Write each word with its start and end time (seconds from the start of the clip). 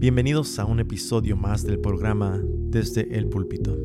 Bienvenidos 0.00 0.58
a 0.58 0.64
un 0.64 0.80
episodio 0.80 1.36
más 1.36 1.62
del 1.62 1.78
programa 1.78 2.40
Desde 2.42 3.18
el 3.18 3.28
Púlpito. 3.28 3.76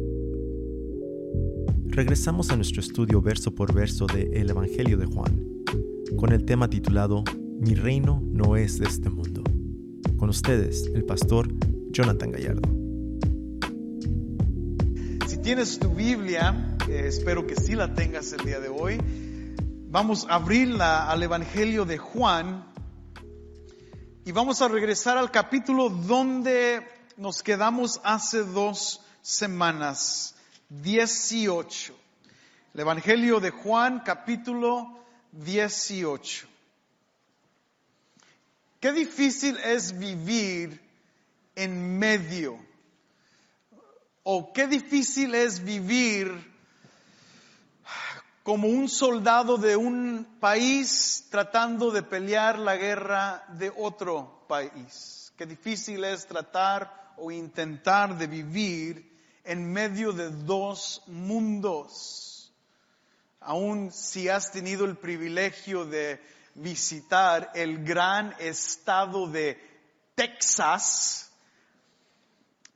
Regresamos 1.87 2.51
a 2.51 2.55
nuestro 2.55 2.79
estudio 2.79 3.21
verso 3.21 3.53
por 3.53 3.73
verso 3.73 4.07
de 4.07 4.29
El 4.31 4.49
Evangelio 4.49 4.95
de 4.97 5.07
Juan, 5.07 5.45
con 6.15 6.31
el 6.31 6.45
tema 6.45 6.69
titulado 6.69 7.25
Mi 7.59 7.75
reino 7.75 8.23
no 8.31 8.55
es 8.55 8.79
de 8.79 8.85
este 8.85 9.09
mundo. 9.09 9.43
Con 10.15 10.29
ustedes, 10.29 10.89
el 10.95 11.03
pastor 11.03 11.49
Jonathan 11.91 12.31
Gallardo. 12.31 12.69
Si 15.27 15.37
tienes 15.39 15.77
tu 15.79 15.89
Biblia, 15.89 16.77
espero 16.87 17.45
que 17.45 17.57
sí 17.57 17.75
la 17.75 17.93
tengas 17.93 18.31
el 18.31 18.45
día 18.45 18.61
de 18.61 18.69
hoy, 18.69 19.01
vamos 19.89 20.25
a 20.29 20.35
abrirla 20.35 21.11
al 21.11 21.23
Evangelio 21.23 21.83
de 21.83 21.97
Juan 21.97 22.73
y 24.27 24.31
vamos 24.31 24.59
a 24.63 24.67
regresar 24.67 25.19
al 25.19 25.29
capítulo 25.29 25.87
donde 25.87 26.81
nos 27.15 27.43
quedamos 27.43 28.01
hace 28.03 28.39
dos 28.39 28.99
semanas, 29.21 30.33
18. 30.69 31.95
El 32.73 32.79
Evangelio 32.79 33.39
de 33.39 33.51
Juan, 33.51 34.01
capítulo 34.03 34.99
18. 35.31 36.47
Qué 38.79 38.91
difícil 38.93 39.57
es 39.59 39.95
vivir 39.95 40.81
en 41.53 41.99
medio. 41.99 42.57
O 44.23 44.51
qué 44.53 44.65
difícil 44.65 45.35
es 45.35 45.63
vivir 45.63 46.54
como 48.45 48.67
un 48.67 48.87
soldado 48.87 49.57
de 49.57 49.75
un 49.75 50.37
país 50.39 51.25
tratando 51.31 51.89
de 51.89 52.03
pelear 52.03 52.59
la 52.59 52.75
guerra 52.75 53.43
de 53.57 53.73
otro 53.75 54.45
país. 54.47 55.33
Qué 55.35 55.47
difícil 55.47 56.03
es 56.03 56.27
tratar 56.27 57.15
o 57.17 57.31
intentar 57.31 58.15
de 58.15 58.27
vivir 58.27 59.19
en 59.43 59.73
medio 59.73 60.11
de 60.11 60.29
dos 60.29 61.01
mundos. 61.07 62.53
Aun 63.39 63.91
si 63.91 64.29
has 64.29 64.51
tenido 64.51 64.85
el 64.85 64.95
privilegio 64.95 65.83
de 65.83 66.21
visitar 66.53 67.49
el 67.55 67.83
gran 67.83 68.35
estado 68.37 69.25
de 69.25 69.57
Texas, 70.13 71.31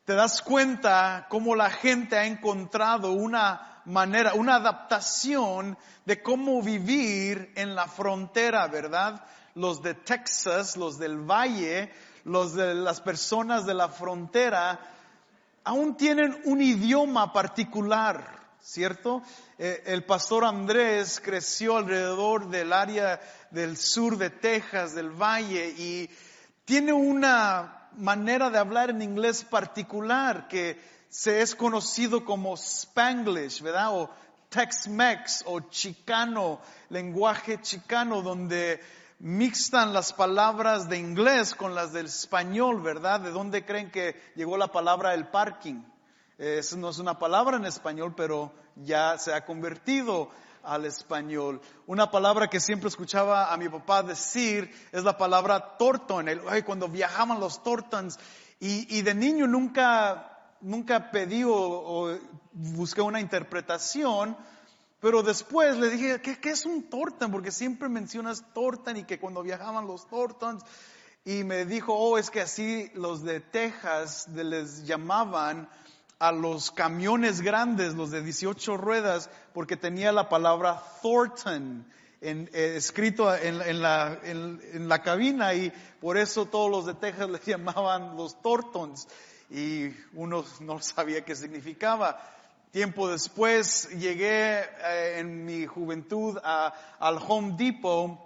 te 0.04 0.16
das 0.16 0.42
cuenta 0.42 1.28
cómo 1.30 1.54
la 1.54 1.70
gente 1.70 2.18
ha 2.18 2.26
encontrado 2.26 3.12
una 3.12 3.69
manera, 3.90 4.36
una 4.36 4.56
adaptación 4.56 5.78
de 6.06 6.22
cómo 6.22 6.62
vivir 6.62 7.52
en 7.56 7.76
la 7.76 7.88
frontera, 7.88 8.68
¿verdad? 8.68 9.24
Los 9.56 9.82
de 9.82 9.96
Texas, 9.96 10.78
los 10.78 11.00
del 11.00 11.18
valle, 11.18 11.92
los 12.24 12.54
de 12.54 12.76
las 12.76 13.02
personas 13.02 13.66
de 13.66 13.74
la 13.74 13.90
frontera, 13.90 14.80
aún 15.64 15.98
tienen 15.98 16.40
un 16.46 16.62
idioma 16.62 17.34
particular, 17.34 18.40
¿cierto? 18.62 19.24
Eh, 19.58 19.84
el 19.88 20.06
pastor 20.06 20.46
Andrés 20.46 21.20
creció 21.20 21.78
alrededor 21.78 22.50
del 22.50 22.72
área 22.72 23.20
del 23.50 23.76
sur 23.76 24.18
de 24.18 24.30
Texas, 24.30 24.94
del 24.94 25.10
valle, 25.10 25.68
y 25.78 26.10
tiene 26.64 26.94
una 26.94 27.90
manera 27.98 28.52
de 28.52 28.60
hablar 28.60 28.92
en 28.92 29.02
inglés 29.02 29.44
particular 29.44 30.48
que 30.48 30.99
se 31.10 31.42
es 31.42 31.56
conocido 31.56 32.24
como 32.24 32.56
Spanglish, 32.56 33.62
¿verdad? 33.62 33.94
O 33.94 34.10
Tex-Mex 34.50 35.44
o 35.46 35.60
chicano, 35.62 36.60
lenguaje 36.90 37.62
chicano, 37.62 38.22
donde 38.22 38.80
mixtan 39.20 39.94
las 39.94 40.14
palabras 40.14 40.88
de 40.88 40.98
inglés 40.98 41.54
con 41.54 41.76
las 41.76 41.92
del 41.92 42.06
español, 42.06 42.82
¿verdad? 42.82 43.20
¿De 43.20 43.32
dónde 43.32 43.66
creen 43.66 43.92
que 43.92 44.16
llegó 44.36 44.58
la 44.58 44.72
palabra 44.72 45.14
el 45.14 45.28
parking? 45.28 45.84
Eso 46.38 46.78
no 46.78 46.90
es 46.90 47.00
una 47.00 47.20
palabra 47.20 47.58
en 47.58 47.66
español, 47.66 48.14
pero 48.16 48.54
ya 48.78 49.18
se 49.18 49.34
ha 49.34 49.46
convertido 49.46 50.30
al 50.64 50.86
español. 50.86 51.62
Una 51.86 52.12
palabra 52.12 52.48
que 52.48 52.60
siempre 52.60 52.88
escuchaba 52.88 53.52
a 53.54 53.58
mi 53.58 53.68
papá 53.68 54.04
decir 54.04 54.74
es 54.92 55.04
la 55.04 55.18
palabra 55.18 55.78
torton. 55.78 56.28
cuando 56.66 56.88
viajaban 56.88 57.40
los 57.40 57.62
tortons. 57.62 58.18
Y, 58.62 59.02
de 59.02 59.14
niño 59.14 59.48
nunca, 59.48 60.39
nunca 60.62 61.12
pedí 61.12 61.44
o, 61.46 62.18
busqué 62.54 63.02
una 63.02 63.20
interpretación, 63.20 64.38
pero 65.00 65.24
después 65.24 65.78
le 65.78 65.90
dije, 65.90 66.22
¿qué, 66.22 66.40
¿qué, 66.40 66.52
es 66.52 66.66
un 66.66 66.90
torton? 66.90 67.32
Porque 67.32 67.52
siempre 67.52 67.88
mencionas 67.90 68.44
torton 68.54 68.98
y 68.98 69.04
que 69.04 69.20
cuando 69.20 69.44
viajaban 69.44 69.88
los 69.88 70.08
tortons. 70.08 70.64
Y 71.26 71.44
me 71.44 71.66
dijo, 71.66 71.94
oh, 71.94 72.18
es 72.18 72.30
que 72.30 72.42
así 72.42 72.90
los 72.96 73.24
de 73.24 73.40
Texas 73.40 74.28
les 74.34 74.86
llamaban 74.86 75.70
a 76.18 76.32
los 76.32 76.72
camiones 76.72 77.42
grandes, 77.42 77.96
los 77.96 78.12
de 78.12 78.22
18 78.22 78.78
ruedas, 78.78 79.30
porque 79.54 79.78
tenía 79.78 80.12
la 80.12 80.28
palabra 80.28 80.84
Thornton 81.02 81.86
eh, 82.22 82.74
escrito 82.76 83.34
en, 83.34 83.82
la, 83.82 85.02
cabina 85.02 85.54
y 85.54 85.72
por 86.02 86.18
eso 86.18 86.46
todos 86.46 86.70
los 86.70 86.86
de 86.86 86.94
Texas 86.96 87.30
le 87.30 87.40
llamaban 87.46 88.18
los 88.18 88.42
Thorntons 88.42 89.08
y 89.50 89.94
uno 90.14 90.46
no 90.62 90.80
sabía 90.82 91.24
qué 91.24 91.36
significaba. 91.36 92.22
Tiempo 92.72 93.10
después 93.10 93.90
llegué 93.98 94.60
eh, 94.60 95.16
en 95.18 95.44
mi 95.46 95.66
juventud 95.66 96.38
al 96.44 97.20
Home 97.28 97.56
Depot 97.58 98.20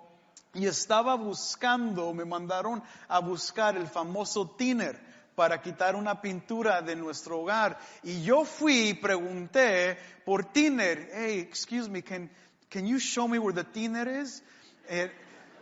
y 0.54 0.68
estaba 0.68 1.16
buscando, 1.16 2.14
me 2.14 2.26
mandaron 2.26 2.84
a 3.08 3.20
buscar 3.20 3.78
el 3.78 3.88
famoso 3.88 4.50
thinner 4.58 5.00
para 5.36 5.62
quitar 5.62 5.96
una 5.96 6.22
pintura 6.22 6.82
de 6.82 6.96
nuestro 6.96 7.40
hogar. 7.40 7.80
Y 8.04 8.22
yo 8.24 8.46
fui 8.46 8.90
y 8.90 8.94
pregunté 8.94 9.98
por 10.26 10.46
tiner. 10.46 11.10
Hey, 11.14 11.40
excuse 11.40 11.90
me, 11.90 12.04
can, 12.04 12.30
can 12.70 12.86
you 12.86 13.00
show 13.00 13.28
me 13.28 13.40
where 13.40 13.56
the 13.56 13.64
tiner 13.64 14.08
is? 14.08 14.44
Eh, 14.90 15.10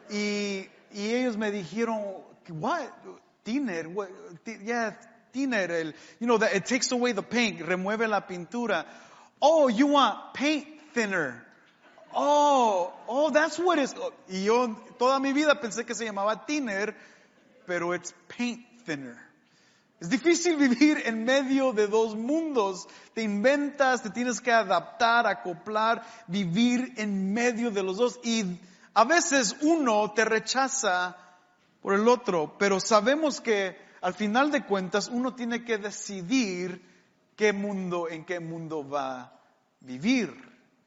y, 0.10 0.70
y, 0.98 1.14
ellos 1.14 1.38
me 1.38 1.52
dijeron, 1.52 2.02
what? 2.50 2.90
Tiner? 3.44 3.88
What? 3.88 4.10
Yeah, 4.46 4.98
tiner. 5.31 5.69
El, 5.72 5.94
you 6.19 6.28
know, 6.28 6.38
that 6.38 6.56
it 6.56 6.66
takes 6.66 6.92
away 6.92 7.12
the 7.14 7.24
paint, 7.24 7.59
remueve 7.59 8.08
la 8.08 8.22
pintura. 8.22 8.86
Oh, 9.42 9.68
you 9.68 9.88
want 9.88 10.34
paint 10.34 10.68
thinner. 10.94 11.44
Oh, 12.14 12.94
oh, 13.08 13.30
that's 13.30 13.58
what 13.58 13.80
it 13.80 13.84
is. 13.84 13.96
Y 14.30 14.44
yo 14.46 14.75
toda 15.00 15.19
mi 15.19 15.34
vida 15.34 15.59
pensé 15.62 15.86
que 15.86 15.96
se 15.96 16.06
llamaba 16.06 16.46
thinner, 16.46 16.94
pero 17.66 17.94
it's 17.94 18.14
paint 18.28 18.62
thinner. 18.86 19.18
Es 20.02 20.09
difícil 20.09 20.58
vivir 20.58 21.03
en 21.06 21.25
medio 21.25 21.74
de 21.74 21.86
dos 21.86 22.16
mundos. 22.16 22.88
Te 23.13 23.22
inventas, 23.22 24.02
te 24.02 24.09
tienes 24.09 24.42
que 24.42 24.52
adaptar, 24.52 25.28
acoplar, 25.28 26.03
vivir 26.28 26.94
en 26.98 27.34
medio 27.34 27.69
de 27.69 27.84
los 27.84 27.98
dos. 27.98 28.19
Y 28.24 28.59
a 28.96 29.03
veces 29.06 29.56
uno 29.62 30.12
te 30.12 30.25
rechaza 30.25 31.16
por 31.81 31.94
el 31.94 32.08
otro, 32.08 32.56
pero 32.58 32.80
sabemos 32.80 33.42
que 33.42 33.78
al 34.01 34.13
final 34.13 34.51
de 34.51 34.66
cuentas 34.66 35.07
uno 35.07 35.35
tiene 35.35 35.63
que 35.63 35.78
decidir 35.78 36.81
qué 37.35 37.53
mundo, 37.53 38.09
en 38.09 38.25
qué 38.25 38.39
mundo 38.39 38.88
va 38.88 39.22
a 39.22 39.39
vivir, 39.79 40.34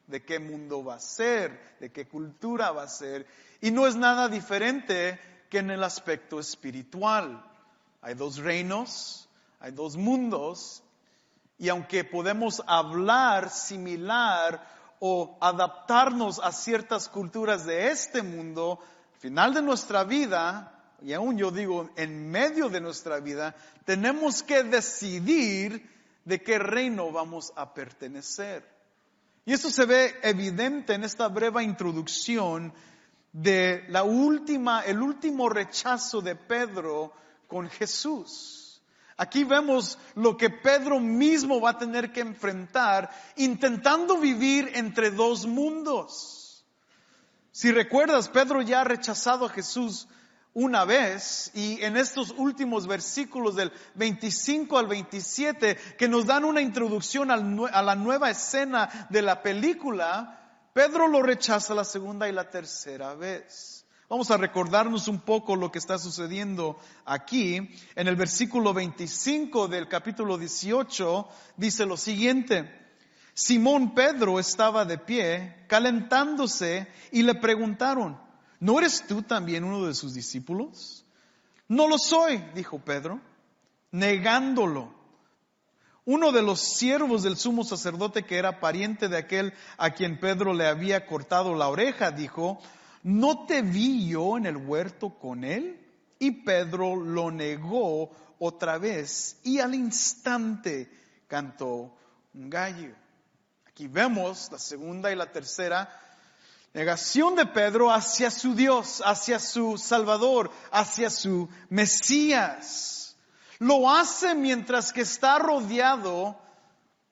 de 0.06 0.24
qué 0.24 0.38
mundo 0.38 0.84
va 0.84 0.96
a 0.96 1.00
ser, 1.00 1.76
de 1.80 1.90
qué 1.90 2.06
cultura 2.06 2.72
va 2.72 2.82
a 2.82 2.88
ser. 2.88 3.26
Y 3.60 3.70
no 3.70 3.86
es 3.86 3.96
nada 3.96 4.28
diferente 4.28 5.18
que 5.48 5.58
en 5.58 5.70
el 5.70 5.84
aspecto 5.84 6.40
espiritual. 6.40 7.44
Hay 8.02 8.14
dos 8.14 8.36
reinos, 8.38 9.28
hay 9.60 9.70
dos 9.70 9.96
mundos, 9.96 10.82
y 11.56 11.68
aunque 11.68 12.04
podemos 12.04 12.62
hablar 12.66 13.48
similar 13.48 14.66
o 14.98 15.38
adaptarnos 15.40 16.40
a 16.40 16.52
ciertas 16.52 17.08
culturas 17.08 17.64
de 17.64 17.88
este 17.88 18.22
mundo, 18.22 18.80
al 19.14 19.20
final 19.20 19.54
de 19.54 19.62
nuestra 19.62 20.04
vida, 20.04 20.73
y 21.04 21.12
aún 21.12 21.36
yo 21.36 21.50
digo, 21.50 21.90
en 21.96 22.30
medio 22.30 22.70
de 22.70 22.80
nuestra 22.80 23.20
vida, 23.20 23.54
tenemos 23.84 24.42
que 24.42 24.62
decidir 24.62 25.86
de 26.24 26.42
qué 26.42 26.58
reino 26.58 27.12
vamos 27.12 27.52
a 27.56 27.74
pertenecer. 27.74 28.66
Y 29.44 29.52
eso 29.52 29.70
se 29.70 29.84
ve 29.84 30.14
evidente 30.22 30.94
en 30.94 31.04
esta 31.04 31.28
breve 31.28 31.62
introducción 31.62 32.72
de 33.32 33.84
la 33.88 34.02
última, 34.02 34.80
el 34.80 35.02
último 35.02 35.50
rechazo 35.50 36.22
de 36.22 36.36
Pedro 36.36 37.12
con 37.48 37.68
Jesús. 37.68 38.80
Aquí 39.18 39.44
vemos 39.44 39.98
lo 40.14 40.38
que 40.38 40.48
Pedro 40.48 41.00
mismo 41.00 41.60
va 41.60 41.70
a 41.70 41.78
tener 41.78 42.12
que 42.12 42.20
enfrentar 42.20 43.10
intentando 43.36 44.16
vivir 44.16 44.70
entre 44.72 45.10
dos 45.10 45.44
mundos. 45.44 46.64
Si 47.52 47.70
recuerdas, 47.70 48.30
Pedro 48.30 48.62
ya 48.62 48.80
ha 48.80 48.84
rechazado 48.84 49.44
a 49.44 49.50
Jesús 49.50 50.08
una 50.54 50.84
vez 50.84 51.50
y 51.54 51.82
en 51.82 51.96
estos 51.96 52.30
últimos 52.36 52.86
versículos 52.86 53.56
del 53.56 53.72
25 53.96 54.78
al 54.78 54.86
27 54.86 55.76
que 55.98 56.08
nos 56.08 56.26
dan 56.26 56.44
una 56.44 56.62
introducción 56.62 57.30
a 57.30 57.82
la 57.82 57.94
nueva 57.96 58.30
escena 58.30 59.08
de 59.10 59.22
la 59.22 59.42
película, 59.42 60.68
Pedro 60.72 61.08
lo 61.08 61.22
rechaza 61.22 61.74
la 61.74 61.84
segunda 61.84 62.28
y 62.28 62.32
la 62.32 62.50
tercera 62.50 63.14
vez. 63.14 63.84
Vamos 64.08 64.30
a 64.30 64.36
recordarnos 64.36 65.08
un 65.08 65.20
poco 65.20 65.56
lo 65.56 65.72
que 65.72 65.78
está 65.78 65.98
sucediendo 65.98 66.78
aquí. 67.04 67.70
En 67.96 68.06
el 68.06 68.16
versículo 68.16 68.72
25 68.74 69.66
del 69.66 69.88
capítulo 69.88 70.38
18 70.38 71.28
dice 71.56 71.86
lo 71.86 71.96
siguiente. 71.96 72.80
Simón 73.32 73.94
Pedro 73.94 74.38
estaba 74.38 74.84
de 74.84 74.98
pie, 74.98 75.64
calentándose, 75.66 76.86
y 77.10 77.22
le 77.22 77.34
preguntaron, 77.34 78.23
¿no 78.64 78.78
eres 78.78 79.06
tú 79.06 79.20
también 79.20 79.62
uno 79.62 79.86
de 79.86 79.92
sus 79.92 80.14
discípulos? 80.14 81.04
No 81.68 81.86
lo 81.86 81.98
soy, 81.98 82.42
dijo 82.54 82.78
Pedro, 82.78 83.20
negándolo. 83.90 84.90
Uno 86.06 86.32
de 86.32 86.40
los 86.40 86.60
siervos 86.60 87.22
del 87.22 87.36
sumo 87.36 87.64
sacerdote 87.64 88.24
que 88.24 88.38
era 88.38 88.60
pariente 88.60 89.08
de 89.08 89.18
aquel 89.18 89.52
a 89.76 89.90
quien 89.90 90.18
Pedro 90.18 90.54
le 90.54 90.66
había 90.66 91.06
cortado 91.06 91.54
la 91.54 91.68
oreja, 91.68 92.10
dijo, 92.10 92.58
¿no 93.02 93.44
te 93.44 93.60
vi 93.60 94.08
yo 94.08 94.38
en 94.38 94.46
el 94.46 94.56
huerto 94.56 95.10
con 95.10 95.44
él? 95.44 95.86
Y 96.18 96.30
Pedro 96.30 96.96
lo 96.96 97.30
negó 97.30 98.12
otra 98.38 98.78
vez 98.78 99.40
y 99.42 99.58
al 99.58 99.74
instante 99.74 100.90
cantó 101.26 101.94
un 102.32 102.48
gallo. 102.48 102.94
Aquí 103.66 103.88
vemos 103.88 104.48
la 104.50 104.58
segunda 104.58 105.12
y 105.12 105.16
la 105.16 105.30
tercera 105.30 106.03
negación 106.74 107.36
de 107.36 107.46
Pedro 107.46 107.90
hacia 107.90 108.30
su 108.30 108.54
Dios, 108.54 109.02
hacia 109.04 109.38
su 109.38 109.78
Salvador, 109.78 110.50
hacia 110.70 111.08
su 111.08 111.48
Mesías. 111.70 113.16
Lo 113.58 113.88
hace 113.88 114.34
mientras 114.34 114.92
que 114.92 115.00
está 115.00 115.38
rodeado 115.38 116.38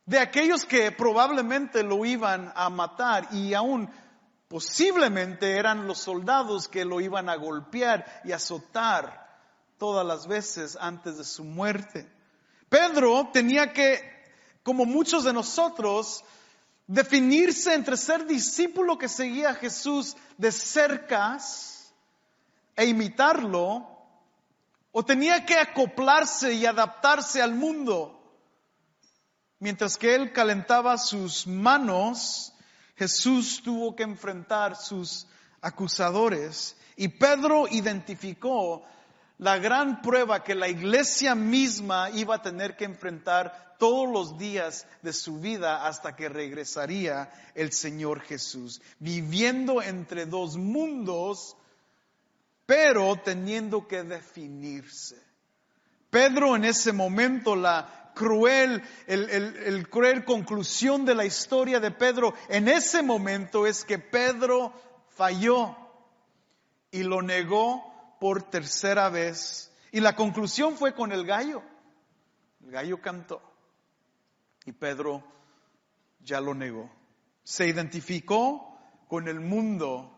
de 0.04 0.18
aquellos 0.18 0.66
que 0.66 0.92
probablemente 0.92 1.82
lo 1.82 2.04
iban 2.04 2.52
a 2.54 2.68
matar 2.68 3.28
y 3.32 3.54
aún 3.54 3.88
Posiblemente 4.52 5.56
eran 5.56 5.86
los 5.86 5.96
soldados 5.96 6.68
que 6.68 6.84
lo 6.84 7.00
iban 7.00 7.30
a 7.30 7.36
golpear 7.36 8.20
y 8.22 8.32
azotar 8.32 9.26
todas 9.78 10.04
las 10.06 10.26
veces 10.26 10.76
antes 10.78 11.16
de 11.16 11.24
su 11.24 11.42
muerte. 11.42 12.06
Pedro 12.68 13.30
tenía 13.32 13.72
que, 13.72 13.98
como 14.62 14.84
muchos 14.84 15.24
de 15.24 15.32
nosotros, 15.32 16.22
definirse 16.86 17.74
entre 17.74 17.96
ser 17.96 18.26
discípulo 18.26 18.98
que 18.98 19.08
seguía 19.08 19.50
a 19.50 19.54
Jesús 19.54 20.16
de 20.36 20.52
cerca 20.52 21.38
e 22.76 22.86
imitarlo, 22.86 23.88
o 24.90 25.04
tenía 25.04 25.44
que 25.46 25.56
acoplarse 25.56 26.52
y 26.52 26.66
adaptarse 26.66 27.40
al 27.40 27.54
mundo. 27.54 28.18
Mientras 29.58 29.96
que 29.96 30.14
él 30.14 30.32
calentaba 30.32 30.98
sus 30.98 31.46
manos 31.46 32.52
Jesús 33.02 33.62
tuvo 33.64 33.96
que 33.96 34.02
enfrentar 34.02 34.76
sus 34.76 35.26
acusadores 35.60 36.76
y 36.96 37.08
Pedro 37.08 37.66
identificó 37.68 38.84
la 39.38 39.58
gran 39.58 40.02
prueba 40.02 40.44
que 40.44 40.54
la 40.54 40.68
iglesia 40.68 41.34
misma 41.34 42.10
iba 42.10 42.36
a 42.36 42.42
tener 42.42 42.76
que 42.76 42.84
enfrentar 42.84 43.71
todos 43.82 44.08
los 44.08 44.38
días 44.38 44.86
de 45.02 45.12
su 45.12 45.40
vida 45.40 45.88
hasta 45.88 46.14
que 46.14 46.28
regresaría 46.28 47.32
el 47.56 47.72
Señor 47.72 48.20
Jesús, 48.20 48.80
viviendo 49.00 49.82
entre 49.82 50.24
dos 50.24 50.56
mundos, 50.56 51.56
pero 52.64 53.16
teniendo 53.16 53.88
que 53.88 54.04
definirse. 54.04 55.20
Pedro 56.10 56.54
en 56.54 56.64
ese 56.64 56.92
momento 56.92 57.56
la 57.56 58.12
cruel, 58.14 58.84
el, 59.08 59.88
cruel 59.90 60.24
conclusión 60.24 61.04
de 61.04 61.16
la 61.16 61.24
historia 61.24 61.80
de 61.80 61.90
Pedro 61.90 62.34
en 62.48 62.68
ese 62.68 63.02
momento 63.02 63.66
es 63.66 63.84
que 63.84 63.98
Pedro 63.98 64.72
falló 65.16 65.76
y 66.92 67.02
lo 67.02 67.20
negó 67.20 67.82
por 68.20 68.44
tercera 68.44 69.08
vez. 69.08 69.72
Y 69.90 69.98
la 69.98 70.14
conclusión 70.14 70.76
fue 70.76 70.94
con 70.94 71.10
el 71.10 71.26
gallo. 71.26 71.64
El 72.62 72.70
gallo 72.70 73.00
cantó 73.02 73.51
y 74.64 74.72
Pedro 74.72 75.22
ya 76.20 76.40
lo 76.40 76.54
negó. 76.54 76.90
Se 77.42 77.66
identificó 77.66 78.78
con 79.08 79.28
el 79.28 79.40
mundo, 79.40 80.10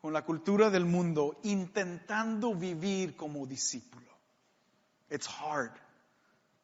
con 0.00 0.12
la 0.12 0.24
cultura 0.24 0.70
del 0.70 0.84
mundo, 0.84 1.38
intentando 1.42 2.54
vivir 2.54 3.16
como 3.16 3.46
discípulo. 3.46 4.10
It's 5.10 5.28
hard 5.28 5.72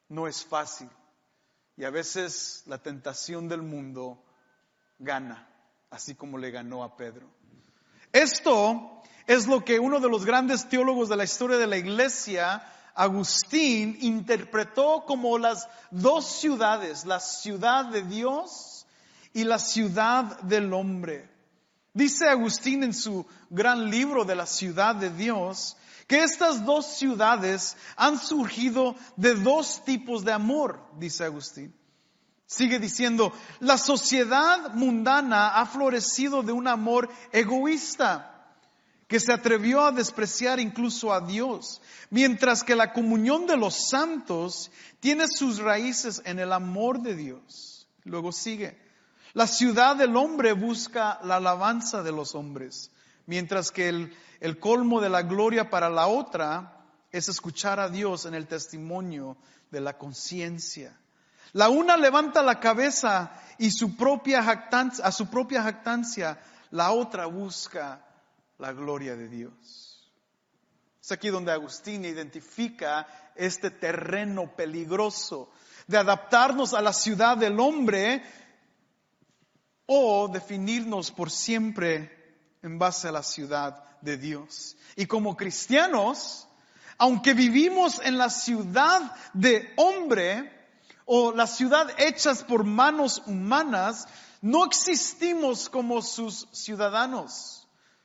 no 0.09 0.27
es 0.27 0.45
fácil. 0.45 0.91
Y 1.77 1.85
a 1.85 1.91
veces 1.91 2.65
la 2.67 2.79
tentación 2.79 3.49
del 3.49 3.63
mundo 3.63 4.23
gana, 4.99 5.49
así 5.89 6.15
como 6.15 6.37
le 6.37 6.51
ganó 6.51 6.85
a 6.85 6.97
Pedro. 6.97 7.27
Esto 8.13 9.03
es 9.27 9.47
lo 9.47 9.65
que 9.65 9.79
uno 9.79 10.01
de 10.01 10.11
los 10.11 10.27
grandes 10.27 10.69
teólogos 10.69 11.09
de 11.09 11.17
la 11.17 11.25
historia 11.25 11.57
de 11.57 11.67
la 11.67 11.79
iglesia, 11.79 12.63
Agustín, 12.95 13.99
interpretó 14.01 15.05
como 15.07 15.39
las 15.39 15.69
dos 15.91 16.27
ciudades, 16.27 17.05
la 17.05 17.21
ciudad 17.21 17.87
de 17.87 18.03
Dios 18.03 18.87
y 19.33 19.45
la 19.45 19.59
ciudad 19.59 20.41
del 20.41 20.73
hombre. 20.73 21.31
Dice 21.93 22.29
Agustín 22.29 22.85
en 22.85 22.95
su 22.95 23.27
gran 23.49 23.91
libro 23.91 24.25
de 24.25 24.35
la 24.35 24.47
ciudad 24.47 24.95
de 24.95 25.11
Dios, 25.11 25.77
que 26.07 26.23
estas 26.23 26.65
dos 26.65 26.87
ciudades 26.87 27.77
han 27.97 28.19
surgido 28.19 28.97
de 29.17 29.35
dos 29.35 29.85
tipos 29.85 30.25
de 30.25 30.33
amor, 30.33 30.81
dice 30.99 31.25
Agustín. 31.25 31.75
Sigue 32.47 32.81
diciendo, 32.81 33.33
la 33.61 33.79
sociedad 33.79 34.75
mundana 34.75 35.51
ha 35.51 35.67
florecido 35.67 36.43
de 36.43 36.51
un 36.51 36.67
amor 36.67 37.09
egoísta 37.31 38.30
que 39.11 39.19
se 39.19 39.33
atrevió 39.33 39.85
a 39.85 39.91
despreciar 39.91 40.61
incluso 40.61 41.13
a 41.13 41.21
Dios, 41.21 41.83
mientras 42.11 42.63
que 42.63 42.77
la 42.77 42.93
comunión 42.93 43.45
de 43.45 43.57
los 43.57 43.89
santos 43.89 44.71
tiene 45.01 45.27
sus 45.27 45.59
raíces 45.59 46.23
en 46.25 46.39
el 46.39 46.53
amor 46.53 47.01
de 47.01 47.17
Dios. 47.17 47.89
Luego 48.05 48.31
sigue, 48.31 48.81
la 49.33 49.49
ciudad 49.49 49.97
del 49.97 50.17
hombre 50.17 50.53
busca 50.53 51.19
la 51.25 51.37
alabanza 51.37 52.05
de 52.05 52.13
los 52.13 52.37
hombres, 52.37 52.93
mientras 53.27 53.73
que 53.73 53.89
el, 53.89 54.17
el 54.39 54.61
colmo 54.61 55.01
de 55.01 55.09
la 55.09 55.23
gloria 55.23 55.71
para 55.71 55.91
la 55.91 56.07
otra 56.07 56.81
es 57.11 57.29
escuchar 57.29 57.81
a 57.81 57.89
Dios 57.89 58.27
en 58.27 58.35
el 58.35 58.47
testimonio 58.47 59.37
de 59.73 59.81
la 59.81 59.99
conciencia. 59.99 60.97
La 61.53 61.69
una 61.69 61.97
levanta 61.97 62.45
la 62.45 62.61
cabeza 62.61 63.33
y 63.59 63.73
su 63.73 63.97
propia 63.97 64.41
jactancia, 64.45 65.05
a 65.05 65.11
su 65.11 65.29
propia 65.29 65.65
jactancia, 65.65 66.41
la 66.71 66.93
otra 66.93 67.27
busca 67.27 68.07
la 68.61 68.73
gloria 68.73 69.17
de 69.17 69.29
Dios. 69.29 70.13
Es 71.03 71.13
aquí 71.13 71.29
donde 71.29 71.51
Agustín 71.51 72.05
identifica 72.05 73.07
este 73.35 73.71
terreno 73.71 74.55
peligroso 74.55 75.51
de 75.87 75.97
adaptarnos 75.97 76.75
a 76.75 76.83
la 76.83 76.93
ciudad 76.93 77.39
del 77.39 77.59
hombre 77.59 78.23
o 79.87 80.29
definirnos 80.29 81.11
por 81.11 81.31
siempre 81.31 82.37
en 82.63 82.79
base 82.79 83.09
a 83.09 83.13
la 83.13 83.23
ciudad 83.23 83.83
de 84.03 84.19
Dios. 84.19 84.77
Y 84.95 85.07
como 85.07 85.37
cristianos, 85.37 86.47
aunque 86.99 87.33
vivimos 87.33 87.99
en 88.05 88.19
la 88.19 88.29
ciudad 88.29 89.17
de 89.33 89.73
hombre 89.77 90.53
o 91.07 91.33
la 91.33 91.47
ciudad 91.47 91.91
hechas 91.99 92.45
por 92.45 92.65
manos 92.65 93.23
humanas, 93.27 94.07
no 94.43 94.67
existimos 94.67 95.71
como 95.71 96.03
sus 96.03 96.47
ciudadanos. 96.53 97.60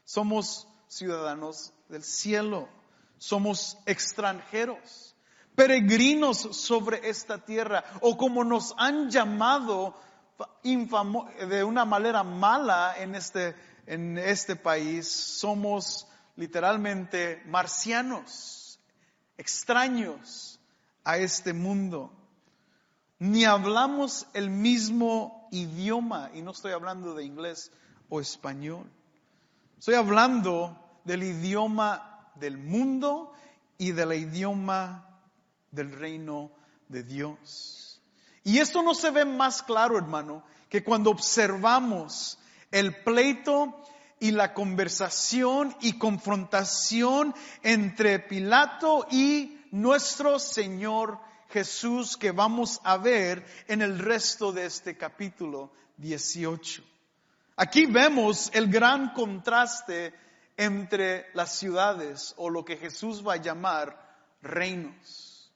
Somos 0.06 0.68
ciudadanos 0.88 1.74
del 1.90 2.04
cielo. 2.04 2.70
Somos 3.18 3.78
extranjeros, 3.86 5.16
peregrinos 5.56 6.38
sobre 6.38 7.10
esta 7.10 7.44
tierra, 7.44 7.84
o 8.02 8.18
como 8.18 8.44
nos 8.44 8.74
han 8.78 9.10
llamado 9.10 9.96
de 11.48 11.64
una 11.64 11.86
manera 11.86 12.24
mala 12.24 12.96
en 12.98 13.16
este 13.16 13.56
en 13.88 14.18
este 14.18 14.56
país 14.56 15.08
somos 15.08 16.08
literalmente 16.36 17.42
marcianos, 17.46 18.80
extraños 19.38 20.60
a 21.04 21.18
este 21.18 21.54
mundo. 21.54 22.12
Ni 23.20 23.46
hablamos 23.46 24.28
el 24.34 24.50
mismo 24.50 25.48
idioma, 25.52 26.32
y 26.34 26.42
no 26.42 26.52
estoy 26.52 26.74
hablando 26.74 27.14
de 27.14 27.24
inglés 27.24 27.72
o 28.10 28.20
español. 28.20 28.92
Estoy 29.86 29.98
hablando 29.98 31.00
del 31.04 31.22
idioma 31.22 32.32
del 32.34 32.58
mundo 32.58 33.34
y 33.77 33.92
del 33.92 34.13
idioma 34.13 35.08
del 35.70 35.92
reino 35.92 36.50
de 36.88 37.04
Dios. 37.04 38.01
Y 38.44 38.58
esto 38.58 38.82
no 38.82 38.96
se 38.96 39.12
ve 39.12 39.25
más 39.25 39.62
claro, 39.62 40.00
hermano, 40.00 40.44
que 40.70 40.84
cuando 40.84 41.12
observamos 41.12 42.39
el 42.72 43.04
pleito 43.04 43.80
y 44.20 44.32
la 44.32 44.56
conversación 44.56 45.75
y 45.82 46.00
confrontación 46.00 47.36
entre 47.62 48.18
Pilato 48.18 49.06
y 49.12 49.62
nuestro 49.70 50.39
Señor 50.39 51.20
Jesús 51.50 52.18
que 52.18 52.32
vamos 52.32 52.82
a 52.84 52.98
ver 52.98 53.46
en 53.68 53.84
el 53.84 54.00
resto 54.00 54.51
de 54.51 54.65
este 54.65 54.98
capítulo 54.98 55.70
18. 55.98 56.95
Aquí 57.56 57.86
vemos 57.86 58.50
el 58.54 58.70
gran 58.70 59.14
contraste 59.14 60.14
entre 60.58 61.28
las 61.34 61.58
ciudades 61.58 62.34
o 62.38 62.50
lo 62.50 62.66
que 62.66 62.78
Jesús 62.78 63.26
va 63.26 63.34
a 63.34 63.42
llamar 63.42 63.98
reinos. 64.42 65.52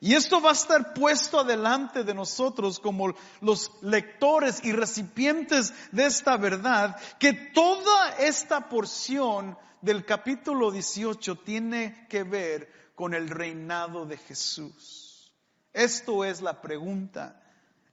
Y 0.00 0.14
esto 0.14 0.40
va 0.40 0.50
a 0.50 0.52
estar 0.52 0.94
puesto 0.94 1.40
adelante 1.40 2.04
de 2.04 2.14
nosotros 2.14 2.78
como 2.78 3.14
los 3.40 3.72
lectores 3.82 4.62
y 4.62 4.72
recipientes 4.72 5.72
de 5.90 6.06
esta 6.06 6.36
verdad, 6.36 6.96
que 7.18 7.32
toda 7.32 8.10
esta 8.18 8.68
porción 8.68 9.58
del 9.80 10.04
capítulo 10.04 10.70
18 10.70 11.36
tiene 11.36 12.06
que 12.08 12.22
ver 12.22 12.92
con 12.94 13.12
el 13.12 13.28
reinado 13.28 14.06
de 14.06 14.18
Jesús. 14.18 15.32
Esto 15.72 16.24
es 16.24 16.42
la 16.42 16.60
pregunta. 16.60 17.42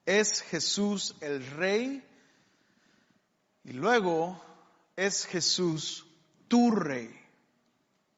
¿Es 0.05 0.41
Jesús 0.41 1.15
el 1.21 1.45
rey? 1.51 2.03
Y 3.65 3.73
luego, 3.73 4.39
¿es 4.95 5.25
Jesús 5.25 6.05
tu 6.47 6.69
rey? 6.69 7.09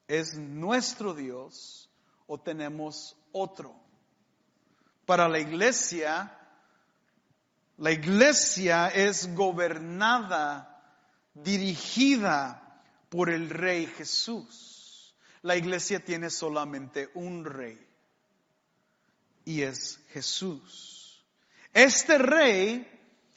¿Es 0.08 0.38
nuestro 0.38 1.14
Dios 1.14 1.90
o 2.28 2.38
tenemos 2.38 3.16
otro? 3.32 3.74
Para 5.06 5.30
la 5.30 5.40
iglesia, 5.40 6.38
la 7.78 7.92
iglesia 7.92 8.90
es 8.90 9.34
gobernada, 9.36 10.84
dirigida 11.34 12.84
por 13.10 13.30
el 13.30 13.50
rey 13.50 13.86
Jesús. 13.86 15.16
La 15.44 15.56
iglesia 15.56 16.04
tiene 16.04 16.30
solamente 16.30 17.10
un 17.14 17.46
rey 17.46 17.80
y 19.46 19.62
es 19.62 20.02
Jesús. 20.10 21.24
Este 21.74 22.18
rey 22.18 22.86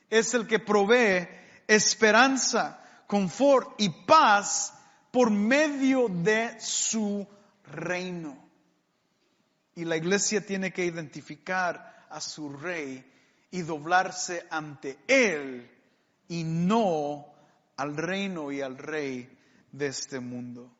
es 0.09 0.35
el 0.35 0.49
que 0.49 0.59
provee 0.59 1.40
esperanza, 1.71 2.81
confort 3.07 3.81
y 3.81 3.89
paz 3.91 4.75
por 5.13 5.31
medio 5.31 6.09
de 6.09 6.61
su 6.61 7.25
reino. 7.65 8.37
Y 9.77 9.85
la 9.85 9.97
iglesia 9.97 10.45
tiene 10.45 10.73
que 10.73 10.85
identificar 10.85 12.07
a 12.11 12.21
su 12.21 12.53
rey 12.53 13.09
y 13.53 13.63
doblarse 13.63 14.47
ante 14.51 14.99
él 15.07 15.71
y 16.27 16.43
no 16.43 17.27
al 17.77 17.97
reino 17.97 18.51
y 18.51 18.61
al 18.63 18.77
rey 18.77 19.31
de 19.71 19.87
este 19.87 20.19
mundo. 20.19 20.73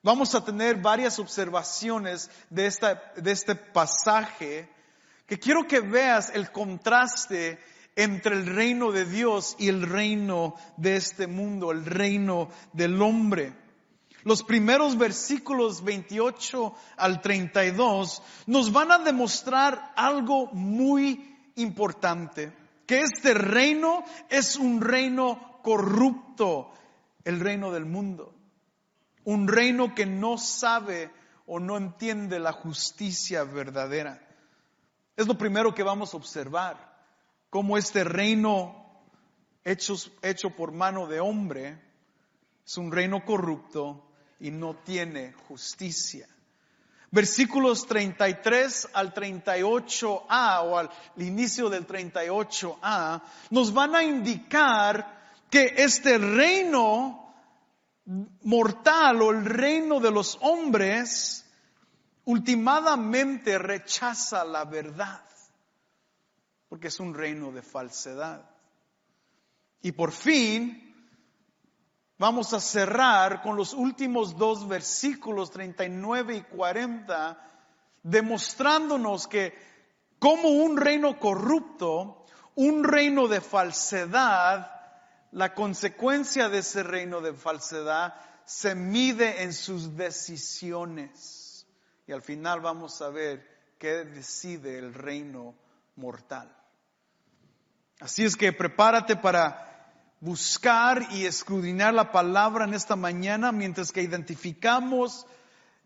Vamos 0.00 0.32
a 0.36 0.44
tener 0.44 0.76
varias 0.76 1.18
observaciones 1.18 2.30
de, 2.50 2.66
esta, 2.66 3.12
de 3.16 3.32
este 3.32 3.56
pasaje 3.56 4.68
que 5.26 5.40
quiero 5.40 5.66
que 5.66 5.80
veas 5.80 6.30
el 6.34 6.52
contraste 6.52 7.58
entre 7.96 8.34
el 8.34 8.46
reino 8.46 8.92
de 8.92 9.04
Dios 9.04 9.56
y 9.58 9.68
el 9.68 9.82
reino 9.82 10.54
de 10.76 10.96
este 10.96 11.26
mundo, 11.26 11.70
el 11.70 11.84
reino 11.84 12.48
del 12.72 13.00
hombre. 13.00 13.52
Los 14.24 14.42
primeros 14.42 14.96
versículos 14.96 15.84
28 15.84 16.74
al 16.96 17.20
32 17.20 18.22
nos 18.46 18.72
van 18.72 18.90
a 18.90 18.98
demostrar 18.98 19.92
algo 19.96 20.46
muy 20.46 21.36
importante, 21.56 22.52
que 22.86 23.00
este 23.00 23.34
reino 23.34 24.02
es 24.28 24.56
un 24.56 24.80
reino 24.80 25.60
corrupto, 25.62 26.72
el 27.24 27.38
reino 27.40 27.70
del 27.70 27.84
mundo, 27.84 28.34
un 29.24 29.46
reino 29.46 29.94
que 29.94 30.06
no 30.06 30.36
sabe 30.38 31.10
o 31.46 31.60
no 31.60 31.76
entiende 31.76 32.38
la 32.38 32.52
justicia 32.52 33.44
verdadera. 33.44 34.20
Es 35.16 35.26
lo 35.26 35.38
primero 35.38 35.74
que 35.74 35.82
vamos 35.82 36.12
a 36.12 36.16
observar 36.16 36.93
cómo 37.54 37.78
este 37.78 38.02
reino 38.02 38.74
hecho, 39.62 39.94
hecho 40.22 40.50
por 40.50 40.72
mano 40.72 41.06
de 41.06 41.20
hombre 41.20 41.80
es 42.66 42.76
un 42.78 42.90
reino 42.90 43.24
corrupto 43.24 44.10
y 44.40 44.50
no 44.50 44.74
tiene 44.78 45.34
justicia. 45.46 46.26
Versículos 47.12 47.86
33 47.86 48.88
al 48.92 49.14
38a 49.14 50.62
o 50.64 50.76
al 50.76 50.90
inicio 51.16 51.70
del 51.70 51.86
38a 51.86 53.22
nos 53.50 53.72
van 53.72 53.94
a 53.94 54.02
indicar 54.02 55.32
que 55.48 55.74
este 55.76 56.18
reino 56.18 57.32
mortal 58.42 59.22
o 59.22 59.30
el 59.30 59.44
reino 59.44 60.00
de 60.00 60.10
los 60.10 60.36
hombres 60.40 61.48
ultimadamente 62.24 63.58
rechaza 63.58 64.44
la 64.44 64.64
verdad 64.64 65.24
porque 66.74 66.88
es 66.88 66.98
un 66.98 67.14
reino 67.14 67.52
de 67.52 67.62
falsedad. 67.62 68.50
Y 69.80 69.92
por 69.92 70.10
fin, 70.10 70.92
vamos 72.18 72.52
a 72.52 72.58
cerrar 72.58 73.42
con 73.42 73.54
los 73.54 73.74
últimos 73.74 74.36
dos 74.36 74.66
versículos 74.66 75.52
39 75.52 76.34
y 76.34 76.42
40, 76.42 77.38
demostrándonos 78.02 79.28
que 79.28 79.56
como 80.18 80.48
un 80.48 80.76
reino 80.76 81.16
corrupto, 81.20 82.26
un 82.56 82.82
reino 82.82 83.28
de 83.28 83.40
falsedad, 83.40 84.68
la 85.30 85.54
consecuencia 85.54 86.48
de 86.48 86.58
ese 86.58 86.82
reino 86.82 87.20
de 87.20 87.34
falsedad 87.34 88.14
se 88.44 88.74
mide 88.74 89.44
en 89.44 89.52
sus 89.52 89.96
decisiones. 89.96 91.68
Y 92.08 92.12
al 92.12 92.22
final 92.22 92.60
vamos 92.60 93.00
a 93.00 93.10
ver 93.10 93.46
qué 93.78 94.04
decide 94.04 94.76
el 94.76 94.92
reino 94.92 95.54
mortal. 95.94 96.63
Así 98.00 98.24
es 98.24 98.36
que 98.36 98.52
prepárate 98.52 99.16
para 99.16 99.64
buscar 100.20 101.06
y 101.12 101.26
escudriñar 101.26 101.94
la 101.94 102.10
palabra 102.10 102.64
en 102.64 102.74
esta 102.74 102.96
mañana 102.96 103.52
mientras 103.52 103.92
que 103.92 104.02
identificamos 104.02 105.26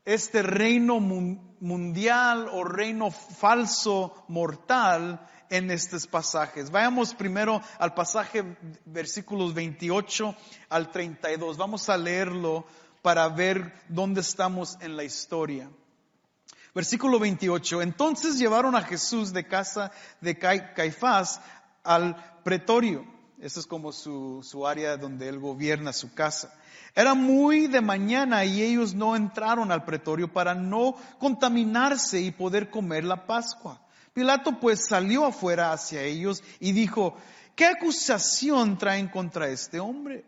este 0.04 0.42
reino 0.42 1.00
mundial 1.00 2.48
o 2.52 2.64
reino 2.64 3.10
falso 3.10 4.24
mortal 4.28 5.20
en 5.50 5.70
estos 5.70 6.06
pasajes. 6.06 6.70
Vayamos 6.70 7.14
primero 7.14 7.60
al 7.78 7.94
pasaje 7.94 8.56
versículos 8.86 9.52
28 9.54 10.34
al 10.70 10.90
32. 10.90 11.56
Vamos 11.56 11.88
a 11.88 11.98
leerlo 11.98 12.64
para 13.02 13.28
ver 13.28 13.74
dónde 13.88 14.20
estamos 14.20 14.78
en 14.80 14.96
la 14.96 15.04
historia. 15.04 15.68
Versículo 16.74 17.18
28. 17.18 17.82
Entonces 17.82 18.38
llevaron 18.38 18.76
a 18.76 18.82
Jesús 18.82 19.32
de 19.32 19.46
casa 19.46 19.90
de 20.20 20.38
Caifás 20.38 21.40
al 21.88 22.16
pretorio. 22.44 23.04
Esa 23.40 23.60
es 23.60 23.66
como 23.66 23.92
su, 23.92 24.40
su 24.42 24.66
área 24.66 24.96
donde 24.96 25.28
él 25.28 25.38
gobierna 25.38 25.92
su 25.92 26.12
casa. 26.12 26.52
Era 26.94 27.14
muy 27.14 27.66
de 27.66 27.80
mañana 27.80 28.44
y 28.44 28.62
ellos 28.62 28.94
no 28.94 29.16
entraron 29.16 29.72
al 29.72 29.84
pretorio 29.84 30.32
para 30.32 30.54
no 30.54 30.96
contaminarse 31.18 32.20
y 32.20 32.30
poder 32.30 32.70
comer 32.70 33.04
la 33.04 33.26
Pascua. 33.26 33.80
Pilato 34.12 34.58
pues 34.58 34.86
salió 34.86 35.24
afuera 35.24 35.72
hacia 35.72 36.02
ellos 36.02 36.42
y 36.58 36.72
dijo, 36.72 37.16
¿qué 37.54 37.66
acusación 37.66 38.76
traen 38.76 39.08
contra 39.08 39.48
este 39.48 39.78
hombre? 39.78 40.24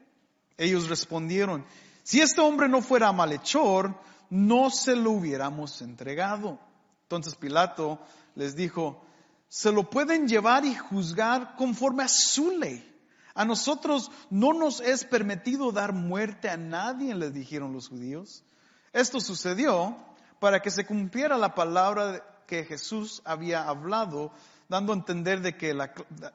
Ellos 0.57 0.89
respondieron, 0.89 1.65
si 2.05 2.21
este 2.21 2.41
hombre 2.41 2.69
no 2.69 2.83
fuera 2.83 3.11
malhechor, 3.13 3.97
no 4.31 4.71
se 4.71 4.95
lo 4.95 5.11
hubiéramos 5.11 5.83
entregado. 5.83 6.61
Entonces 7.03 7.35
Pilato 7.35 7.99
les 8.37 8.55
dijo, 8.55 9.03
se 9.51 9.73
lo 9.73 9.91
pueden 9.91 10.29
llevar 10.29 10.65
y 10.65 10.75
juzgar 10.77 11.57
conforme 11.57 12.05
a 12.05 12.09
su 12.09 12.53
ley. 12.53 12.87
A 13.35 13.45
nosotros 13.45 14.11
no 14.31 14.53
nos 14.53 14.81
es 14.81 15.05
permitido 15.05 15.73
dar 15.73 15.93
muerte 15.93 16.49
a 16.49 16.57
nadie, 16.57 17.15
les 17.17 17.35
dijeron 17.35 17.73
los 17.73 17.89
judíos. 17.89 18.45
Esto 18.93 19.21
sucedió 19.21 19.97
para 20.39 20.61
que 20.61 20.71
se 20.71 20.87
cumpliera 20.87 21.37
la 21.37 21.55
palabra 21.57 22.25
que 22.47 22.65
Jesús 22.65 23.23
había 23.25 23.69
hablado, 23.69 24.33
dando 24.69 24.93
a 24.93 24.97
entender 24.97 25.41
de, 25.41 25.57
que 25.57 25.77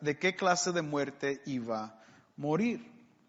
de 0.02 0.20
qué 0.20 0.36
clase 0.36 0.74
de 0.74 0.82
muerte 0.82 1.42
iba 1.46 1.84
a 1.86 2.02
morir. 2.36 2.86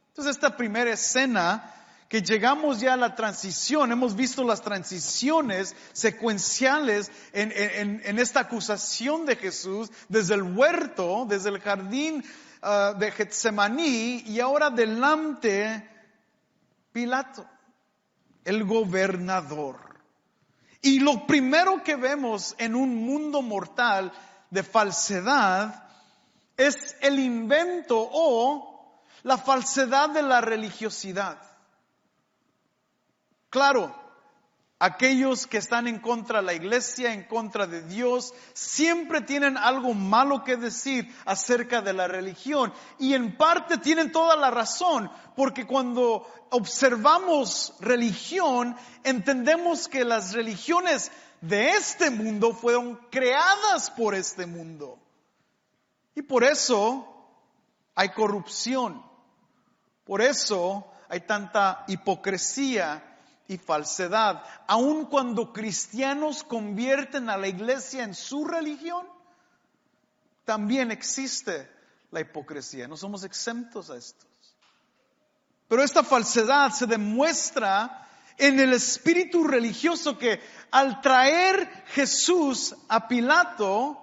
Entonces 0.08 0.34
esta 0.34 0.56
primera 0.56 0.90
escena 0.90 1.72
que 2.08 2.22
llegamos 2.22 2.80
ya 2.80 2.94
a 2.94 2.96
la 2.96 3.14
transición, 3.14 3.90
hemos 3.90 4.14
visto 4.14 4.44
las 4.44 4.62
transiciones 4.62 5.74
secuenciales 5.92 7.10
en, 7.32 8.18
esta 8.18 8.40
acusación 8.40 9.26
de 9.26 9.36
Jesús 9.36 9.90
desde 10.08 10.34
el 10.34 10.42
huerto, 10.42 11.26
desde 11.28 11.50
el 11.50 11.60
jardín 11.60 12.24
ah, 12.62 12.94
de 12.96 13.10
Getsemaní 13.10 14.22
y 14.26 14.40
ahora 14.40 14.70
delante 14.70 15.90
Pilato, 16.92 17.46
el 18.44 18.64
gobernador. 18.64 19.86
Y 20.80 21.00
lo 21.00 21.26
primero 21.26 21.82
que 21.82 21.96
vemos 21.96 22.54
en 22.58 22.76
un 22.76 22.94
mundo 22.94 23.42
mortal 23.42 24.12
de 24.50 24.62
falsedad 24.62 25.84
es 26.56 26.96
el 27.00 27.18
invento 27.18 27.96
o 27.98 29.02
la 29.24 29.36
falsedad 29.36 30.10
de 30.10 30.22
la 30.22 30.40
religiosidad. 30.40 31.38
Claro, 33.56 33.90
Aquellos 34.78 35.46
que 35.46 35.56
están 35.56 35.88
en 35.88 36.00
contra 36.00 36.40
de 36.40 36.44
la 36.44 36.52
iglesia, 36.52 37.14
en 37.14 37.24
contra 37.24 37.66
de 37.66 37.80
Dios, 37.80 38.34
siempre 38.52 39.22
tienen 39.22 39.56
algo 39.56 39.94
malo 39.94 40.44
que 40.44 40.58
decir 40.58 41.10
acerca 41.24 41.80
de 41.80 41.94
la 41.94 42.06
religión. 42.06 42.74
Y 42.98 43.14
en 43.14 43.38
parte 43.38 43.78
tienen 43.78 44.12
toda 44.12 44.36
la 44.36 44.50
razón, 44.50 45.10
porque 45.34 45.66
cuando 45.66 46.30
observamos 46.50 47.72
religión, 47.80 48.76
entendemos 49.02 49.88
que 49.88 50.04
las 50.04 50.34
religiones 50.34 51.10
de 51.40 51.70
este 51.70 52.10
mundo 52.10 52.52
fueron 52.52 52.96
creadas 53.10 53.88
por 53.88 54.14
este 54.14 54.44
mundo. 54.44 54.98
Y 56.14 56.20
por 56.20 56.44
eso 56.44 57.26
hay 57.94 58.10
corrupción. 58.10 59.02
Por 60.04 60.20
eso 60.20 60.92
hay 61.08 61.20
tanta 61.20 61.84
hipocresía 61.88 63.14
y 63.48 63.58
falsedad. 63.58 64.42
Aun 64.66 65.06
cuando 65.06 65.52
cristianos 65.52 66.42
convierten 66.42 67.30
a 67.30 67.36
la 67.36 67.48
iglesia 67.48 68.04
en 68.04 68.14
su 68.14 68.44
religión, 68.44 69.06
también 70.44 70.90
existe 70.90 71.68
la 72.10 72.20
hipocresía. 72.20 72.88
No 72.88 72.96
somos 72.96 73.24
exentos 73.24 73.90
a 73.90 73.96
esto. 73.96 74.26
Pero 75.68 75.82
esta 75.82 76.04
falsedad 76.04 76.70
se 76.70 76.86
demuestra 76.86 78.08
en 78.38 78.60
el 78.60 78.72
espíritu 78.72 79.44
religioso 79.44 80.18
que 80.18 80.40
al 80.70 81.00
traer 81.00 81.84
Jesús 81.88 82.74
a 82.88 83.08
Pilato, 83.08 84.02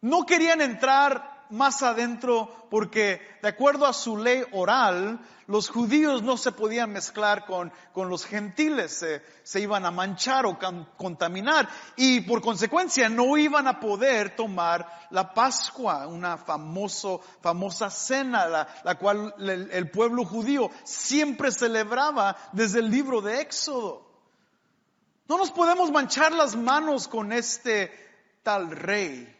no 0.00 0.24
querían 0.24 0.60
entrar 0.60 1.29
más 1.50 1.82
adentro 1.82 2.66
porque 2.70 3.20
de 3.42 3.48
acuerdo 3.48 3.86
a 3.86 3.92
su 3.92 4.16
ley 4.16 4.42
oral, 4.52 5.20
los 5.46 5.68
judíos 5.68 6.22
no 6.22 6.36
se 6.36 6.52
podían 6.52 6.92
mezclar 6.92 7.44
con, 7.44 7.72
con 7.92 8.08
los 8.08 8.24
gentiles, 8.24 9.04
se, 9.42 9.60
iban 9.60 9.84
a 9.84 9.90
manchar 9.90 10.46
o 10.46 10.56
contaminar 10.96 11.68
y 11.96 12.20
por 12.20 12.40
consecuencia 12.40 13.08
no 13.08 13.36
iban 13.36 13.66
a 13.66 13.80
poder 13.80 14.36
tomar 14.36 15.08
la 15.10 15.34
Pascua, 15.34 16.06
una 16.06 16.36
famoso, 16.38 17.20
famosa 17.40 17.90
cena, 17.90 18.46
la, 18.46 18.68
la 18.84 18.94
cual 18.96 19.34
el, 19.38 19.70
el 19.72 19.90
pueblo 19.90 20.24
judío 20.24 20.70
siempre 20.84 21.50
celebraba 21.50 22.36
desde 22.52 22.78
el 22.78 22.90
libro 22.90 23.20
de 23.20 23.40
Éxodo. 23.40 24.08
No 25.28 25.36
nos 25.36 25.50
podemos 25.50 25.90
manchar 25.90 26.32
las 26.32 26.54
manos 26.54 27.08
con 27.08 27.32
este 27.32 27.92
tal 28.42 28.70
rey. 28.70 29.39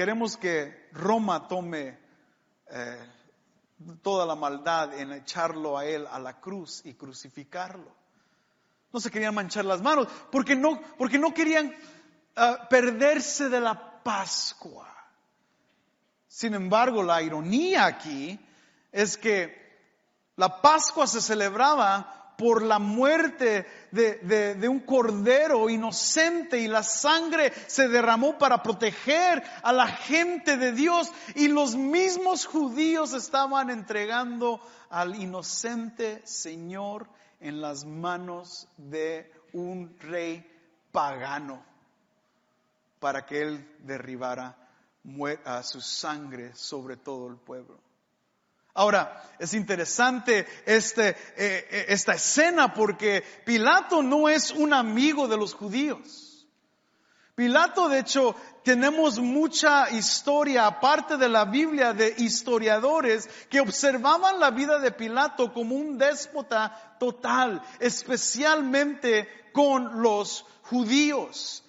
Queremos 0.00 0.38
que 0.38 0.88
Roma 0.92 1.46
tome 1.46 1.98
eh, 2.70 3.06
toda 4.00 4.24
la 4.24 4.34
maldad 4.34 4.98
en 4.98 5.12
echarlo 5.12 5.76
a 5.76 5.84
él 5.84 6.06
a 6.10 6.18
la 6.18 6.40
cruz 6.40 6.80
y 6.86 6.94
crucificarlo. 6.94 7.94
No 8.94 8.98
se 8.98 9.10
querían 9.10 9.34
manchar 9.34 9.66
las 9.66 9.82
manos 9.82 10.08
porque 10.32 10.56
no, 10.56 10.80
porque 10.96 11.18
no 11.18 11.34
querían 11.34 11.76
ah, 12.34 12.66
perderse 12.70 13.50
de 13.50 13.60
la 13.60 14.02
Pascua. 14.02 14.88
Sin 16.26 16.54
embargo, 16.54 17.02
la 17.02 17.20
ironía 17.20 17.84
aquí 17.84 18.40
es 18.92 19.18
que 19.18 19.54
la 20.36 20.62
Pascua 20.62 21.06
se 21.06 21.20
celebraba 21.20 22.19
por 22.40 22.62
la 22.62 22.78
muerte 22.78 23.66
de, 23.90 24.66
un 24.66 24.80
cordero 24.80 25.68
inocente 25.68 26.58
y 26.58 26.68
la 26.68 26.82
sangre 26.82 27.52
se 27.66 27.86
derramó 27.86 28.38
para 28.38 28.62
proteger 28.62 29.42
a 29.62 29.74
la 29.74 29.86
gente 29.86 30.56
de 30.56 30.72
Dios 30.72 31.12
y 31.34 31.48
los 31.48 31.76
mismos 31.76 32.46
judíos 32.46 33.12
estaban 33.12 33.68
entregando 33.68 34.58
al 34.88 35.16
inocente 35.16 36.22
Señor 36.24 37.08
en 37.40 37.60
las 37.60 37.84
manos 37.84 38.66
de 38.78 39.30
un 39.52 39.94
rey 40.00 40.42
pagano 40.92 41.62
para 43.00 43.26
que 43.26 43.42
él 43.42 43.76
derribara 43.80 44.56
su 45.62 45.82
sangre 45.82 46.54
sobre 46.54 46.96
todo 46.96 47.28
el 47.28 47.36
pueblo. 47.36 47.89
Ahora, 48.80 49.22
es 49.38 49.52
interesante 49.52 50.46
este, 50.64 51.10
eh, 51.10 51.14
eh, 51.36 51.84
esta 51.88 52.14
escena 52.14 52.72
porque 52.72 53.22
Pilato 53.44 54.02
no 54.02 54.26
es 54.26 54.52
un 54.52 54.72
amigo 54.72 55.28
de 55.28 55.36
los 55.36 55.52
judíos. 55.52 56.46
Pilato, 57.34 57.90
de 57.90 57.98
hecho, 57.98 58.34
tenemos 58.64 59.18
mucha 59.18 59.90
historia, 59.90 60.66
aparte 60.66 61.18
de 61.18 61.28
la 61.28 61.44
Biblia, 61.44 61.92
de 61.92 62.14
historiadores 62.16 63.28
que 63.50 63.60
observaban 63.60 64.40
la 64.40 64.50
vida 64.50 64.78
de 64.78 64.92
Pilato 64.92 65.52
como 65.52 65.74
un 65.74 65.98
déspota 65.98 66.96
total, 66.98 67.60
especialmente 67.80 69.28
con 69.52 70.00
los 70.00 70.46
judíos. 70.62 71.62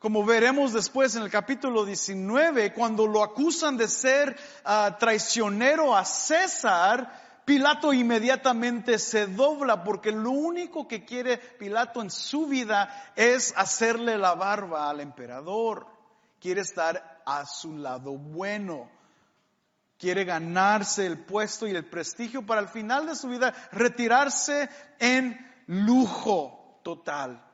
Como 0.00 0.24
veremos 0.24 0.72
después 0.72 1.14
en 1.14 1.24
el 1.24 1.30
capítulo 1.30 1.84
19, 1.84 2.72
cuando 2.72 3.06
lo 3.06 3.22
acusan 3.22 3.76
de 3.76 3.86
ser 3.86 4.34
ah, 4.64 4.96
traicionero 4.98 5.94
a 5.94 6.06
César, 6.06 7.42
Pilato 7.44 7.92
inmediatamente 7.92 8.98
se 8.98 9.26
dobla 9.26 9.84
porque 9.84 10.10
lo 10.10 10.30
único 10.30 10.88
que 10.88 11.04
quiere 11.04 11.36
Pilato 11.36 12.00
en 12.00 12.10
su 12.10 12.46
vida 12.46 13.12
es 13.14 13.52
hacerle 13.58 14.16
la 14.16 14.34
barba 14.34 14.88
al 14.88 15.00
emperador. 15.00 15.86
Quiere 16.40 16.62
estar 16.62 17.20
a 17.26 17.44
su 17.44 17.76
lado 17.76 18.12
bueno. 18.16 18.90
Quiere 19.98 20.24
ganarse 20.24 21.04
el 21.04 21.18
puesto 21.26 21.66
y 21.66 21.72
el 21.72 21.84
prestigio 21.84 22.46
para 22.46 22.62
al 22.62 22.70
final 22.70 23.04
de 23.04 23.16
su 23.16 23.28
vida 23.28 23.52
retirarse 23.70 24.70
en 24.98 25.38
lujo 25.66 26.80
total. 26.82 27.49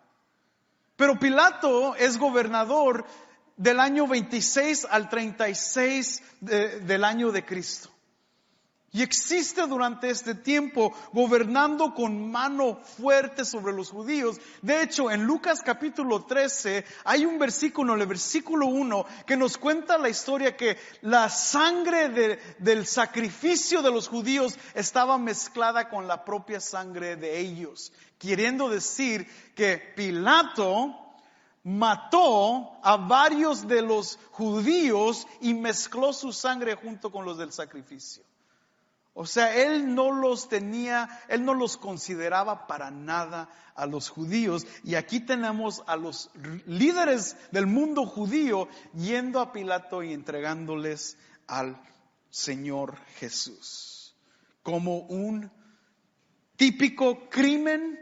Pero 0.96 1.18
Pilato 1.18 1.94
es 1.94 2.18
gobernador 2.18 3.04
del 3.56 3.80
año 3.80 4.06
26 4.06 4.87
al 4.90 5.09
36 5.09 6.22
del 6.40 7.04
año 7.04 7.32
de 7.32 7.44
Cristo. 7.44 7.90
Y 8.92 9.02
existe 9.02 9.66
durante 9.66 10.09
este 10.09 10.35
tiempo 10.35 10.94
gobernando 11.12 11.92
con 11.92 12.30
mano 12.30 12.80
fuerte 12.96 13.44
sobre 13.44 13.74
los 13.74 13.90
judíos. 13.90 14.40
De 14.62 14.80
hecho, 14.80 15.11
en 15.11 15.24
Lucas 15.24 15.61
capítulo 15.62 16.24
13 16.24 16.82
hay 17.04 17.26
un 17.26 17.38
versículo, 17.38 17.94
el 17.94 18.06
versículo 18.06 18.68
1, 18.68 19.04
que 19.26 19.37
nos 19.37 19.59
cuenta 19.59 19.98
la 19.98 20.09
historia 20.09 20.56
que 20.56 20.78
la 21.02 21.28
sangre 21.28 22.38
del 22.59 22.87
sacrificio 22.87 23.82
de 23.82 23.90
los 23.90 24.09
judíos 24.09 24.59
estaba 24.72 25.18
mezclada 25.18 25.90
con 25.90 26.06
la 26.06 26.24
propia 26.24 26.61
sangre 26.61 27.16
de 27.16 27.38
ellos. 27.38 27.92
Queriendo 28.18 28.68
decir 28.68 29.26
que 29.55 29.79
Pilato 29.94 30.94
mató 31.64 32.79
a 32.83 32.96
varios 32.96 33.66
de 33.66 33.83
los 33.83 34.18
judíos 34.31 35.26
y 35.40 35.52
mezcló 35.52 36.12
su 36.12 36.33
sangre 36.33 36.76
junto 36.76 37.11
con 37.11 37.24
los 37.24 37.38
del 37.38 37.52
sacrificio. 37.52 38.22
O 39.18 39.26
sea, 39.26 39.57
él 39.57 39.94
no 39.94 40.12
los 40.12 40.48
tenía, 40.48 41.09
él 41.29 41.44
no 41.44 41.55
los 41.55 41.76
consideraba 41.76 42.66
para 42.66 42.90
nada 42.90 43.48
a 43.74 43.87
los 43.87 44.11
judíos. 44.11 44.66
Y 44.85 44.94
aquí 44.94 45.20
tenemos 45.20 45.83
a 45.87 45.96
los 45.96 46.31
líderes 46.66 47.37
del 47.50 47.66
mundo 47.66 48.05
judío 48.05 48.68
yendo 48.94 49.40
a 49.40 49.52
Pilato 49.52 50.02
y 50.02 50.12
entregándoles 50.12 51.16
al 51.46 51.81
Señor 52.31 52.96
Jesús. 53.18 54.14
Como 54.62 54.98
un 54.98 55.50
típico 56.57 57.31
crimen, 57.31 57.98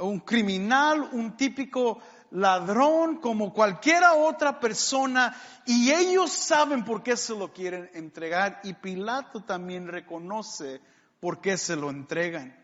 un 0.00 0.20
criminal, 0.20 1.08
un 1.12 1.36
típico 1.36 2.00
ladrón 2.32 3.16
como 3.18 3.52
cualquiera 3.52 4.14
otra 4.14 4.58
persona 4.58 5.36
y 5.66 5.92
ellos 5.92 6.32
saben 6.32 6.84
por 6.84 7.02
qué 7.02 7.16
se 7.16 7.34
lo 7.34 7.52
quieren 7.52 7.90
entregar 7.94 8.60
y 8.64 8.74
Pilato 8.74 9.42
también 9.42 9.86
reconoce 9.86 10.80
por 11.20 11.40
qué 11.40 11.56
se 11.56 11.76
lo 11.76 11.90
entregan. 11.90 12.56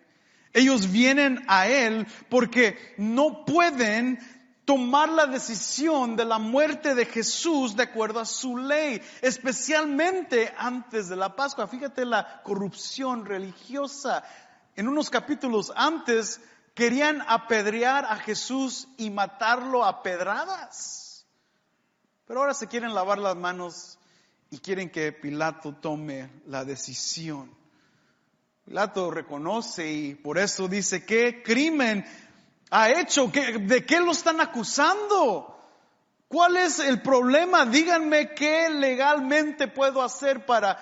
Ellos 0.53 0.91
vienen 0.91 1.45
a 1.47 1.69
él 1.69 2.07
porque 2.29 2.77
no 2.99 3.45
pueden 3.45 4.19
tomar 4.65 5.09
la 5.09 5.27
decisión 5.27 6.17
de 6.17 6.25
la 6.25 6.39
muerte 6.39 6.95
de 6.95 7.07
Jesús 7.07 7.77
de 7.77 7.85
acuerdo 7.85 8.21
a 8.21 8.25
su 8.25 8.57
ley, 8.57 9.01
especialmente 9.23 10.53
antes 10.57 11.09
de 11.09 11.17
la 11.17 11.35
Pascua. 11.37 11.69
Fíjate 11.69 12.05
la 12.05 12.43
corrupción 12.43 13.25
religiosa. 13.25 14.25
En 14.75 14.89
unos 14.89 15.11
capítulos 15.11 15.73
antes, 15.75 16.41
Querían 16.75 17.23
apedrear 17.27 18.05
a 18.05 18.17
Jesús 18.17 18.89
y 18.97 19.11
matarlo 19.11 19.85
a 19.85 20.03
pedradas. 20.03 21.27
Pero 22.27 22.41
ahora 22.41 22.55
se 22.55 22.69
quieren 22.69 22.95
lavar 22.95 23.19
las 23.19 23.37
manos 23.37 23.99
y 24.51 24.59
quieren 24.59 24.91
que 24.91 25.13
Pilato 25.13 25.75
tome 25.75 26.31
la 26.47 26.65
decisión. 26.65 27.55
Pilato 28.65 29.11
reconoce 29.11 29.91
y 29.91 30.15
por 30.15 30.39
eso 30.39 30.69
dice, 30.69 31.05
¿qué 31.05 31.43
crimen 31.43 32.05
ha 32.71 32.91
hecho? 32.91 33.27
¿De 33.27 33.85
qué 33.85 34.01
lo 34.01 34.13
están 34.13 34.41
acusando? 34.41 35.57
¿Cuál 36.29 36.57
es 36.57 36.79
el 36.79 37.03
problema? 37.03 37.67
Díganme 37.67 38.35
qué 38.35 38.71
legalmente 38.71 39.67
puedo 39.67 40.01
hacer 40.01 40.47
para, 40.47 40.79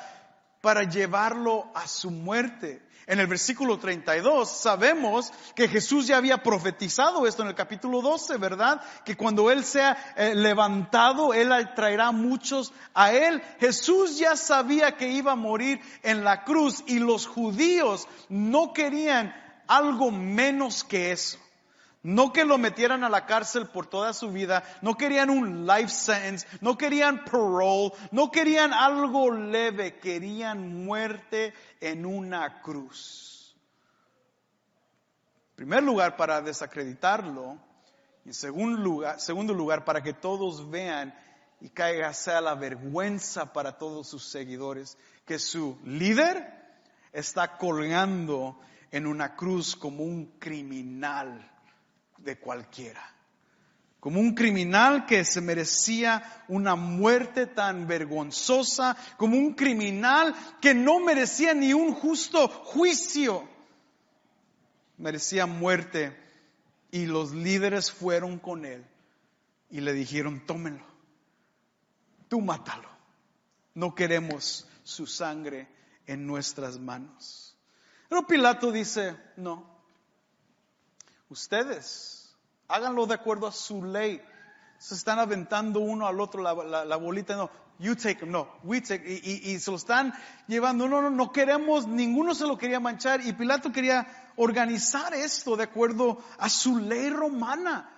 para 0.60 0.82
llevarlo 0.84 1.70
a 1.74 1.88
su 1.88 2.10
muerte. 2.10 2.86
En 3.08 3.20
el 3.20 3.26
versículo 3.26 3.78
32 3.78 4.50
sabemos 4.60 5.32
que 5.54 5.66
Jesús 5.66 6.06
ya 6.06 6.18
había 6.18 6.42
profetizado 6.42 7.26
esto 7.26 7.40
en 7.40 7.48
el 7.48 7.54
capítulo 7.54 8.02
12, 8.02 8.36
¿verdad? 8.36 8.82
Que 9.02 9.16
cuando 9.16 9.50
Él 9.50 9.64
sea 9.64 10.14
eh, 10.14 10.34
levantado, 10.34 11.32
Él 11.32 11.48
traerá 11.74 12.12
muchos 12.12 12.70
a 12.92 13.14
Él. 13.14 13.42
Jesús 13.60 14.18
ya 14.18 14.36
sabía 14.36 14.98
que 14.98 15.08
iba 15.08 15.32
a 15.32 15.36
morir 15.36 15.80
en 16.02 16.22
la 16.22 16.44
cruz 16.44 16.84
y 16.86 16.98
los 16.98 17.26
judíos 17.26 18.06
no 18.28 18.74
querían 18.74 19.34
algo 19.66 20.10
menos 20.10 20.84
que 20.84 21.10
eso. 21.10 21.38
No 22.08 22.32
que 22.32 22.46
lo 22.46 22.56
metieran 22.56 23.04
a 23.04 23.10
la 23.10 23.26
cárcel 23.26 23.66
por 23.66 23.84
toda 23.84 24.14
su 24.14 24.32
vida, 24.32 24.64
no 24.80 24.96
querían 24.96 25.28
un 25.28 25.66
life 25.66 25.90
sentence, 25.90 26.46
no 26.62 26.78
querían 26.78 27.22
parole, 27.26 27.92
no 28.12 28.30
querían 28.30 28.72
algo 28.72 29.30
leve, 29.30 29.98
querían 29.98 30.86
muerte 30.86 31.52
en 31.82 32.06
una 32.06 32.62
cruz. 32.62 33.54
En 35.50 35.56
primer 35.56 35.82
lugar, 35.82 36.16
para 36.16 36.40
desacreditarlo, 36.40 37.58
y 38.24 38.28
en 38.28 38.34
segundo 38.34 38.80
lugar, 38.80 39.20
segundo 39.20 39.52
lugar, 39.52 39.84
para 39.84 40.02
que 40.02 40.14
todos 40.14 40.70
vean 40.70 41.14
y 41.60 41.68
caiga 41.68 42.14
sea 42.14 42.40
la 42.40 42.54
vergüenza 42.54 43.52
para 43.52 43.76
todos 43.76 44.08
sus 44.08 44.24
seguidores, 44.24 44.96
que 45.26 45.38
su 45.38 45.78
líder 45.84 46.54
está 47.12 47.58
colgando 47.58 48.58
en 48.90 49.06
una 49.06 49.36
cruz 49.36 49.76
como 49.76 50.04
un 50.04 50.38
criminal 50.38 51.52
de 52.18 52.38
cualquiera. 52.38 53.02
Como 54.00 54.20
un 54.20 54.34
criminal 54.34 55.06
que 55.06 55.24
se 55.24 55.40
merecía 55.40 56.44
una 56.46 56.76
muerte 56.76 57.46
tan 57.46 57.88
vergonzosa, 57.88 58.96
como 59.16 59.36
un 59.36 59.54
criminal 59.54 60.34
que 60.60 60.72
no 60.72 61.00
merecía 61.00 61.52
ni 61.52 61.72
un 61.72 61.92
justo 61.92 62.48
juicio. 62.48 63.48
Merecía 64.98 65.46
muerte 65.46 66.16
y 66.90 67.06
los 67.06 67.32
líderes 67.32 67.90
fueron 67.90 68.38
con 68.38 68.64
él 68.64 68.86
y 69.70 69.80
le 69.80 69.92
dijeron, 69.92 70.44
tómenlo, 70.46 70.86
tú 72.28 72.40
mátalo, 72.40 72.88
no 73.74 73.94
queremos 73.94 74.66
su 74.84 75.06
sangre 75.06 75.68
en 76.06 76.26
nuestras 76.26 76.78
manos. 76.78 77.56
Pero 78.08 78.26
Pilato 78.26 78.72
dice, 78.72 79.16
no, 79.36 79.77
Ustedes, 81.30 82.34
háganlo 82.68 83.06
de 83.06 83.14
acuerdo 83.14 83.46
a 83.46 83.52
su 83.52 83.84
ley. 83.84 84.22
Se 84.78 84.94
están 84.94 85.18
aventando 85.18 85.80
uno 85.80 86.06
al 86.06 86.20
otro 86.20 86.42
la, 86.42 86.96
bolita, 86.96 87.36
no, 87.36 87.50
you 87.78 87.96
take 87.96 88.24
no, 88.24 88.48
we 88.62 88.80
take, 88.80 89.02
y, 89.06 89.52
y, 89.52 89.58
se 89.58 89.70
lo 89.70 89.76
están 89.76 90.14
llevando, 90.46 90.88
no, 90.88 91.02
no, 91.02 91.10
no 91.10 91.32
queremos, 91.32 91.86
ninguno 91.86 92.34
se 92.34 92.46
lo 92.46 92.56
quería 92.56 92.80
manchar, 92.80 93.20
y 93.20 93.32
Pilato 93.32 93.72
quería 93.72 94.32
organizar 94.36 95.12
esto 95.14 95.56
de 95.56 95.64
acuerdo 95.64 96.22
a 96.38 96.48
su 96.48 96.78
ley 96.78 97.10
romana. 97.10 97.90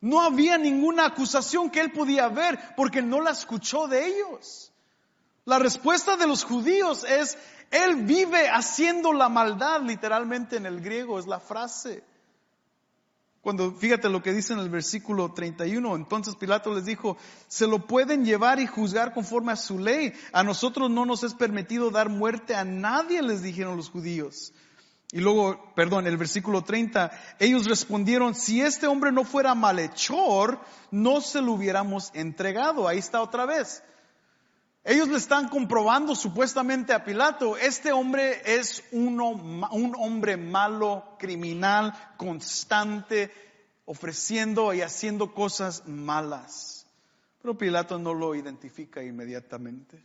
No 0.00 0.20
había 0.20 0.56
ninguna 0.56 1.06
acusación 1.06 1.70
que 1.70 1.80
él 1.80 1.92
podía 1.92 2.28
ver 2.28 2.58
porque 2.76 3.02
no 3.02 3.20
la 3.20 3.30
escuchó 3.30 3.86
de 3.86 4.06
ellos. 4.06 4.72
La 5.44 5.58
respuesta 5.58 6.16
de 6.16 6.26
los 6.26 6.44
judíos 6.44 7.04
es, 7.04 7.36
él 7.70 7.96
vive 7.96 8.48
haciendo 8.48 9.12
la 9.12 9.28
maldad, 9.28 9.82
literalmente 9.82 10.56
en 10.56 10.66
el 10.66 10.80
griego 10.80 11.18
es 11.18 11.26
la 11.26 11.40
frase. 11.40 12.04
Cuando 13.40 13.72
fíjate 13.72 14.10
lo 14.10 14.22
que 14.22 14.34
dice 14.34 14.52
en 14.52 14.58
el 14.58 14.68
versículo 14.68 15.32
31, 15.32 15.96
entonces 15.96 16.36
Pilato 16.36 16.74
les 16.74 16.84
dijo, 16.84 17.16
se 17.48 17.66
lo 17.66 17.86
pueden 17.86 18.24
llevar 18.24 18.60
y 18.60 18.66
juzgar 18.66 19.14
conforme 19.14 19.52
a 19.52 19.56
su 19.56 19.78
ley. 19.78 20.12
A 20.32 20.42
nosotros 20.42 20.90
no 20.90 21.06
nos 21.06 21.24
es 21.24 21.32
permitido 21.32 21.90
dar 21.90 22.10
muerte 22.10 22.54
a 22.54 22.64
nadie, 22.64 23.22
les 23.22 23.42
dijeron 23.42 23.78
los 23.78 23.88
judíos. 23.88 24.52
Y 25.12 25.20
luego, 25.20 25.72
perdón, 25.74 26.06
el 26.06 26.18
versículo 26.18 26.62
30, 26.62 27.10
ellos 27.38 27.66
respondieron, 27.66 28.34
si 28.34 28.60
este 28.60 28.86
hombre 28.86 29.10
no 29.10 29.24
fuera 29.24 29.54
malhechor, 29.54 30.60
no 30.90 31.20
se 31.20 31.40
lo 31.40 31.52
hubiéramos 31.52 32.10
entregado. 32.14 32.86
Ahí 32.86 32.98
está 32.98 33.22
otra 33.22 33.46
vez. 33.46 33.82
Ellos 34.82 35.08
le 35.08 35.18
están 35.18 35.48
comprobando 35.48 36.14
supuestamente 36.14 36.94
a 36.94 37.04
Pilato, 37.04 37.56
este 37.58 37.92
hombre 37.92 38.40
es 38.46 38.82
uno, 38.92 39.28
un 39.28 39.94
hombre 39.98 40.38
malo, 40.38 41.16
criminal, 41.18 41.92
constante, 42.16 43.30
ofreciendo 43.84 44.72
y 44.72 44.80
haciendo 44.80 45.34
cosas 45.34 45.86
malas. 45.86 46.86
Pero 47.42 47.58
Pilato 47.58 47.98
no 47.98 48.14
lo 48.14 48.34
identifica 48.34 49.02
inmediatamente. 49.02 50.02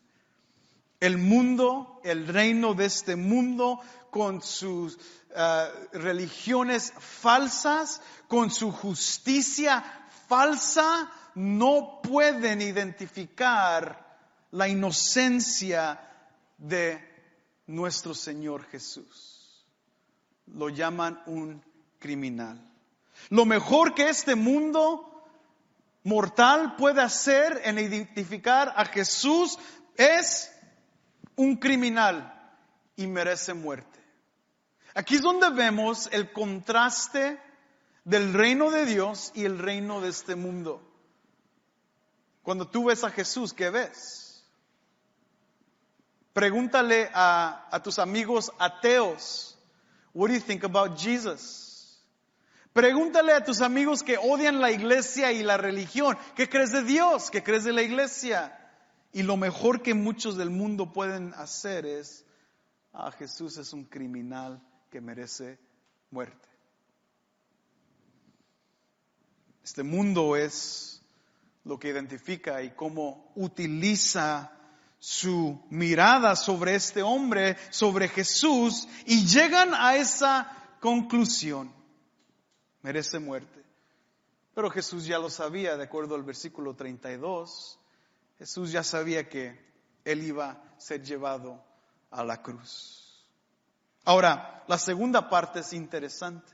El 1.00 1.20
mundo, 1.20 2.02
el 2.04 2.28
reino 2.28 2.74
de 2.74 2.86
este 2.86 3.16
mundo, 3.16 3.80
con 4.10 4.42
sus 4.42 4.98
eh, 5.36 5.68
religiones 5.94 6.94
falsas, 6.98 8.02
con 8.28 8.52
su 8.52 8.72
justicia 8.72 9.84
falsa, 10.28 11.12
no 11.36 12.02
pueden 12.02 12.62
identificar 12.62 14.05
la 14.56 14.70
inocencia 14.70 16.00
de 16.58 17.04
nuestro 17.68 18.14
Señor 18.14 18.64
Jesús. 18.68 19.66
Lo 20.48 20.70
llaman 20.70 21.22
un 21.26 21.62
criminal. 22.00 22.58
Lo 23.30 23.46
mejor 23.46 23.94
que 23.94 24.08
este 24.08 24.36
mundo 24.36 25.12
mortal 26.04 26.78
puede 26.78 27.02
hacer 27.02 27.62
en 27.66 27.80
identificar 27.80 28.74
a 28.78 28.86
Jesús 28.86 29.60
es 29.98 30.50
un 31.36 31.58
criminal 31.58 32.32
y 32.96 33.08
merece 33.08 33.54
muerte. 33.54 34.00
Aquí 34.94 35.16
es 35.16 35.22
donde 35.22 35.50
vemos 35.50 36.08
el 36.14 36.32
contraste 36.32 37.42
del 38.06 38.34
reino 38.34 38.72
de 38.72 38.86
Dios 38.86 39.34
y 39.36 39.44
el 39.44 39.60
reino 39.60 40.00
de 40.00 40.10
este 40.10 40.36
mundo. 40.36 40.82
Cuando 42.42 42.70
tú 42.70 42.86
ves 42.86 43.04
a 43.04 43.10
Jesús, 43.10 43.52
¿qué 43.52 43.70
ves? 43.70 44.25
Pregúntale 46.36 47.10
a, 47.14 47.80
tus 47.82 47.98
amigos 47.98 48.52
ateos, 48.60 49.58
what 50.14 50.28
do 50.28 50.34
you 50.34 50.42
think 50.42 50.66
about 50.66 51.00
Jesus? 51.00 51.98
Pregúntale 52.74 53.32
a 53.32 53.42
tus 53.42 53.62
amigos 53.62 54.04
que 54.04 54.18
odian 54.18 54.60
la 54.60 54.70
iglesia 54.70 55.32
y 55.32 55.44
la 55.44 55.56
religión, 55.56 56.18
¿qué 56.36 56.50
crees 56.50 56.74
de 56.74 56.84
Dios? 56.84 57.32
¿Qué 57.32 57.42
crees 57.42 57.64
de 57.64 57.72
la 57.72 57.84
iglesia? 57.84 58.54
Y 59.14 59.24
lo 59.24 59.38
mejor 59.38 59.82
que 59.82 59.94
muchos 59.94 60.36
del 60.36 60.50
mundo 60.50 60.92
pueden 60.92 61.34
hacer 61.36 61.86
es, 61.86 62.26
ah, 62.92 63.12
Jesús 63.12 63.56
es 63.56 63.72
un 63.72 63.86
criminal 63.86 64.62
que 64.92 65.00
merece 65.00 65.58
muerte. 66.12 66.50
Este 69.64 69.84
mundo 69.84 70.36
es 70.36 71.02
lo 71.64 71.80
que 71.80 71.88
identifica 71.88 72.62
y 72.62 72.72
cómo 72.72 73.32
utiliza 73.36 74.52
su 75.00 75.64
mirada 75.70 76.36
sobre 76.36 76.76
este 76.76 77.04
hombre, 77.04 77.58
sobre 77.70 78.08
Jesús, 78.08 78.88
y 79.06 79.26
llegan 79.26 79.74
a 79.74 79.96
esa 79.96 80.52
conclusión. 80.80 81.74
Merece 82.82 83.20
muerte. 83.20 83.64
Pero 84.54 84.70
Jesús 84.70 85.06
ya 85.06 85.20
lo 85.20 85.30
sabía, 85.30 85.76
de 85.76 85.84
acuerdo 85.84 86.16
al 86.16 86.24
versículo 86.24 86.76
32. 86.76 87.80
Jesús 88.40 88.72
ya 88.72 88.84
sabía 88.84 89.28
que 89.28 89.60
él 90.06 90.24
iba 90.24 90.52
a 90.52 90.80
ser 90.80 91.04
llevado 91.04 91.64
a 92.12 92.24
la 92.24 92.42
cruz. 92.42 93.26
Ahora, 94.06 94.64
la 94.68 94.78
segunda 94.78 95.30
parte 95.30 95.60
es 95.60 95.74
interesante. 95.74 96.54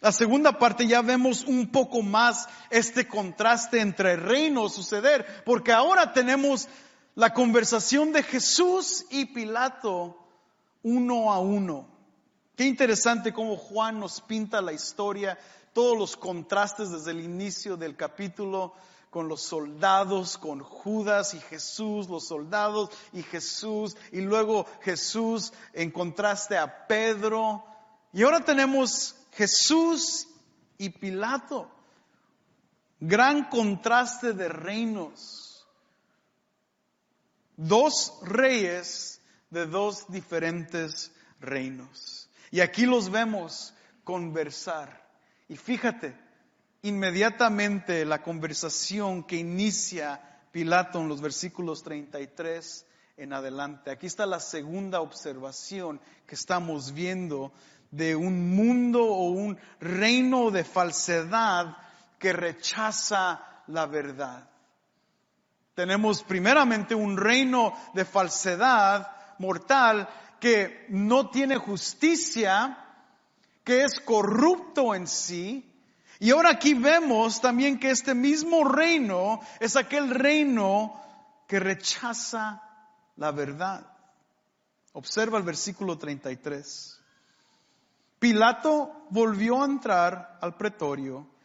La 0.00 0.12
segunda 0.12 0.58
parte 0.58 0.86
ya 0.86 1.00
vemos 1.00 1.44
un 1.44 1.72
poco 1.72 2.02
más 2.02 2.48
este 2.70 3.08
contraste 3.08 3.80
entre 3.80 4.16
reinos 4.16 4.74
suceder, 4.74 5.42
porque 5.44 5.72
ahora 5.72 6.12
tenemos 6.12 6.68
la 7.16 7.32
conversación 7.32 8.12
de 8.12 8.22
Jesús 8.22 9.06
y 9.10 9.24
Pilato 9.24 10.18
uno 10.82 11.32
a 11.32 11.40
uno. 11.40 11.88
Qué 12.54 12.64
interesante 12.64 13.32
cómo 13.32 13.56
Juan 13.56 13.98
nos 13.98 14.20
pinta 14.20 14.60
la 14.60 14.74
historia, 14.74 15.38
todos 15.72 15.98
los 15.98 16.16
contrastes 16.16 16.90
desde 16.90 17.12
el 17.12 17.20
inicio 17.20 17.76
del 17.78 17.96
capítulo 17.96 18.74
con 19.08 19.28
los 19.28 19.42
soldados, 19.42 20.36
con 20.36 20.60
Judas 20.60 21.32
y 21.32 21.40
Jesús, 21.40 22.08
los 22.08 22.26
soldados 22.26 22.90
y 23.14 23.22
Jesús, 23.22 23.96
y 24.12 24.20
luego 24.20 24.66
Jesús 24.82 25.54
en 25.72 25.90
contraste 25.90 26.58
a 26.58 26.86
Pedro. 26.86 27.64
Y 28.12 28.24
ahora 28.24 28.44
tenemos 28.44 29.16
Jesús 29.32 30.28
y 30.76 30.90
Pilato. 30.90 31.70
Gran 33.00 33.48
contraste 33.48 34.34
de 34.34 34.48
reinos 34.48 35.45
dos 37.56 38.18
reyes 38.22 39.20
de 39.50 39.66
dos 39.66 40.06
diferentes 40.08 41.12
reinos. 41.40 42.28
Y 42.50 42.60
aquí 42.60 42.86
los 42.86 43.10
vemos 43.10 43.74
conversar. 44.04 45.04
Y 45.48 45.56
fíjate, 45.56 46.16
inmediatamente 46.82 48.04
la 48.04 48.22
conversación 48.22 49.24
que 49.24 49.36
inicia 49.36 50.22
Pilato 50.52 51.00
en 51.00 51.08
los 51.08 51.20
versículos 51.20 51.82
33 51.82 52.86
en 53.18 53.32
adelante. 53.32 53.90
Aquí 53.90 54.06
está 54.06 54.24
la 54.24 54.40
segunda 54.40 55.00
observación 55.00 56.00
que 56.26 56.34
estamos 56.34 56.92
viendo 56.92 57.52
de 57.90 58.16
un 58.16 58.54
mundo 58.54 59.04
o 59.04 59.30
un 59.30 59.58
reino 59.80 60.50
de 60.50 60.64
falsedad 60.64 61.76
que 62.18 62.32
rechaza 62.32 63.62
la 63.66 63.86
verdad. 63.86 64.48
Tenemos 65.76 66.22
primeramente 66.22 66.94
un 66.94 67.18
reino 67.18 67.74
de 67.92 68.06
falsedad 68.06 69.10
mortal 69.38 70.08
que 70.40 70.86
no 70.88 71.28
tiene 71.28 71.58
justicia, 71.58 72.78
que 73.62 73.84
es 73.84 74.00
corrupto 74.00 74.94
en 74.94 75.06
sí. 75.06 75.70
Y 76.18 76.30
ahora 76.30 76.52
aquí 76.52 76.72
vemos 76.72 77.42
también 77.42 77.78
que 77.78 77.90
este 77.90 78.14
mismo 78.14 78.64
reino 78.64 79.40
es 79.60 79.76
aquel 79.76 80.08
reino 80.08 80.98
que 81.46 81.60
rechaza 81.60 82.62
la 83.16 83.30
verdad. 83.32 83.86
Observa 84.94 85.36
el 85.36 85.44
versículo 85.44 85.98
33. 85.98 86.98
Pilato 88.18 89.08
volvió 89.10 89.62
a 89.62 89.66
entrar 89.66 90.38
al 90.40 90.56
pretorio 90.56 91.35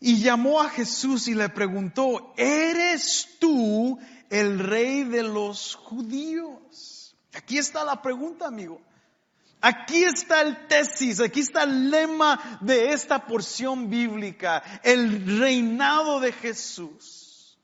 y 0.00 0.22
llamó 0.22 0.60
a 0.60 0.70
Jesús 0.70 1.28
y 1.28 1.34
le 1.34 1.50
preguntó, 1.50 2.32
¿eres 2.36 3.36
tú 3.38 3.98
el 4.30 4.58
rey 4.58 5.04
de 5.04 5.22
los 5.22 5.74
judíos? 5.74 7.14
Aquí 7.34 7.58
está 7.58 7.84
la 7.84 8.00
pregunta, 8.00 8.46
amigo. 8.46 8.80
Aquí 9.60 10.04
está 10.04 10.40
el 10.40 10.66
tesis, 10.68 11.20
aquí 11.20 11.40
está 11.40 11.64
el 11.64 11.90
lema 11.90 12.58
de 12.62 12.92
esta 12.92 13.26
porción 13.26 13.90
bíblica, 13.90 14.62
el 14.82 15.38
reinado 15.38 16.18
de 16.18 16.32
Jesús. 16.32 17.58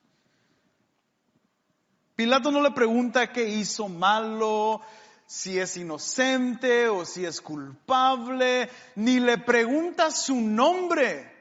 Pilato 2.15 2.51
no 2.51 2.61
le 2.61 2.71
pregunta 2.73 3.33
qué 3.33 3.49
hizo 3.49 3.89
malo, 3.89 4.83
si 5.27 5.59
es 5.59 5.77
inocente 5.79 6.89
o 6.89 7.07
si 7.07 7.25
es 7.25 7.41
culpable, 7.41 8.69
ni 8.95 9.19
le 9.19 9.39
pregunta 9.39 10.11
su 10.11 10.37
nombre. 10.37 11.36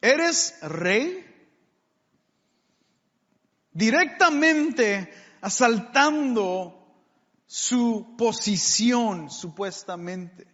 ¿Eres 0.00 0.58
rey? 0.62 1.26
Directamente 3.72 5.12
asaltando 5.40 6.80
su 7.46 8.14
posición, 8.16 9.30
supuestamente. 9.30 10.46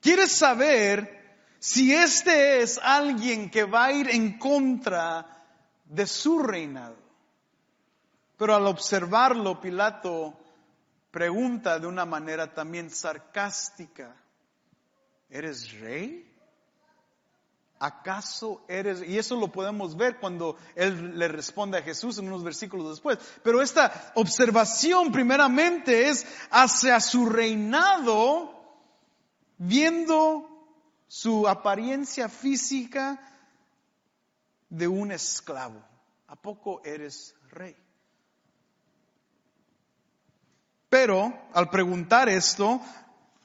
¿Quieres 0.00 0.32
saber 0.32 1.38
si 1.58 1.94
este 1.94 2.62
es 2.62 2.78
alguien 2.82 3.50
que 3.50 3.64
va 3.64 3.86
a 3.86 3.92
ir 3.92 4.10
en 4.10 4.38
contra 4.38 5.44
de 5.84 6.06
su 6.06 6.38
reinado? 6.40 6.96
Pero 8.36 8.54
al 8.54 8.66
observarlo, 8.66 9.60
Pilato 9.60 10.38
pregunta 11.10 11.78
de 11.78 11.86
una 11.86 12.04
manera 12.04 12.52
también 12.52 12.90
sarcástica, 12.90 14.14
¿eres 15.30 15.80
rey? 15.80 16.35
¿Acaso 17.78 18.64
eres? 18.68 19.02
Y 19.06 19.18
eso 19.18 19.36
lo 19.36 19.48
podemos 19.48 19.96
ver 19.96 20.18
cuando 20.18 20.56
él 20.74 21.18
le 21.18 21.28
responde 21.28 21.78
a 21.78 21.82
Jesús 21.82 22.18
en 22.18 22.28
unos 22.28 22.42
versículos 22.42 22.88
después. 22.88 23.18
Pero 23.42 23.60
esta 23.60 24.12
observación 24.14 25.12
primeramente 25.12 26.08
es 26.08 26.26
hacia 26.50 27.00
su 27.00 27.26
reinado, 27.26 28.50
viendo 29.58 30.48
su 31.06 31.46
apariencia 31.46 32.28
física 32.28 33.20
de 34.70 34.88
un 34.88 35.12
esclavo. 35.12 35.84
¿A 36.28 36.36
poco 36.36 36.80
eres 36.84 37.34
rey? 37.50 37.76
Pero 40.88 41.32
al 41.52 41.68
preguntar 41.68 42.28
esto, 42.28 42.80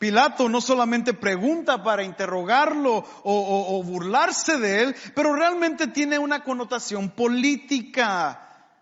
Pilato 0.02 0.50
no 0.50 0.62
solamente 0.62 1.14
pregunta 1.14 1.84
para 1.84 2.04
interrogarlo 2.04 3.06
o, 3.22 3.84
burlarse 3.84 4.58
de 4.58 4.82
él, 4.82 4.96
pero 5.14 5.32
realmente 5.34 5.86
tiene 5.86 6.18
una 6.18 6.44
connotación 6.44 7.12
política. 7.12 8.74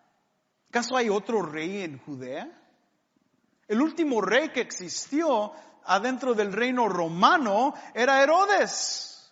¿Acaso 0.69 0.95
hay 0.95 1.09
otro 1.09 1.41
rey 1.41 1.81
en 1.81 1.99
Judea? 1.99 2.49
El 3.67 3.81
último 3.81 4.21
rey 4.21 4.53
que 4.53 4.61
existió 4.61 5.51
adentro 5.83 6.35
del 6.35 6.53
reino 6.53 6.87
romano 6.87 7.73
era 7.93 8.23
Herodes. 8.23 9.29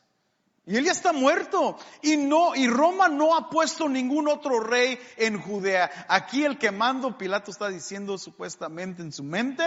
Y 0.66 0.76
él 0.76 0.84
ya 0.84 0.92
está 0.92 1.14
muerto. 1.14 1.78
Y 2.02 2.18
no, 2.18 2.54
y 2.54 2.68
Roma 2.68 3.08
no 3.08 3.34
ha 3.34 3.50
puesto 3.50 3.88
ningún 3.88 4.28
otro 4.28 4.60
rey 4.60 5.00
en 5.16 5.40
Judea. 5.40 5.90
Aquí 6.10 6.44
el 6.44 6.58
que 6.58 6.72
mando, 6.72 7.18
Pilato 7.18 7.50
está 7.50 7.70
diciendo 7.70 8.18
supuestamente 8.18 9.02
en 9.02 9.14
su 9.14 9.24
mente, 9.24 9.64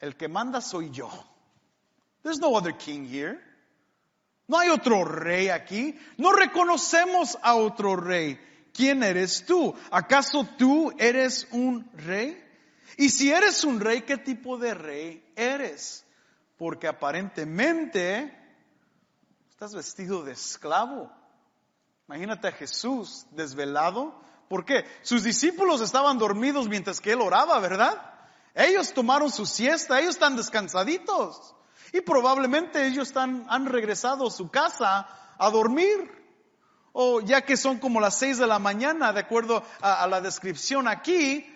el 0.00 0.16
que 0.16 0.28
manda 0.28 0.60
soy 0.60 0.90
yo. 0.90 1.10
There's 2.22 2.40
no 2.40 2.54
other 2.56 2.76
king 2.76 3.06
here. 3.06 3.40
No 4.46 4.58
hay 4.58 4.70
otro 4.70 5.04
rey 5.04 5.48
aquí. 5.48 5.98
No 6.16 6.32
reconocemos 6.32 7.38
a 7.42 7.54
otro 7.54 7.96
rey. 7.96 8.40
¿Quién 8.72 9.02
eres 9.02 9.44
tú? 9.44 9.74
¿Acaso 9.90 10.46
tú 10.56 10.92
eres 10.98 11.48
un 11.52 11.90
rey? 11.94 12.42
Y 12.96 13.10
si 13.10 13.30
eres 13.30 13.64
un 13.64 13.80
rey, 13.80 14.02
¿qué 14.02 14.16
tipo 14.16 14.56
de 14.56 14.74
rey 14.74 15.32
eres? 15.36 16.04
Porque 16.56 16.88
aparentemente 16.88 18.38
Estás 19.58 19.74
vestido 19.74 20.22
de 20.22 20.30
esclavo. 20.30 21.10
Imagínate 22.06 22.46
a 22.46 22.52
Jesús 22.52 23.26
desvelado. 23.32 24.14
¿Por 24.48 24.64
qué? 24.64 24.84
Sus 25.02 25.24
discípulos 25.24 25.80
estaban 25.80 26.16
dormidos 26.16 26.68
mientras 26.68 27.00
que 27.00 27.10
él 27.10 27.20
oraba, 27.20 27.58
¿verdad? 27.58 28.00
Ellos 28.58 28.92
tomaron 28.92 29.30
su 29.30 29.46
siesta, 29.46 30.00
ellos 30.00 30.16
están 30.16 30.36
descansaditos. 30.36 31.54
Y 31.92 32.00
probablemente 32.00 32.86
ellos 32.88 33.06
están, 33.06 33.46
han 33.48 33.66
regresado 33.66 34.26
a 34.26 34.30
su 34.32 34.50
casa 34.50 35.08
a 35.38 35.50
dormir. 35.50 36.10
O 36.92 37.20
ya 37.20 37.42
que 37.42 37.56
son 37.56 37.78
como 37.78 38.00
las 38.00 38.18
seis 38.18 38.36
de 38.38 38.48
la 38.48 38.58
mañana, 38.58 39.12
de 39.12 39.20
acuerdo 39.20 39.62
a 39.80 40.06
la 40.08 40.20
descripción 40.20 40.88
aquí, 40.88 41.46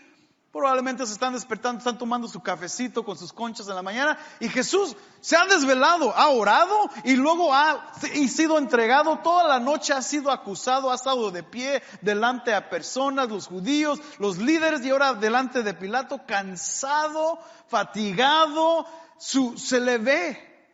Probablemente 0.53 1.07
se 1.07 1.15
están 1.15 1.33
despertando, 1.33 1.79
están 1.79 1.97
tomando 1.97 2.29
su 2.29 2.43
cafecito 2.43 3.07
con 3.07 3.17
sus 3.17 3.33
conchas 3.33 3.67
en 3.69 3.75
la 3.75 3.81
mañana 3.81 4.19
y 4.39 4.51
Jesús 4.51 4.95
se 5.23 5.35
ha 5.35 5.47
desvelado, 5.47 6.15
ha 6.15 6.29
orado 6.29 6.91
y 7.05 7.17
luego 7.17 7.55
ha 7.55 7.95
sido 8.29 8.59
entregado, 8.59 9.21
toda 9.21 9.49
la 9.49 9.59
noche 9.59 9.95
ha 9.95 10.03
sido 10.03 10.31
acusado, 10.31 10.93
ha 10.93 10.97
estado 10.97 11.31
de 11.31 11.43
pie 11.43 11.83
delante 12.03 12.53
a 12.53 12.69
personas, 12.69 13.31
los 13.31 13.47
judíos, 13.47 13.99
los 14.19 14.37
líderes 14.37 14.85
y 14.85 14.91
ahora 14.91 15.15
delante 15.15 15.63
de 15.63 15.73
Pilato, 15.73 16.21
cansado, 16.27 17.39
fatigado, 17.69 18.87
se 19.17 19.81
le 19.81 19.97
ve. 19.97 20.69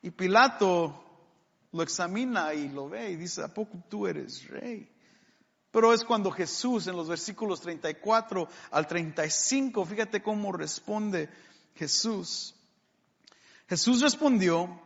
Y 0.00 0.12
Pilato 0.12 1.04
lo 1.72 1.82
examina 1.82 2.54
y 2.54 2.70
lo 2.70 2.88
ve 2.88 3.10
y 3.10 3.16
dice, 3.16 3.42
¿a 3.42 3.48
poco 3.48 3.82
tú 3.86 4.06
eres 4.06 4.48
rey? 4.48 4.90
Pero 5.70 5.92
es 5.92 6.04
cuando 6.04 6.30
Jesús 6.30 6.86
en 6.86 6.96
los 6.96 7.08
versículos 7.08 7.60
34 7.60 8.48
al 8.72 8.86
35, 8.86 9.84
fíjate 9.84 10.22
cómo 10.22 10.52
responde 10.52 11.28
Jesús. 11.76 12.54
Jesús 13.68 14.00
respondió, 14.00 14.80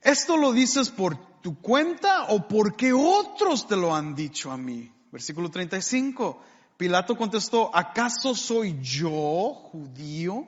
¿esto 0.00 0.38
lo 0.38 0.52
dices 0.52 0.88
por 0.88 1.42
tu 1.42 1.60
cuenta 1.60 2.24
o 2.30 2.48
porque 2.48 2.92
otros 2.94 3.66
te 3.66 3.76
lo 3.76 3.94
han 3.94 4.14
dicho 4.14 4.50
a 4.50 4.56
mí? 4.56 4.90
Versículo 5.10 5.50
35. 5.50 6.42
Pilato 6.78 7.14
contestó, 7.14 7.70
¿acaso 7.76 8.34
soy 8.34 8.78
yo 8.80 9.52
judío? 9.52 10.46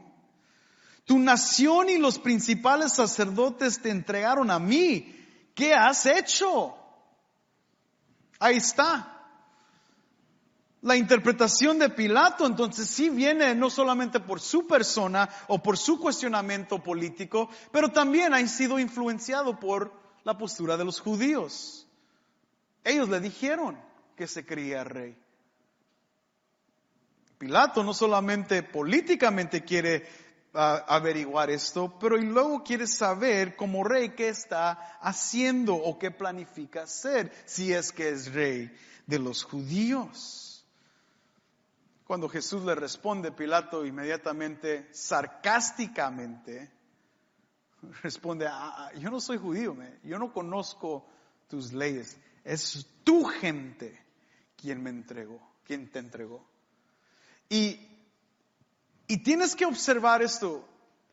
Tu 1.04 1.18
nación 1.18 1.90
y 1.90 1.98
los 1.98 2.18
principales 2.18 2.94
sacerdotes 2.94 3.82
te 3.82 3.90
entregaron 3.90 4.50
a 4.50 4.58
mí. 4.58 5.20
¿Qué 5.54 5.74
has 5.74 6.06
hecho? 6.06 6.74
Ahí 8.38 8.56
está 8.56 9.13
la 10.84 10.96
interpretación 10.96 11.78
de 11.78 11.88
Pilato 11.88 12.46
entonces 12.46 12.86
sí 12.90 13.08
viene 13.08 13.54
no 13.54 13.70
solamente 13.70 14.20
por 14.20 14.38
su 14.38 14.66
persona 14.66 15.30
o 15.48 15.62
por 15.62 15.78
su 15.78 15.98
cuestionamiento 15.98 16.82
político, 16.82 17.48
pero 17.72 17.90
también 17.90 18.34
ha 18.34 18.46
sido 18.46 18.78
influenciado 18.78 19.58
por 19.58 19.94
la 20.24 20.36
postura 20.36 20.76
de 20.76 20.84
los 20.84 21.00
judíos. 21.00 21.86
Ellos 22.84 23.08
le 23.08 23.20
dijeron 23.20 23.80
que 24.14 24.26
se 24.26 24.44
creía 24.44 24.84
rey. 24.84 25.16
Pilato 27.38 27.82
no 27.82 27.94
solamente 27.94 28.62
políticamente 28.62 29.64
quiere 29.64 30.06
ah, 30.52 30.84
averiguar 30.86 31.48
esto, 31.48 31.98
pero 31.98 32.18
luego 32.18 32.62
quiere 32.62 32.86
saber 32.86 33.56
como 33.56 33.84
rey 33.84 34.10
qué 34.10 34.28
está 34.28 34.98
haciendo 35.00 35.76
o 35.76 35.98
qué 35.98 36.10
planifica 36.10 36.82
hacer 36.82 37.32
si 37.46 37.72
es 37.72 37.90
que 37.90 38.10
es 38.10 38.34
rey 38.34 38.70
de 39.06 39.18
los 39.18 39.44
judíos. 39.44 40.53
Cuando 42.14 42.28
Jesús 42.28 42.62
le 42.62 42.76
responde, 42.76 43.32
Pilato 43.32 43.84
inmediatamente, 43.84 44.88
sarcásticamente, 44.92 46.70
responde, 48.04 48.46
ah, 48.46 48.72
ah, 48.76 48.92
yo 48.96 49.10
no 49.10 49.18
soy 49.18 49.36
judío, 49.36 49.76
yo 50.04 50.20
no 50.20 50.32
conozco 50.32 51.04
tus 51.48 51.72
leyes, 51.72 52.16
es 52.44 52.86
tu 53.02 53.24
gente 53.24 54.00
quien 54.56 54.80
me 54.80 54.90
entregó. 54.90 55.40
quien 55.64 55.90
te 55.90 55.98
entregó. 55.98 56.46
Y, 57.48 57.80
y 59.08 59.24
tienes 59.24 59.56
que 59.56 59.66
observar 59.66 60.22
esto 60.22 60.64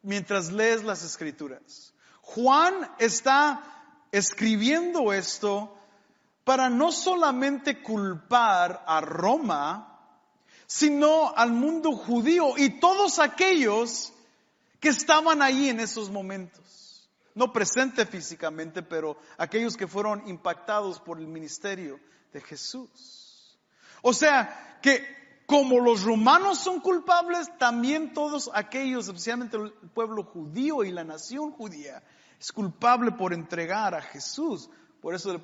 mientras 0.03 0.51
lees 0.51 0.83
las 0.83 1.03
escrituras. 1.03 1.95
Juan 2.21 2.75
está 2.99 3.63
escribiendo 4.11 5.11
esto 5.13 5.75
para 6.43 6.69
no 6.69 6.91
solamente 6.91 7.81
culpar 7.81 8.83
a 8.85 9.01
Roma, 9.01 9.90
sino 10.73 11.33
al 11.35 11.51
mundo 11.51 11.91
judío 11.91 12.57
y 12.57 12.79
todos 12.79 13.19
aquellos 13.19 14.13
que 14.79 14.87
estaban 14.87 15.41
ahí 15.41 15.67
en 15.67 15.81
esos 15.81 16.09
momentos. 16.09 17.09
No 17.35 17.51
presente 17.51 18.05
físicamente, 18.05 18.81
pero 18.81 19.17
aquellos 19.37 19.75
que 19.75 19.85
fueron 19.85 20.25
impactados 20.29 21.01
por 21.01 21.19
el 21.19 21.27
ministerio 21.27 21.99
de 22.31 22.39
Jesús. 22.39 23.57
O 24.01 24.13
sea, 24.13 24.79
que 24.81 25.05
como 25.45 25.81
los 25.81 26.03
romanos 26.03 26.59
son 26.59 26.79
culpables, 26.79 27.49
también 27.57 28.13
todos 28.13 28.49
aquellos, 28.53 29.07
especialmente 29.07 29.57
el 29.57 29.73
pueblo 29.93 30.23
judío 30.23 30.85
y 30.85 30.91
la 30.91 31.03
nación 31.03 31.51
judía, 31.51 32.01
es 32.39 32.49
culpable 32.53 33.11
por 33.11 33.33
entregar 33.33 33.93
a 33.93 34.01
Jesús. 34.01 34.69
Por 35.01 35.15
eso 35.15 35.41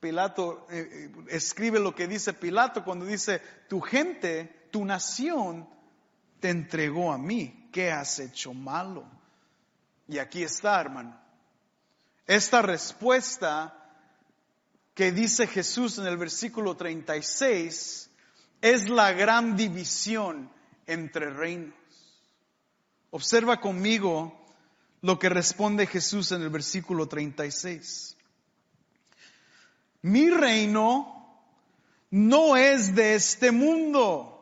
Pilato 0.00 0.66
eh, 0.70 0.88
eh, 0.90 1.24
escribe 1.28 1.80
lo 1.80 1.94
que 1.94 2.06
dice 2.06 2.32
Pilato 2.32 2.84
cuando 2.84 3.06
dice, 3.06 3.40
tu 3.68 3.80
gente, 3.80 4.68
tu 4.70 4.84
nación 4.84 5.68
te 6.40 6.50
entregó 6.50 7.12
a 7.12 7.18
mí. 7.18 7.68
¿Qué 7.72 7.90
has 7.90 8.18
hecho 8.18 8.54
malo? 8.54 9.06
Y 10.08 10.18
aquí 10.18 10.42
está, 10.42 10.80
hermano. 10.80 11.18
Esta 12.26 12.62
respuesta 12.62 13.74
que 14.94 15.12
dice 15.12 15.46
Jesús 15.46 15.98
en 15.98 16.06
el 16.06 16.16
versículo 16.16 16.76
36 16.76 18.10
es 18.62 18.88
la 18.88 19.12
gran 19.12 19.56
división 19.56 20.50
entre 20.86 21.30
reinos. 21.30 21.74
Observa 23.10 23.60
conmigo 23.60 24.46
lo 25.02 25.18
que 25.18 25.28
responde 25.28 25.86
Jesús 25.86 26.32
en 26.32 26.42
el 26.42 26.50
versículo 26.50 27.06
36. 27.06 28.15
Mi 30.02 30.30
reino 30.30 31.16
no 32.10 32.56
es 32.56 32.94
de 32.94 33.14
este 33.14 33.52
mundo. 33.52 34.32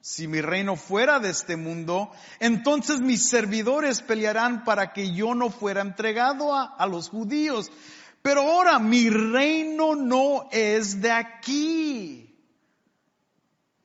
Si 0.00 0.28
mi 0.28 0.42
reino 0.42 0.76
fuera 0.76 1.18
de 1.18 1.30
este 1.30 1.56
mundo, 1.56 2.10
entonces 2.38 3.00
mis 3.00 3.26
servidores 3.26 4.02
pelearán 4.02 4.64
para 4.64 4.92
que 4.92 5.14
yo 5.14 5.34
no 5.34 5.48
fuera 5.48 5.80
entregado 5.80 6.54
a, 6.54 6.86
los 6.86 7.08
judíos. 7.08 7.72
Pero 8.20 8.42
ahora 8.42 8.78
mi 8.78 9.08
reino 9.08 9.94
no 9.94 10.48
es 10.52 11.00
de 11.00 11.10
aquí. 11.10 12.36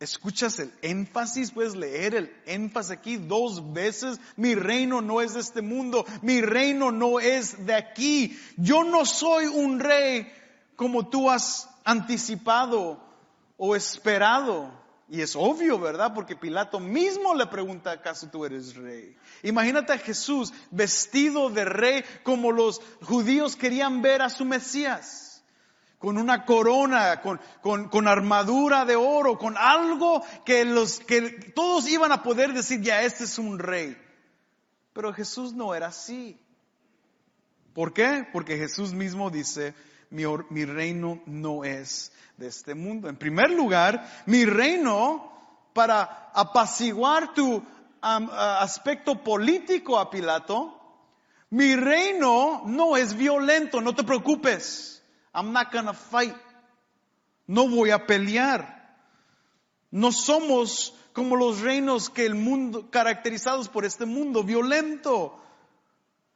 ¿Escuchas 0.02 0.60
el 0.60 0.74
énfasis? 0.82 1.52
Puedes 1.52 1.76
leer 1.76 2.15
el 2.15 2.36
énfasis 2.45 2.91
aquí 2.91 3.15
dos 3.15 3.72
veces. 3.72 4.19
Mi 4.36 4.56
reino 4.56 5.02
no 5.02 5.22
es 5.22 5.36
de 5.36 5.39
este 5.39 5.62
mundo. 5.62 6.06
Mi 6.22 6.41
reino 6.41 6.91
no 6.91 7.22
es 7.22 7.65
de 7.65 7.76
aquí. 7.76 8.38
Yo 8.58 8.84
no 8.84 9.06
soy 9.06 9.45
un 9.45 9.80
rey 9.80 10.28
como 10.80 11.10
tú 11.10 11.30
has 11.30 11.68
anticipado 11.84 13.04
o 13.58 13.76
esperado. 13.76 14.72
Y 15.10 15.20
es 15.20 15.36
obvio, 15.36 15.78
¿verdad? 15.78 16.13
Porque 16.13 16.38
Pilato 16.38 16.80
mismo 16.80 17.36
le 17.36 17.48
pregunta, 17.48 17.92
¿acaso 17.92 18.30
tú 18.30 18.46
eres 18.46 18.78
rey? 18.78 19.13
Imagínate 19.44 19.92
a 19.92 19.98
Jesús 19.98 20.54
vestido 20.72 21.50
de 21.50 21.65
rey 21.65 22.06
como 22.24 22.54
los 22.54 22.82
judíos 23.02 23.58
querían 23.58 24.02
ver 24.02 24.22
a 24.22 24.30
su 24.30 24.46
Mesías 24.46 25.44
con 25.98 26.18
una 26.18 26.46
corona, 26.46 27.20
con, 27.20 27.42
con, 27.62 27.89
con, 27.89 28.08
armadura 28.08 28.86
de 28.86 28.96
oro, 28.96 29.38
con 29.38 29.58
algo 29.58 30.24
que 30.46 30.63
los 30.63 31.02
que 31.02 31.52
todos 31.54 31.89
iban 31.89 32.13
a 32.13 32.24
poder 32.24 32.54
decir, 32.54 32.80
ya 32.80 33.02
este 33.02 33.26
es 33.26 33.38
un 33.38 33.60
rey. 33.60 33.98
Pero 34.94 35.12
Jesús 35.12 35.52
no 35.52 35.76
era 35.76 35.88
así. 35.88 36.39
¿Por 37.74 37.92
qué? 37.92 38.26
Porque 38.32 38.58
Jesús 38.58 38.94
mismo 38.94 39.30
dice, 39.30 39.74
mi, 40.10 40.65
reino 40.65 41.22
no 41.26 41.63
es 41.63 42.12
de 42.38 42.48
este 42.48 42.76
mundo. 42.76 43.10
En 43.10 43.17
primer 43.17 43.52
lugar, 43.52 44.24
mi 44.26 44.45
reino, 44.45 45.32
para 45.74 46.32
apaciguar 46.34 47.34
tu 47.34 47.63
aspecto 48.02 49.24
político 49.24 50.00
a 50.00 50.10
Pilato, 50.10 50.76
mi 51.52 51.76
reino 51.76 52.63
no 52.65 52.95
es 52.95 53.15
violento, 53.15 53.82
no 53.82 53.95
te 53.95 54.04
preocupes. 54.04 55.04
I'm 55.34 55.52
not 55.52 55.72
gonna 55.72 55.93
fight. 55.93 56.36
No 57.48 57.67
voy 57.67 57.91
a 57.91 58.06
pelear. 58.06 58.80
No 59.91 60.12
somos 60.12 60.93
como 61.13 61.36
los 61.36 61.62
reinos 61.62 62.10
que 62.10 62.26
el 62.26 62.36
mundo, 62.36 62.89
caracterizados 62.91 63.67
por 63.67 63.86
este 63.86 64.06
mundo 64.06 64.43
violento. 64.43 65.39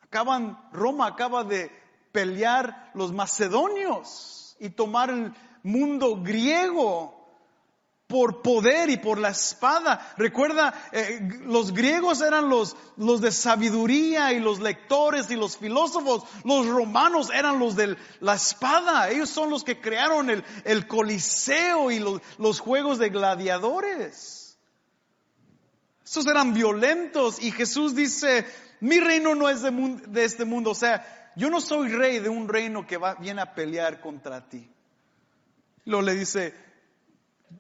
Acaban, 0.02 0.60
Roma 0.72 1.08
acaba 1.08 1.44
de 1.44 1.72
pelear 2.14 2.92
los 2.94 3.12
macedonios 3.12 4.56
y 4.60 4.70
tomar 4.70 5.10
el 5.10 5.34
mundo 5.64 6.22
griego 6.24 7.22
por 8.08 8.44
poder 8.44 8.92
y 8.92 8.98
por 8.98 9.18
la 9.18 9.30
espada. 9.30 10.14
Recuerda, 10.18 10.74
eh, 10.92 11.20
los 11.46 11.74
griegos 11.74 12.22
eran 12.22 12.48
los, 12.48 12.76
los 12.96 13.22
de 13.22 13.32
sabiduría 13.32 14.32
y 14.34 14.40
los 14.40 14.60
lectores 14.60 15.32
y 15.32 15.36
los 15.36 15.58
filósofos. 15.58 16.24
Los 16.44 16.68
romanos 16.68 17.32
eran 17.34 17.58
los 17.58 17.76
de 17.76 17.98
la 18.20 18.36
espada. 18.36 19.10
Ellos 19.10 19.30
son 19.30 19.50
los 19.50 19.64
que 19.64 19.82
crearon 19.82 20.30
el, 20.30 20.44
el 20.64 20.88
coliseo 20.88 21.90
y 21.90 22.00
los, 22.00 22.22
los 22.38 22.60
juegos 22.60 23.00
de 23.00 23.10
gladiadores. 23.10 24.60
Estos 26.06 26.28
eran 26.28 26.54
violentos 26.54 27.42
y 27.42 27.52
Jesús 27.52 27.96
dice, 27.96 28.46
mi 28.80 29.00
reino 29.00 29.34
no 29.34 29.50
es 29.50 29.64
de, 29.64 29.72
de 29.72 30.24
este 30.26 30.46
mundo. 30.46 30.70
O 30.72 30.76
sea, 30.76 31.23
yo 31.36 31.50
no 31.50 31.62
soy 31.62 31.90
rey 31.90 32.20
de 32.20 32.30
un 32.30 32.48
reino 32.48 32.86
que 32.86 32.98
va, 32.98 33.16
viene 33.16 33.42
a 33.42 33.54
pelear 33.54 34.02
contra 34.02 34.48
ti. 34.48 34.70
Luego 35.86 36.04
le 36.04 36.14
dice, 36.14 36.54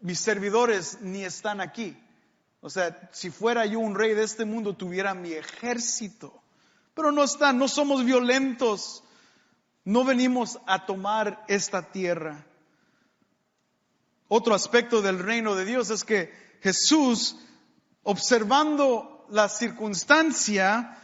mis 0.01 0.19
servidores 0.19 0.99
ni 1.01 1.23
están 1.23 1.61
aquí. 1.61 1.97
O 2.61 2.69
sea, 2.69 3.09
si 3.11 3.29
fuera 3.29 3.65
yo 3.65 3.79
un 3.79 3.95
rey 3.95 4.13
de 4.13 4.23
este 4.23 4.45
mundo, 4.45 4.75
tuviera 4.75 5.13
mi 5.13 5.33
ejército. 5.33 6.41
Pero 6.93 7.11
no 7.11 7.23
están, 7.23 7.57
no 7.57 7.67
somos 7.67 8.05
violentos. 8.05 9.03
No 9.83 10.05
venimos 10.05 10.59
a 10.65 10.85
tomar 10.85 11.43
esta 11.47 11.91
tierra. 11.91 12.45
Otro 14.29 14.55
aspecto 14.55 15.01
del 15.01 15.19
reino 15.19 15.55
de 15.55 15.65
Dios 15.65 15.89
es 15.89 16.05
que 16.05 16.31
Jesús, 16.61 17.35
observando 18.03 19.25
la 19.29 19.49
circunstancia, 19.49 20.97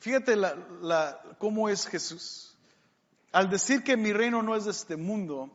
fíjate 0.00 0.36
cómo 1.38 1.68
es 1.68 1.86
Jesús. 1.86 2.56
Al 3.32 3.48
decir 3.48 3.84
que 3.84 3.96
mi 3.96 4.12
reino 4.12 4.42
no 4.42 4.56
es 4.56 4.64
de 4.64 4.72
este 4.72 4.96
mundo, 4.96 5.50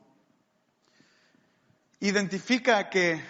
identifica 2.00 2.90
que 2.90 3.22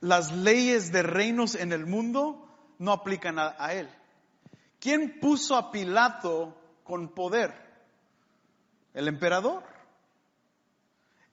las 0.00 0.32
leyes 0.32 0.92
de 0.92 1.02
reinos 1.02 1.54
en 1.54 1.72
el 1.72 1.84
mundo 1.86 2.46
no 2.78 2.92
aplican 2.92 3.38
a, 3.38 3.74
él. 3.74 3.88
¿Quién 4.78 5.20
puso 5.20 5.54
a 5.56 5.70
Pilato 5.70 6.56
con 6.84 7.08
poder? 7.10 7.52
El 8.94 9.08
emperador. 9.08 9.62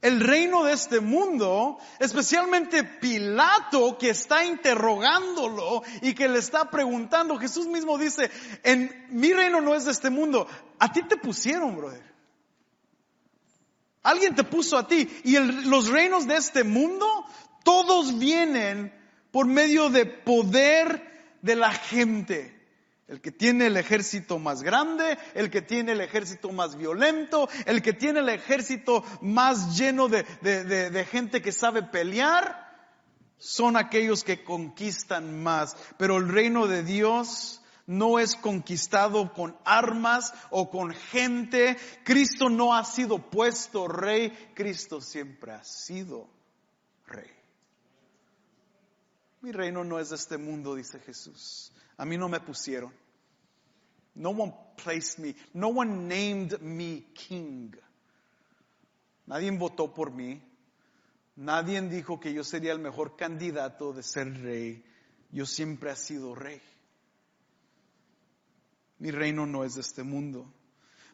El 0.02 0.20
reino 0.20 0.64
de 0.64 0.74
este 0.74 1.00
mundo, 1.00 1.80
especialmente 2.00 2.84
Pilato 2.84 3.98
que 3.98 4.12
está 4.12 4.46
interrogándolo 4.46 5.82
y 6.02 6.14
que 6.14 6.28
le 6.28 6.40
está 6.40 6.70
preguntando, 6.70 7.38
Jesús 7.38 7.68
mismo 7.68 7.98
dice, 7.98 8.30
en 8.64 9.08
mi 9.10 9.34
reino 9.34 9.60
no 9.60 9.74
es 9.74 9.86
de 9.86 9.92
este 9.92 10.12
mundo, 10.12 10.48
a 10.78 10.92
ti 10.92 11.02
te 11.04 11.18
pusieron, 11.18 11.76
brother. 11.76 12.08
Alguien 14.04 14.36
te 14.36 14.44
puso 14.46 14.78
a 14.78 14.88
ti. 14.88 15.10
Y 15.26 15.38
los 15.38 15.90
reinos 15.90 16.28
de 16.28 16.38
este 16.38 16.64
mundo, 16.64 17.26
todos 17.66 18.18
vienen 18.18 18.94
por 19.32 19.46
medio 19.46 19.90
de 19.90 20.06
poder 20.06 21.36
de 21.42 21.56
la 21.58 21.72
gente. 21.72 22.57
El 23.08 23.22
que 23.22 23.32
tiene 23.32 23.68
el 23.68 23.78
ejército 23.78 24.38
más 24.38 24.64
grande, 24.64 25.18
el 25.34 25.50
que 25.50 25.62
tiene 25.62 25.94
el 25.94 26.02
ejército 26.02 26.52
más 26.52 26.76
violento, 26.76 27.48
el 27.66 27.82
que 27.82 27.94
tiene 27.94 28.20
el 28.20 28.28
ejército 28.28 29.04
más 29.22 29.78
lleno 29.78 30.10
de, 30.10 31.08
gente 31.10 31.42
que 31.42 31.54
sabe 31.54 31.84
pelear, 31.84 32.68
son 33.38 33.78
aquellos 33.78 34.26
que 34.26 34.44
conquistan 34.44 35.42
más. 35.42 35.78
Pero 35.98 36.18
el 36.18 36.28
reino 36.28 36.68
de 36.68 36.84
Dios 36.84 37.62
no 37.86 38.20
es 38.20 38.36
conquistado 38.36 39.32
con 39.34 39.58
armas 39.64 40.34
o 40.50 40.70
con 40.70 40.92
gente. 40.92 41.78
Cristo 42.04 42.50
no 42.50 42.76
ha 42.76 42.84
sido 42.84 43.30
puesto 43.30 43.88
rey, 43.88 44.32
Cristo 44.54 45.00
siempre 45.00 45.54
ha 45.54 45.64
sido 45.64 46.28
rey. 47.06 47.32
Mi 49.40 49.54
reino 49.54 49.86
no 49.86 49.98
es 49.98 50.10
de 50.10 50.18
este 50.18 50.38
mundo, 50.38 50.76
dice 50.76 51.00
Jesús. 51.00 51.72
A 51.98 52.06
mí 52.06 52.18
no 52.18 52.30
me 52.30 52.40
pusieron. 52.40 52.94
No 54.16 54.30
one 54.30 54.54
placed 54.84 55.20
me. 55.20 55.36
No 55.54 55.70
one 55.70 56.08
named 56.08 56.60
me 56.62 57.06
king. 57.14 57.72
Nadie 59.26 59.52
votó 59.52 59.94
por 59.94 60.12
mí. 60.12 60.42
Nadie 61.36 61.82
dijo 61.82 62.20
que 62.20 62.34
yo 62.34 62.44
sería 62.44 62.72
el 62.72 62.80
mejor 62.80 63.16
candidato 63.16 63.94
de 63.94 64.02
ser 64.04 64.42
rey. 64.42 64.84
Yo 65.32 65.46
siempre 65.46 65.92
he 65.92 65.96
sido 65.96 66.34
rey. 66.34 66.62
Mi 69.00 69.12
reino 69.12 69.46
no 69.46 69.64
es 69.64 69.76
de 69.76 69.82
este 69.82 70.04
mundo. 70.04 70.52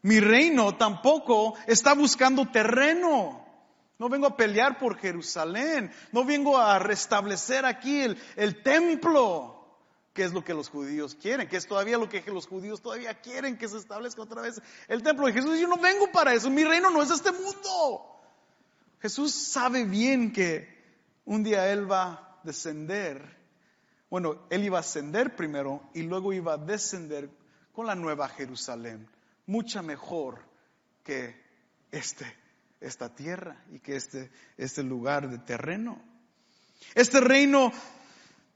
Mi 0.02 0.20
reino 0.20 0.76
tampoco 0.76 1.54
está 1.66 1.94
buscando 1.94 2.50
terreno. 2.50 3.44
No 3.98 4.08
vengo 4.08 4.26
a 4.26 4.36
pelear 4.36 4.78
por 4.78 4.98
Jerusalén. 4.98 5.90
No 6.12 6.24
vengo 6.24 6.56
a 6.56 6.78
restablecer 6.78 7.64
aquí 7.66 8.00
el, 8.00 8.18
el 8.36 8.62
templo 8.62 9.53
que 10.14 10.22
es 10.22 10.32
lo 10.32 10.44
que 10.44 10.54
los 10.54 10.68
judíos 10.68 11.16
quieren, 11.16 11.48
que 11.48 11.56
es 11.56 11.66
todavía 11.66 11.98
lo 11.98 12.08
que 12.08 12.22
los 12.30 12.46
judíos 12.46 12.80
todavía 12.80 13.20
quieren 13.20 13.58
que 13.58 13.68
se 13.68 13.78
establezca 13.78 14.22
otra 14.22 14.42
vez 14.42 14.62
el 14.86 15.02
templo 15.02 15.26
de 15.26 15.32
Jesús. 15.32 15.58
Yo 15.58 15.66
no 15.66 15.76
vengo 15.76 16.10
para 16.12 16.32
eso, 16.32 16.48
mi 16.50 16.62
reino 16.62 16.88
no 16.88 17.02
es 17.02 17.10
este 17.10 17.32
mundo. 17.32 18.22
Jesús 19.00 19.34
sabe 19.34 19.84
bien 19.84 20.32
que 20.32 20.72
un 21.24 21.42
día 21.42 21.70
Él 21.70 21.90
va 21.90 22.04
a 22.04 22.40
descender, 22.44 23.36
bueno, 24.08 24.46
Él 24.50 24.62
iba 24.62 24.78
a 24.78 24.80
ascender 24.80 25.34
primero 25.34 25.82
y 25.94 26.02
luego 26.02 26.32
iba 26.32 26.54
a 26.54 26.58
descender 26.58 27.28
con 27.72 27.86
la 27.86 27.96
nueva 27.96 28.28
Jerusalén, 28.28 29.08
mucha 29.46 29.82
mejor 29.82 30.38
que 31.02 31.42
este, 31.90 32.24
esta 32.80 33.12
tierra 33.12 33.64
y 33.72 33.80
que 33.80 33.96
este, 33.96 34.30
este 34.56 34.84
lugar 34.84 35.28
de 35.28 35.38
terreno. 35.38 36.00
Este 36.94 37.20
reino 37.20 37.72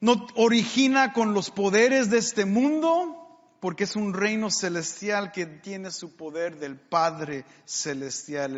no 0.00 0.26
origina 0.36 1.12
con 1.12 1.34
los 1.34 1.50
poderes 1.50 2.10
de 2.10 2.18
este 2.18 2.44
mundo, 2.44 3.18
porque 3.60 3.84
es 3.84 3.96
un 3.96 4.14
reino 4.14 4.50
celestial 4.50 5.32
que 5.32 5.46
tiene 5.46 5.90
su 5.90 6.14
poder 6.14 6.58
del 6.58 6.76
Padre 6.76 7.44
celestial. 7.64 8.56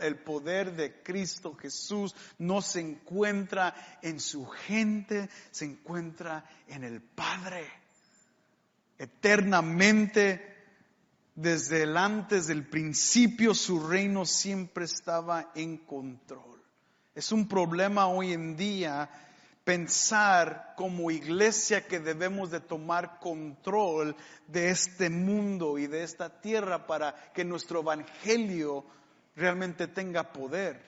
El, 0.00 0.16
poder 0.18 0.76
de 0.76 1.02
Cristo 1.02 1.54
Jesús 1.54 2.14
no 2.38 2.62
se 2.62 2.80
encuentra 2.80 3.74
en 4.02 4.20
su 4.20 4.46
gente, 4.46 5.28
se 5.50 5.64
encuentra 5.64 6.44
en 6.68 6.84
el 6.84 7.00
Padre. 7.00 7.66
Eternamente, 8.96 10.56
desde 11.34 11.82
el 11.82 11.96
antes 11.96 12.46
del 12.46 12.64
principio, 12.68 13.54
su 13.54 13.88
reino 13.88 14.24
siempre 14.24 14.84
estaba 14.84 15.50
en 15.56 15.78
control. 15.78 16.62
Es 17.14 17.32
un 17.32 17.48
problema 17.48 18.06
hoy 18.06 18.32
en 18.32 18.56
día 18.56 19.10
pensar 19.68 20.72
como 20.78 21.10
iglesia 21.10 21.86
que 21.86 22.00
debemos 22.00 22.50
de 22.50 22.58
tomar 22.58 23.20
control 23.20 24.16
de 24.46 24.70
este 24.70 25.10
mundo 25.10 25.76
y 25.76 25.86
de 25.86 26.04
esta 26.04 26.40
tierra 26.40 26.86
para 26.86 27.14
que 27.34 27.44
nuestro 27.44 27.80
evangelio 27.80 28.86
realmente 29.36 29.86
tenga 29.86 30.32
poder. 30.32 30.82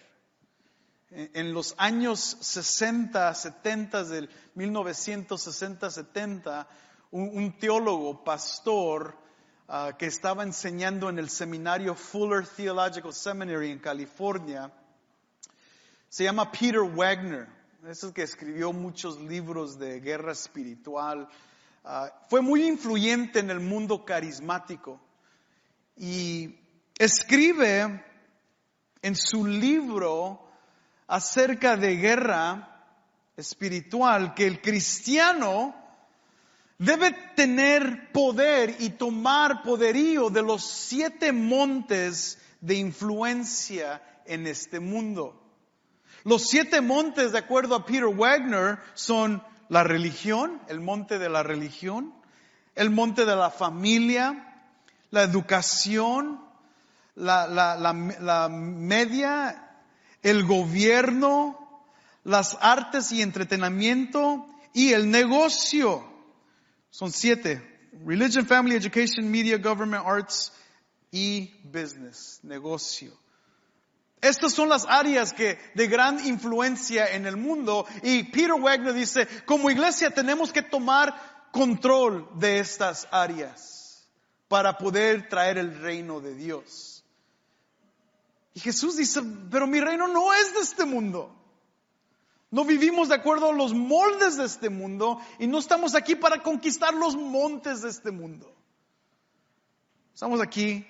En 1.11 1.53
los 1.53 1.75
años 1.77 2.39
60, 2.41 3.35
70, 3.35 4.05
del 4.05 4.31
1960, 4.55 5.91
70, 5.91 6.67
un, 7.11 7.59
teólogo, 7.59 8.25
pastor, 8.25 9.15
ah, 9.69 9.93
que 9.99 10.07
estaba 10.07 10.43
enseñando 10.43 11.11
en 11.11 11.19
el 11.19 11.29
seminario 11.29 11.95
Fuller 11.95 12.47
Theological 12.47 13.13
Seminary 13.13 13.73
en 13.73 13.79
California, 13.79 14.73
se 16.09 16.25
llama 16.25 16.51
Peter 16.51 16.81
Wagner 16.81 17.60
es 17.89 18.05
que 18.13 18.23
escribió 18.23 18.73
muchos 18.73 19.19
libros 19.21 19.79
de 19.79 20.01
guerra 20.01 20.33
espiritual. 20.33 21.29
Ah, 21.83 22.13
fue 22.29 22.43
muy 22.43 22.67
influyente 22.67 23.39
en 23.39 23.51
el 23.51 23.61
mundo 23.61 24.05
carismático 24.05 25.01
y 25.97 26.55
escribe 26.99 28.05
en 29.01 29.17
su 29.17 29.47
libro 29.47 30.47
acerca 31.07 31.77
de 31.77 31.97
guerra 31.97 32.85
espiritual 33.37 34.35
que 34.35 34.47
el 34.47 34.61
cristiano 34.61 35.75
debe 36.77 37.13
tener 37.35 38.13
poder 38.13 38.77
y 38.79 38.91
tomar 38.91 39.63
poderío 39.63 40.29
de 40.29 40.43
los 40.43 40.65
siete 40.65 41.33
montes 41.33 42.39
de 42.61 42.75
influencia 42.75 44.03
en 44.27 44.47
este 44.47 44.81
mundo. 44.81 45.40
Los 46.25 46.49
siete 46.49 46.81
montes, 46.81 47.33
de 47.33 47.39
acuerdo 47.39 47.75
a 47.75 47.87
Peter 47.87 48.07
Wagner, 48.07 48.79
son 48.95 49.43
la 49.69 49.85
religión, 49.85 50.61
el 50.69 50.81
monte 50.81 51.19
de 51.19 51.29
la 51.29 51.43
religión, 51.43 52.13
el 52.75 52.91
monte 52.91 53.25
de 53.25 53.37
la 53.37 53.51
familia, 53.51 54.65
la 55.11 55.23
educación, 55.23 56.41
la, 57.15 58.49
media, 58.51 59.71
el 60.23 60.45
gobierno, 60.45 61.85
las 62.25 62.57
artes 62.61 63.13
y 63.13 63.23
entretenimiento 63.23 64.47
y 64.73 64.93
el 64.93 65.11
negocio. 65.11 66.05
Son 66.91 67.13
siete. 67.13 67.67
Religion, 68.05 68.47
family, 68.47 68.77
education, 68.77 69.31
media, 69.31 69.59
government, 69.59 70.05
arts 70.07 70.53
y 71.11 71.53
business, 71.65 72.41
negocio. 72.43 73.20
Estas 74.21 74.53
son 74.53 74.69
las 74.69 74.85
áreas 74.87 75.33
que 75.33 75.59
de 75.75 75.87
gran 75.87 76.25
influencia 76.27 77.15
en 77.15 77.27
el 77.27 77.37
mundo 77.37 77.87
y 78.03 78.25
Peter 78.25 78.53
Wagner 78.53 78.93
dice, 78.93 79.27
como 79.47 79.71
iglesia 79.71 80.11
tenemos 80.11 80.53
que 80.53 80.63
tomar 80.63 81.49
control 81.53 82.29
de 82.39 82.59
estas 82.59 83.09
áreas 83.11 84.07
para 84.49 84.77
poder 84.77 85.29
traer 85.29 85.57
el 85.57 85.81
reino 85.81 86.21
de 86.21 86.35
Dios. 86.35 87.03
Y 88.53 88.61
Jesús 88.61 88.97
dice, 88.97 89.23
pero 89.51 89.67
mi 89.67 89.81
reino 89.81 90.07
no 90.09 90.35
es 90.35 90.53
de 90.53 90.61
este 90.61 90.85
mundo. 90.85 91.35
No 92.51 92.65
vivimos 92.65 93.09
de 93.09 93.15
acuerdo 93.15 93.51
a 93.51 93.55
los 93.55 93.73
moldes 93.73 94.37
de 94.37 94.45
este 94.45 94.69
mundo 94.69 95.21
y 95.39 95.47
no 95.47 95.59
estamos 95.59 95.95
aquí 95.95 96.17
para 96.17 96.43
conquistar 96.43 96.93
los 96.93 97.17
montes 97.17 97.81
de 97.81 97.89
este 97.89 98.11
mundo. 98.11 98.53
Estamos 100.13 100.41
aquí 100.41 100.85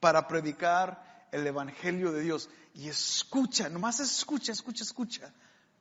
para 0.00 0.26
predicar 0.26 1.05
el 1.36 1.46
Evangelio 1.46 2.12
de 2.12 2.22
Dios 2.22 2.48
y 2.74 2.88
escucha, 2.88 3.68
nomás 3.68 4.00
escucha, 4.00 4.52
escucha, 4.52 4.82
escucha 4.82 5.32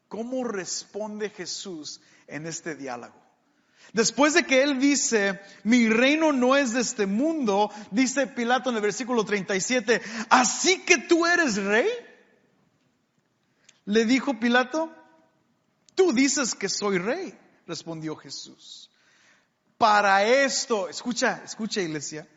cómo 0.08 0.44
responde 0.44 1.30
Jesús 1.30 2.02
en 2.28 2.46
este 2.46 2.76
diálogo. 2.76 3.26
Después 3.94 4.34
de 4.34 4.46
que 4.46 4.64
él 4.64 4.80
dice, 4.80 5.40
mi 5.64 5.88
reino 5.90 6.32
no 6.32 6.56
es 6.56 6.74
de 6.74 6.82
este 6.82 7.06
mundo, 7.06 7.72
dice 7.92 8.28
Pilato 8.28 8.70
en 8.70 8.76
el 8.76 8.82
versículo 8.82 9.24
37, 9.24 10.02
así 10.30 10.80
que 10.84 10.98
tú 10.98 11.26
eres 11.26 11.56
rey. 11.58 11.88
Le 13.86 14.06
dijo 14.06 14.40
Pilato, 14.40 14.92
tú 15.94 16.12
dices 16.12 16.56
que 16.56 16.68
soy 16.68 16.98
rey, 16.98 17.38
respondió 17.68 18.16
Jesús. 18.16 18.90
Para 19.78 20.24
esto, 20.24 20.90
escucha, 20.90 21.42
escucha 21.46 21.82
iglesia, 21.82 22.28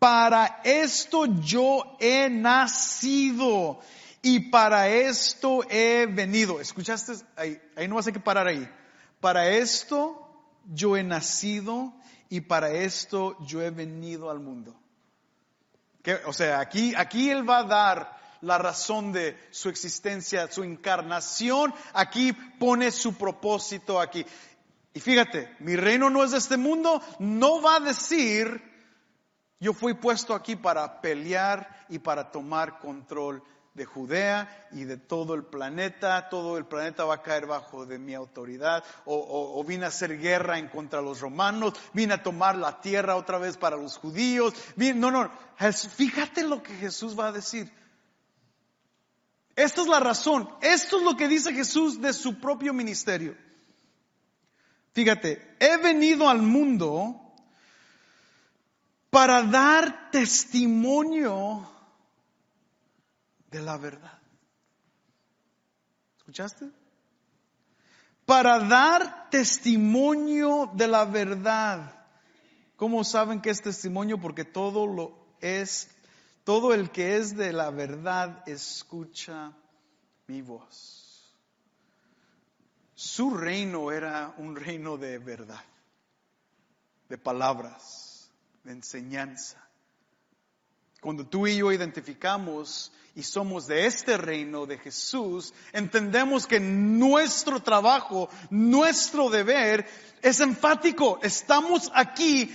para 0.00 0.62
esto 0.64 1.26
yo 1.26 1.96
he 2.00 2.30
nacido 2.30 3.78
y 4.22 4.50
para 4.50 4.88
esto 4.88 5.62
he 5.68 6.06
venido. 6.06 6.60
¿Escuchaste? 6.60 7.12
Ahí, 7.36 7.60
ahí 7.76 7.86
no 7.86 7.96
vas 7.96 8.06
a 8.06 8.12
que 8.12 8.18
parar 8.18 8.46
ahí. 8.46 8.68
Para 9.20 9.50
esto 9.50 10.26
yo 10.72 10.96
he 10.96 11.04
nacido 11.04 11.92
y 12.30 12.40
para 12.40 12.70
esto 12.70 13.36
yo 13.44 13.60
he 13.60 13.70
venido 13.70 14.30
al 14.30 14.40
mundo. 14.40 14.74
O 16.26 16.32
sea, 16.32 16.60
aquí, 16.60 16.94
aquí 16.96 17.28
Él 17.28 17.48
va 17.48 17.58
a 17.58 17.64
dar 17.64 18.20
la 18.40 18.56
razón 18.56 19.12
de 19.12 19.36
su 19.50 19.68
existencia, 19.68 20.50
su 20.50 20.64
encarnación. 20.64 21.74
Aquí 21.92 22.32
pone 22.32 22.90
su 22.90 23.18
propósito 23.18 24.00
aquí. 24.00 24.24
Y 24.94 25.00
fíjate, 25.00 25.54
mi 25.58 25.76
reino 25.76 26.08
no 26.08 26.24
es 26.24 26.30
de 26.30 26.38
este 26.38 26.56
mundo. 26.56 27.02
No 27.18 27.60
va 27.60 27.76
a 27.76 27.80
decir 27.80 28.69
yo 29.60 29.74
fui 29.74 29.92
puesto 29.92 30.34
aquí 30.34 30.56
para 30.56 31.02
pelear 31.02 31.84
y 31.90 31.98
para 31.98 32.30
tomar 32.32 32.78
control 32.78 33.42
de 33.74 33.84
Judea 33.84 34.68
y 34.72 34.84
de 34.84 34.96
todo 34.96 35.34
el 35.34 35.44
planeta. 35.44 36.30
Todo 36.30 36.56
el 36.56 36.64
planeta 36.64 37.04
va 37.04 37.16
a 37.16 37.22
caer 37.22 37.46
bajo 37.46 37.84
de 37.84 37.98
mi 37.98 38.14
autoridad. 38.14 38.82
O, 39.04 39.62
vine 39.66 39.84
a 39.84 39.88
hacer 39.88 40.18
guerra 40.18 40.58
en 40.58 40.68
contra 40.68 41.02
los 41.02 41.20
romanos. 41.20 41.74
Vine 41.92 42.14
a 42.14 42.22
tomar 42.22 42.56
la 42.56 42.80
tierra 42.80 43.16
otra 43.16 43.36
vez 43.36 43.58
para 43.58 43.76
los 43.76 43.98
judíos. 43.98 44.54
no, 44.76 45.10
no. 45.10 45.30
Fíjate 45.94 46.42
lo 46.42 46.62
que 46.62 46.74
Jesús 46.76 47.18
va 47.18 47.28
a 47.28 47.32
decir. 47.32 47.70
Esta 49.56 49.82
es 49.82 49.88
la 49.88 50.00
razón. 50.00 50.48
Esto 50.62 50.96
es 50.96 51.02
lo 51.02 51.18
que 51.18 51.28
dice 51.28 51.52
Jesús 51.52 52.00
de 52.00 52.14
su 52.14 52.40
propio 52.40 52.72
ministerio. 52.72 53.36
Fíjate, 54.92 55.56
he 55.60 55.76
venido 55.76 56.30
al 56.30 56.40
mundo 56.40 57.19
para 59.10 59.42
dar 59.42 60.10
testimonio 60.10 61.68
de 63.50 63.60
la 63.60 63.76
verdad. 63.76 64.18
¿Escuchaste? 66.18 66.70
Para 68.24 68.60
dar 68.60 69.28
testimonio 69.30 70.70
de 70.74 70.86
la 70.86 71.04
verdad. 71.04 72.06
¿Cómo 72.76 73.02
saben 73.02 73.40
que 73.40 73.50
es 73.50 73.60
testimonio? 73.60 74.20
Porque 74.20 74.44
todo 74.44 74.86
lo 74.86 75.34
es, 75.40 75.90
todo 76.44 76.72
el 76.72 76.90
que 76.90 77.16
es 77.16 77.36
de 77.36 77.52
la 77.52 77.70
verdad 77.70 78.48
escucha 78.48 79.52
mi 80.28 80.40
voz. 80.40 81.34
Su 82.94 83.34
reino 83.34 83.90
era 83.90 84.34
un 84.36 84.54
reino 84.54 84.96
de 84.96 85.18
verdad, 85.18 85.64
de 87.08 87.18
palabras, 87.18 88.09
de 88.64 88.72
enseñanza. 88.72 89.58
Cuando 91.00 91.26
tú 91.26 91.46
y 91.46 91.56
yo 91.56 91.72
identificamos 91.72 92.92
y 93.14 93.22
somos 93.22 93.66
de 93.66 93.86
este 93.86 94.16
reino 94.18 94.66
de 94.66 94.78
Jesús, 94.78 95.54
entendemos 95.72 96.46
que 96.46 96.60
nuestro 96.60 97.60
trabajo, 97.60 98.28
nuestro 98.50 99.30
deber 99.30 99.88
es 100.20 100.40
enfático. 100.40 101.18
Estamos 101.22 101.90
aquí 101.94 102.54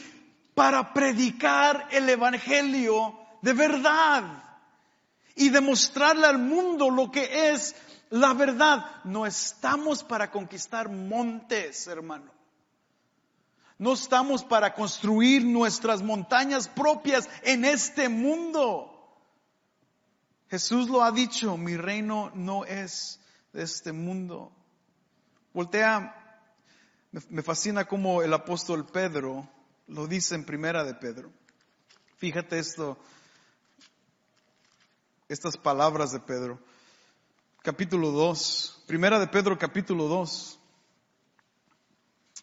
para 0.53 0.93
predicar 0.93 1.87
el 1.91 2.07
Evangelio 2.07 3.17
de 3.41 3.53
verdad 3.53 4.43
y 5.35 5.49
demostrarle 5.49 6.27
al 6.27 6.37
mundo 6.37 6.89
lo 6.89 7.11
que 7.11 7.51
es 7.51 7.75
la 8.11 8.33
verdad. 8.33 9.03
No 9.03 9.25
estamos 9.25 10.03
para 10.03 10.29
conquistar 10.29 10.89
montes, 10.89 11.87
hermano. 11.87 12.34
No 13.77 13.93
estamos 13.93 14.43
para 14.43 14.73
construir 14.73 15.43
nuestras 15.43 16.01
montañas 16.01 16.67
propias 16.67 17.29
en 17.43 17.65
este 17.65 18.07
mundo. 18.09 18.91
Jesús 20.49 20.89
lo 20.89 21.03
ha 21.03 21.11
dicho, 21.11 21.57
mi 21.57 21.75
reino 21.75 22.31
no 22.35 22.63
es 22.65 23.19
de 23.51 23.63
este 23.63 23.91
mundo. 23.91 24.51
Voltea, 25.53 26.15
me 27.29 27.41
fascina 27.41 27.85
como 27.85 28.21
el 28.21 28.33
apóstol 28.33 28.85
Pedro 28.85 29.49
lo 29.87 30.07
dice 30.07 30.35
en 30.35 30.45
primera 30.45 30.83
de 30.83 30.93
Pedro. 30.93 31.31
Fíjate 32.17 32.59
esto, 32.59 32.97
estas 35.27 35.57
palabras 35.57 36.11
de 36.11 36.19
Pedro. 36.19 36.59
Capítulo 37.61 38.11
2, 38.11 38.83
primera 38.87 39.19
de 39.19 39.27
Pedro 39.27 39.57
capítulo 39.57 40.07
2, 40.07 40.59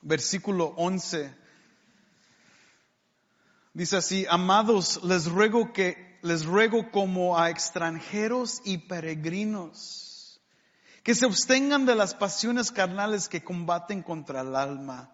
versículo 0.02 0.74
11. 0.76 1.34
Dice 3.72 3.96
así, 3.96 4.26
amados, 4.28 5.00
les 5.02 5.26
ruego 5.26 5.72
que, 5.72 6.18
les 6.22 6.44
ruego 6.44 6.90
como 6.90 7.38
a 7.38 7.48
extranjeros 7.48 8.60
y 8.64 8.78
peregrinos, 8.78 10.40
que 11.02 11.14
se 11.14 11.24
abstengan 11.24 11.86
de 11.86 11.94
las 11.94 12.14
pasiones 12.14 12.70
carnales 12.70 13.28
que 13.28 13.42
combaten 13.42 14.02
contra 14.02 14.42
el 14.42 14.54
alma 14.54 15.10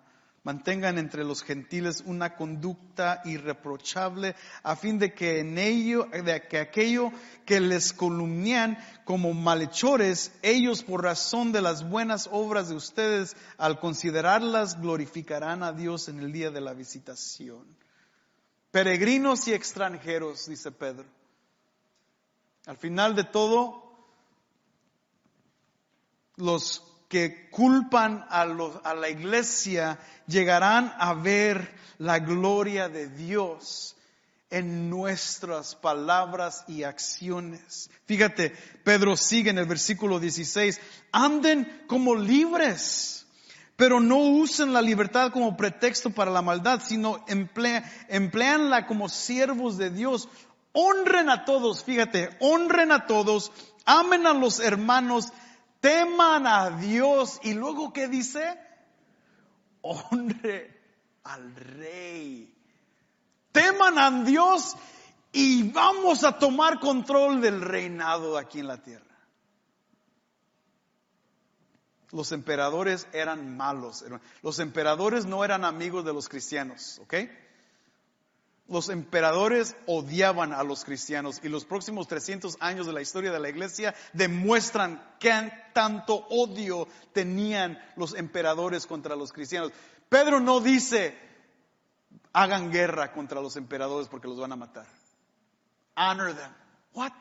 Mantengan 0.49 0.97
entre 0.97 1.25
los 1.25 1.43
gentiles 1.43 2.03
una 2.07 2.35
conducta 2.35 3.21
irreprochable 3.27 4.35
a 4.63 4.77
fin 4.77 4.99
de 4.99 5.13
que 5.13 5.41
en 5.41 5.59
ello, 5.59 6.07
de 6.07 6.49
que 6.49 6.59
aquello 6.59 7.13
que 7.45 7.61
les 7.61 7.93
columnían 7.93 8.79
como 9.05 9.35
malhechores, 9.35 10.33
ellos 10.41 10.83
por 10.83 11.03
razón 11.03 11.53
de 11.53 11.61
las 11.61 11.87
buenas 11.87 12.31
obras 12.33 12.71
de 12.71 12.77
ustedes, 12.77 13.37
al 13.59 13.79
considerarlas, 13.79 14.81
glorificarán 14.81 15.63
a 15.63 15.75
Dios 15.75 16.09
en 16.09 16.19
el 16.19 16.33
día 16.33 16.51
de 16.51 16.63
la 16.63 16.73
visitación. 16.73 17.67
Peregrinos 18.71 19.47
y 19.49 19.53
extranjeros, 19.53 20.47
dice 20.47 20.73
Pedro. 20.73 21.05
Al 22.65 22.79
final 22.79 23.15
de 23.15 23.25
todo, 23.25 23.83
los 26.37 26.88
que 27.09 27.49
culpan 27.51 28.25
a, 28.29 28.43
a 28.43 28.95
la 28.95 29.09
iglesia 29.09 29.99
llegarán 30.27 30.93
a 30.99 31.15
ver 31.15 31.75
la 31.99 32.19
gloria 32.19 32.89
de 32.89 33.09
Dios 33.09 33.97
en 34.51 34.89
nuestras 34.89 35.75
palabras 35.75 36.65
y 36.69 36.83
acciones. 36.83 37.91
Fíjate, 38.07 38.51
Pedro 38.85 39.17
sigue 39.17 39.51
en 39.51 39.59
el 39.59 39.67
versículo 39.67 40.19
16, 40.21 40.81
anden 41.13 41.85
como 41.87 42.15
libres, 42.15 43.27
pero 43.77 44.01
no 44.01 44.17
usen 44.19 44.73
la 44.73 44.83
libertad 44.83 45.33
como 45.33 45.57
pretexto 45.57 46.11
para 46.11 46.31
la 46.31 46.43
maldad, 46.43 46.81
sino 46.85 47.25
empleanla 48.09 48.87
como 48.87 49.09
siervos 49.09 49.77
de 49.77 49.91
Dios. 49.91 50.29
Honren 50.73 51.29
a 51.29 51.45
todos, 51.45 51.85
fíjate, 51.85 52.31
honren 52.41 52.93
a 52.93 53.07
todos, 53.07 53.53
amen 53.85 54.27
a 54.27 54.33
los 54.33 54.61
hermanos, 54.61 55.33
teman 55.81 56.47
a 56.47 56.71
Dios 56.71 57.41
y 57.43 57.55
luego 57.55 57.93
¿qué 57.93 58.09
dice? 58.09 58.59
Honre 59.83 60.81
al 61.25 61.55
rey. 61.55 62.55
Teman 63.53 63.99
a 63.99 64.25
Dios 64.25 64.77
y 65.33 65.71
vamos 65.71 66.25
a 66.25 66.39
tomar 66.39 66.81
control 66.81 67.41
del 67.41 67.61
reinado 67.61 68.39
aquí 68.39 68.61
en 68.61 68.67
la 68.67 68.83
tierra. 68.83 69.05
Los 72.11 72.33
emperadores 72.33 73.07
eran 73.13 73.57
malos. 73.57 74.05
Los 74.43 74.59
emperadores 74.61 75.27
no 75.27 75.45
eran 75.45 75.65
amigos 75.65 76.05
de 76.05 76.15
los 76.15 76.29
cristianos, 76.29 76.99
¿ok? 77.03 77.15
Los 78.69 78.91
emperadores 78.91 79.77
odiaban 79.87 80.53
a 80.53 80.63
los 80.63 80.85
cristianos 80.85 81.41
y 81.43 81.49
los 81.49 81.65
próximos 81.65 82.07
300 82.07 82.59
años 82.61 82.87
de 82.87 82.93
la 82.93 83.01
historia 83.01 83.33
de 83.33 83.41
la 83.41 83.49
iglesia 83.49 83.95
demuestran 84.13 85.03
qué 85.19 85.51
tanto 85.73 86.27
odio 86.29 86.87
tenían 87.15 87.79
los 87.97 88.15
emperadores 88.15 88.87
contra 88.87 89.17
los 89.17 89.33
cristianos. 89.33 89.73
Pedro 90.11 90.39
no 90.41 90.61
dice, 90.61 91.19
hagan 92.33 92.71
guerra 92.71 93.13
contra 93.13 93.41
los 93.41 93.57
emperadores 93.57 94.09
porque 94.09 94.29
los 94.29 94.39
van 94.39 94.53
a 94.53 94.57
matar. 94.57 94.87
Honor 95.97 96.35
them. 96.35 96.53
What? 96.93 97.13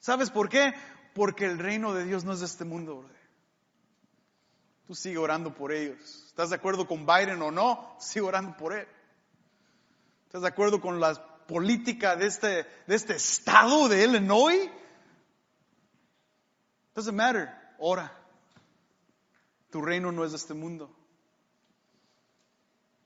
¿Sabes 0.00 0.30
por 0.30 0.48
qué? 0.48 0.74
Porque 1.14 1.46
el 1.46 1.58
reino 1.58 1.94
de 1.94 2.04
Dios 2.04 2.24
no 2.24 2.32
es 2.32 2.40
de 2.40 2.46
este 2.46 2.64
mundo. 2.64 3.04
Tú 4.86 4.94
sigue 4.94 5.18
orando 5.18 5.54
por 5.54 5.70
ellos. 5.70 6.24
¿Estás 6.26 6.50
de 6.50 6.56
acuerdo 6.56 6.88
con 6.88 7.06
Biden 7.06 7.40
o 7.42 7.50
no? 7.50 7.96
Sigue 8.00 8.26
orando 8.26 8.56
por 8.56 8.72
él. 8.72 8.86
¿Estás 10.28 10.42
de 10.42 10.48
acuerdo 10.48 10.78
con 10.78 11.00
la 11.00 11.14
política 11.46 12.14
de 12.14 12.26
este, 12.26 12.66
de 12.86 12.94
este 12.94 13.16
estado 13.16 13.88
de 13.88 14.04
Illinois? 14.04 14.70
Doesn't 16.94 17.16
matter. 17.16 17.48
Ora. 17.78 18.14
Tu 19.70 19.80
reino 19.80 20.12
no 20.12 20.26
es 20.26 20.32
de 20.32 20.36
este 20.36 20.52
mundo. 20.52 20.94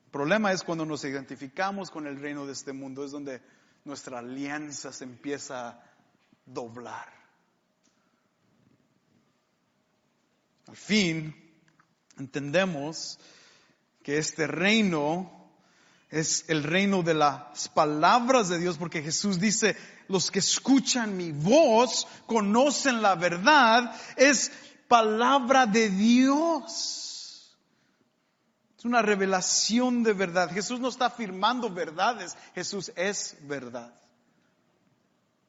El 0.07 0.11
problema 0.11 0.53
es 0.53 0.64
cuando 0.64 0.85
nos 0.85 1.05
identificamos 1.05 1.93
con 1.93 2.09
el 2.09 2.20
reino 2.20 2.45
de 2.45 2.55
este 2.55 2.73
mundo, 2.73 3.05
es 3.05 3.12
donde 3.12 3.41
nuestra 3.85 4.18
alianza 4.18 4.93
se 4.93 5.05
empieza 5.05 5.68
a 5.68 5.85
doblar. 6.45 7.07
Al 10.66 10.77
fin, 10.77 11.55
entendemos 12.18 13.20
que 14.03 14.18
este 14.18 14.49
reino 14.49 15.41
es 16.13 16.45
el 16.49 16.63
reino 16.63 17.03
de 17.03 17.15
las 17.15 17.71
palabras 17.71 18.51
de 18.51 18.59
Dios, 18.59 18.77
porque 18.77 19.03
Jesús 19.03 19.41
dice, 19.41 19.77
los 20.09 20.31
que 20.31 20.41
escuchan 20.41 21.17
mi 21.17 21.33
voz 21.33 22.07
conocen 22.27 23.01
la 23.01 23.15
verdad, 23.15 23.99
es 24.17 24.53
palabra 24.89 25.65
de 25.65 25.89
Dios. 25.89 27.57
Es 28.77 28.85
una 28.85 29.01
revelación 29.01 30.03
de 30.03 30.13
verdad. 30.13 30.51
Jesús 30.51 30.81
no 30.81 30.91
está 30.91 31.07
afirmando 31.07 31.71
verdades, 31.71 32.37
Jesús 32.55 32.93
es 32.95 33.39
verdad. 33.43 33.95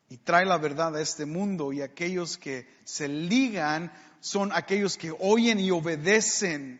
Y 0.07 0.17
trae 0.17 0.45
la 0.45 0.57
verdad 0.57 0.95
a 0.95 1.01
este 1.01 1.25
mundo 1.25 1.73
y 1.73 1.81
aquellos 1.81 2.37
que 2.37 2.73
se 2.85 3.09
ligan 3.09 3.91
son 4.21 4.53
aquellos 4.53 4.97
que 4.97 5.13
oyen 5.19 5.59
y 5.59 5.71
obedecen 5.71 6.79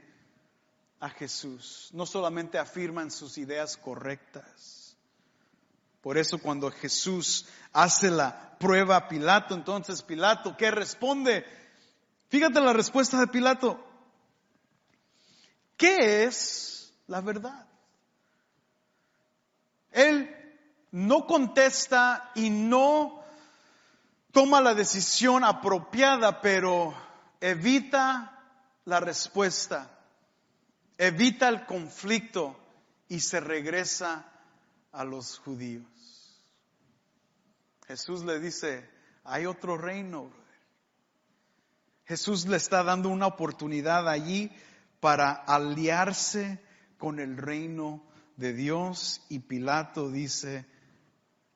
a 1.04 1.10
Jesús. 1.10 1.90
No 1.92 2.06
solamente 2.06 2.58
afirman 2.58 3.12
sus 3.12 3.38
ideas 3.38 3.76
correctas. 3.76 4.96
Por 6.02 6.18
eso 6.18 6.38
cuando 6.38 6.72
Jesús 6.72 7.46
hace 7.74 8.10
la 8.10 8.58
prueba 8.58 8.96
a 8.96 9.08
Pilato, 9.10 9.54
entonces 9.54 10.02
Pilato, 10.02 10.56
¿qué 10.56 10.72
responde? 10.72 11.46
Fíjate 12.30 12.62
la 12.62 12.72
respuesta 12.72 13.20
de 13.20 13.28
Pilato. 13.28 13.86
¿Qué 15.76 16.24
es 16.24 16.94
la 17.08 17.20
verdad? 17.20 17.68
Él 19.92 20.34
no 20.92 21.28
contesta 21.28 22.32
y 22.34 22.50
no 22.50 23.22
toma 24.32 24.62
la 24.62 24.74
decisión 24.74 25.44
apropiada, 25.44 26.40
pero 26.40 26.94
evita 27.42 28.42
la 28.86 29.02
respuesta 29.02 29.90
evita 31.08 31.50
el 31.50 31.66
conflicto 31.66 32.56
y 33.10 33.20
se 33.20 33.40
regresa 33.40 34.26
a 34.92 35.04
los 35.04 35.40
judíos. 35.40 35.84
Jesús 37.88 38.24
le 38.24 38.40
dice, 38.40 38.90
hay 39.24 39.46
otro 39.46 39.78
reino. 39.78 40.32
Jesús 42.06 42.48
le 42.48 42.58
está 42.58 42.84
dando 42.84 43.10
una 43.10 43.28
oportunidad 43.28 44.08
allí 44.08 44.52
para 45.00 45.32
aliarse 45.32 46.60
con 46.98 47.20
el 47.20 47.38
reino 47.38 48.02
de 48.38 48.54
Dios 48.54 49.22
y 49.30 49.40
Pilato 49.40 50.10
dice, 50.10 50.66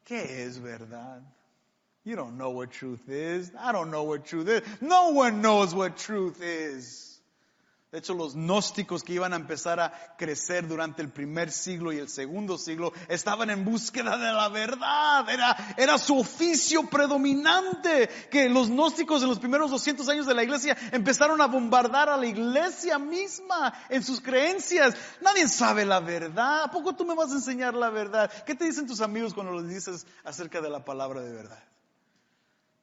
¿qué 0.03 0.43
es 0.43 0.59
verdad? 0.59 1.21
You 2.03 2.15
don't 2.15 2.35
know 2.35 2.51
what 2.51 2.69
truth 2.71 3.07
is. 3.09 3.51
I 3.57 3.71
don't 3.71 3.91
know 3.91 4.03
what 4.03 4.23
truth 4.25 4.47
is. 4.47 4.61
No 4.81 5.09
one 5.09 5.41
knows 5.41 5.73
what 5.73 5.97
truth 5.97 6.41
is. 6.41 7.06
De 7.89 7.99
hecho, 7.99 8.13
los 8.13 8.35
gnósticos 8.35 9.01
que 9.01 9.13
iban 9.13 9.31
a 9.31 9.37
empezar 9.37 9.79
a 9.79 10.15
crecer 10.17 10.67
durante 10.67 11.01
el 11.01 11.09
primer 11.09 11.53
siglo 11.53 11.93
y 11.93 11.99
el 11.99 12.09
segundo 12.09 12.57
siglo 12.57 12.91
estaban 13.07 13.49
en 13.49 13.63
búsqueda 13.63 14.17
de 14.17 14.33
la 14.33 14.49
verdad. 14.49 15.29
Era, 15.29 15.55
era 15.77 15.97
su 15.97 16.19
oficio 16.19 16.83
predominante 16.89 18.09
que 18.29 18.49
los 18.49 18.69
gnósticos 18.69 19.23
en 19.23 19.29
los 19.29 19.39
primeros 19.39 19.71
200 19.71 20.09
años 20.09 20.25
de 20.25 20.33
la 20.33 20.43
iglesia 20.43 20.75
empezaron 20.91 21.39
a 21.39 21.47
bombardar 21.47 22.09
a 22.09 22.17
la 22.17 22.25
iglesia 22.25 22.99
misma 22.99 23.73
en 23.87 24.03
sus 24.03 24.19
creencias. 24.19 24.93
Nadie 25.21 25.47
sabe 25.47 25.85
la 25.85 26.01
verdad. 26.01 26.63
¿A 26.63 26.71
poco 26.71 26.93
tú 26.93 27.05
me 27.05 27.15
vas 27.15 27.31
a 27.31 27.35
enseñar 27.35 27.73
la 27.73 27.89
verdad? 27.89 28.29
¿Qué 28.45 28.53
te 28.53 28.65
dicen 28.65 28.85
tus 28.85 28.99
amigos 28.99 29.33
cuando 29.33 29.53
les 29.53 29.69
dices 29.69 30.05
acerca 30.25 30.59
de 30.59 30.69
la 30.69 30.83
palabra 30.83 31.21
de 31.21 31.31
verdad? 31.31 31.63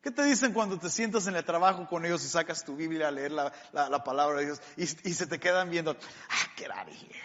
¿Qué 0.05 0.11
te 0.11 0.22
dicen 0.22 0.52
cuando 0.52 0.78
te 0.78 0.90
sientas 0.90 1.26
en 1.28 1.34
el 1.34 1.44
trabajo 1.46 1.88
con 1.88 2.05
ellos 2.05 2.22
y 2.26 2.28
sacas 2.28 2.62
tu 2.62 2.76
Biblia 2.76 3.09
a 3.09 3.11
leer 3.11 3.32
la, 3.32 3.50
la, 3.72 4.05
palabra 4.05 4.40
de 4.40 4.44
Dios 4.44 4.61
y, 4.76 4.86
se 4.86 5.26
te 5.26 5.40
quedan 5.40 5.70
viendo? 5.70 5.96
Ah, 6.28 6.50
get 6.59 6.70
out 6.70 6.86
of 6.86 6.94
here. 6.94 7.22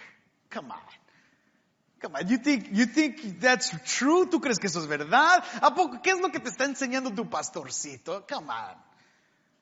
Come 0.49 0.71
on. 0.71 0.80
Come 2.01 2.15
on. 2.17 2.30
You 2.30 2.38
think, 2.38 2.69
you 2.71 2.86
think 2.86 3.41
that's 3.41 3.71
true? 3.97 4.27
¿Tú 4.27 4.39
crees 4.39 4.59
que 4.59 4.67
eso 4.67 4.80
es 4.80 4.88
verdad? 4.88 5.43
¿A 5.61 5.75
poco? 5.75 6.01
¿Qué 6.01 6.11
es 6.11 6.21
lo 6.21 6.32
que 6.32 6.39
te 6.39 6.47
está 6.47 6.63
enseñando 6.63 7.13
tu 7.13 7.30
pastorcito? 7.30 8.25
Come 8.25 8.49
on. 8.49 8.77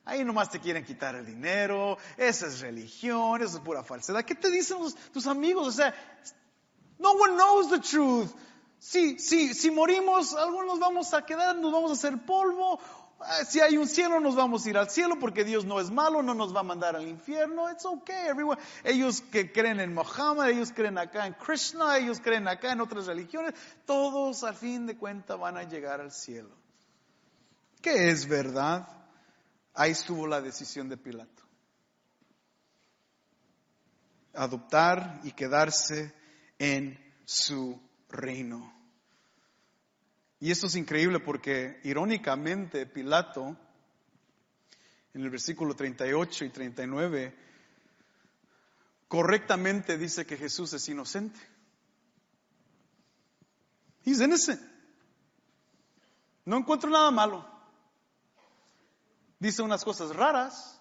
Ahí 0.06 0.24
nomás 0.24 0.52
te 0.52 0.60
quieren 0.60 0.86
quitar 0.86 1.16
el 1.16 1.26
dinero, 1.26 1.98
esa 2.18 2.46
es 2.46 2.60
religión, 2.60 3.42
eso 3.42 3.58
es 3.58 3.64
pura 3.64 3.82
falsedad. 3.82 4.24
¿Qué 4.26 4.36
te 4.36 4.52
dicen 4.52 4.78
tus 5.12 5.26
amigos? 5.26 5.68
O 5.68 5.72
sea, 5.72 5.92
no 7.00 7.14
one 7.14 7.34
knows 7.34 7.72
the 7.72 7.80
truth. 7.80 8.30
Si, 8.78 9.18
si, 9.18 9.56
si 9.56 9.72
morimos, 9.72 10.36
algunos 10.36 10.78
vamos 10.78 11.16
a 11.16 11.26
quedar, 11.26 11.56
nos 11.56 11.72
vamos 11.72 11.90
a 11.90 11.94
hacer 11.96 12.24
polvo, 12.26 12.80
si 13.48 13.60
hay 13.60 13.78
un 13.78 13.88
cielo, 13.88 14.20
nos 14.20 14.36
vamos 14.36 14.66
a 14.66 14.70
ir 14.70 14.78
al 14.78 14.90
cielo 14.90 15.18
porque 15.20 15.44
Dios 15.44 15.66
no 15.66 15.80
es 15.80 15.90
malo, 15.90 16.22
no 16.22 16.34
nos 16.34 16.56
va 16.56 16.60
a 16.60 16.64
mandar 16.64 16.96
al 16.96 17.08
infierno. 17.08 17.70
It's 17.70 17.86
okay, 17.86 18.28
everyone. 18.28 18.62
Ellos 18.84 19.22
que 19.22 19.52
creen 19.52 19.80
en 19.80 19.94
Mohammed, 19.94 20.50
ellos 20.50 20.72
creen 20.72 20.98
acá 20.98 21.26
en 21.26 21.34
Krishna, 21.34 21.98
ellos 21.98 22.20
creen 22.20 22.48
acá 22.48 22.72
en 22.72 22.82
otras 22.82 23.08
religiones, 23.08 23.54
todos 23.86 24.44
al 24.44 24.56
fin 24.56 24.86
de 24.86 24.98
cuentas 24.98 25.40
van 25.40 25.58
a 25.58 25.64
llegar 25.64 26.00
al 26.00 26.12
cielo. 26.12 26.56
¿Qué 27.82 28.10
es 28.10 28.28
verdad? 28.28 28.88
Ahí 29.74 29.92
estuvo 29.92 30.28
la 30.28 30.42
decisión 30.42 30.90
de 30.90 30.98
Pilato. 30.98 31.44
Adoptar 34.34 35.22
y 35.24 35.32
quedarse 35.32 36.14
en 36.60 37.00
su 37.26 37.80
reino. 38.10 38.77
Y 40.40 40.52
esto 40.52 40.68
es 40.68 40.76
increíble 40.76 41.20
porque 41.20 41.80
irónicamente 41.84 42.86
Pilato, 42.86 43.58
en 45.14 45.24
el 45.24 45.30
versículo 45.30 45.76
38 45.76 46.46
y 46.46 46.50
39, 46.50 47.36
correctamente 49.08 49.98
dice 49.98 50.26
que 50.26 50.38
Jesús 50.38 50.74
es 50.74 50.88
inocente. 50.90 51.40
He's 54.06 54.22
innocent. 54.22 54.62
No 56.46 56.58
encuentro 56.58 56.90
nada 56.90 57.10
malo. 57.12 57.46
Dice 59.40 59.62
unas 59.62 59.84
cosas 59.84 60.16
raras, 60.16 60.80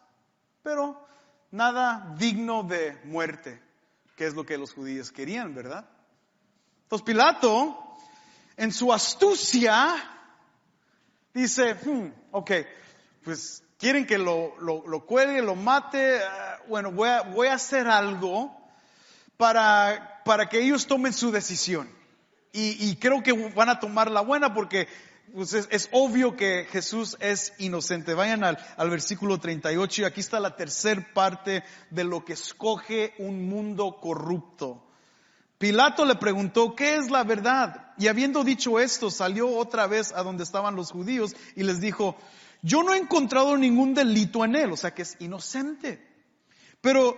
pero 0.63 1.07
nada 1.51 2.15
digno 2.19 2.63
de 2.63 3.01
muerte, 3.05 3.61
que 4.17 4.27
es 4.27 4.35
lo 4.35 4.45
que 4.45 4.59
los 4.59 4.73
judíos 4.75 5.13
querían, 5.13 5.55
¿verdad? 5.55 5.89
Entonces 6.83 7.05
Pilato 7.05 7.86
en 8.57 8.73
su 8.73 8.93
astucia, 8.93 9.95
dice, 11.35 11.75
hmm, 11.75 12.13
ok, 12.33 12.51
pues 13.25 13.63
quieren 13.79 14.07
que 14.07 14.19
lo, 14.19 14.59
lo, 14.61 14.87
lo 14.87 15.05
cuelgue, 15.05 15.43
lo 15.43 15.55
mate, 15.55 16.21
ah, 16.25 16.61
bueno, 16.69 16.93
voy 16.93 17.09
a, 17.09 17.23
voy 17.23 17.49
a 17.49 17.55
hacer 17.55 17.87
algo 17.89 18.57
para, 19.37 20.23
para 20.25 20.49
que 20.49 20.61
ellos 20.61 20.87
tomen 20.87 21.13
su 21.13 21.31
decisión. 21.31 21.89
Y, 22.53 22.89
y 22.89 22.97
creo 22.97 23.23
que 23.23 23.33
van 23.33 23.69
a 23.69 23.81
tomar 23.81 24.11
la 24.11 24.23
buena 24.23 24.55
porque 24.55 24.89
pues 25.35 25.53
es, 25.53 25.69
es, 25.71 25.89
obvio 25.93 26.37
que 26.37 26.67
Jesús 26.71 27.17
es 27.21 27.53
inocente. 27.59 28.15
Vayan 28.15 28.45
al, 28.45 28.59
al 28.77 28.89
versículo 28.89 29.39
38 29.39 30.03
y 30.03 30.05
aquí 30.05 30.21
está 30.21 30.41
la 30.41 30.57
tercer 30.57 31.13
parte 31.13 31.65
de 31.91 32.05
lo 32.05 32.25
que 32.25 32.33
escoge 32.33 33.13
un 33.19 33.47
mundo 33.47 33.99
corrupto. 34.01 34.86
Pilato 35.59 36.05
le 36.05 36.17
preguntó, 36.17 36.75
¿qué 36.75 36.97
es 36.97 37.11
la 37.11 37.25
verdad? 37.25 37.93
Y 37.97 38.09
habiendo 38.09 38.45
dicho 38.45 38.79
esto, 38.79 39.11
salió 39.11 39.49
otra 39.49 39.87
vez 39.87 40.13
a 40.13 40.23
donde 40.23 40.45
estaban 40.45 40.77
los 40.77 40.93
judíos 40.93 41.35
y 41.55 41.63
les 41.63 41.81
dijo, 41.81 42.17
yo 42.63 42.83
no 42.83 42.93
he 42.93 42.99
encontrado 42.99 43.57
ningún 43.57 43.95
delito 43.95 44.45
en 44.45 44.55
él, 44.57 44.73
o 44.73 44.77
sea 44.77 44.93
que 44.93 45.03
es 45.03 45.17
inocente. 45.19 46.07
Pero, 46.83 47.17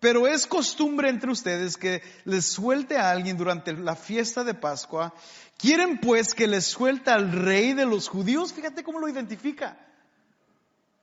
pero 0.00 0.26
es 0.26 0.46
costumbre 0.46 1.10
entre 1.10 1.30
ustedes 1.30 1.76
que 1.76 2.02
les 2.24 2.46
suelte 2.46 2.96
a 2.96 3.10
alguien 3.10 3.36
durante 3.36 3.74
la 3.74 3.96
fiesta 3.96 4.44
de 4.44 4.54
Pascua. 4.54 5.14
¿Quieren 5.58 5.98
pues 5.98 6.34
que 6.34 6.46
les 6.46 6.64
suelte 6.64 7.10
al 7.10 7.32
rey 7.32 7.74
de 7.74 7.84
los 7.84 8.08
judíos? 8.08 8.54
Fíjate 8.54 8.82
cómo 8.82 8.98
lo 8.98 9.08
identifica. 9.08 9.78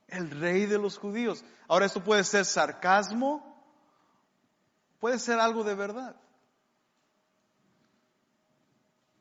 El 0.08 0.32
rey 0.32 0.66
de 0.66 0.80
los 0.80 0.98
judíos. 0.98 1.44
Ahora 1.68 1.86
esto 1.86 2.04
puede 2.04 2.24
ser 2.24 2.46
sarcasmo, 2.46 3.56
puede 5.00 5.20
ser 5.20 5.40
algo 5.40 5.64
de 5.64 5.76
verdad. 5.76 6.16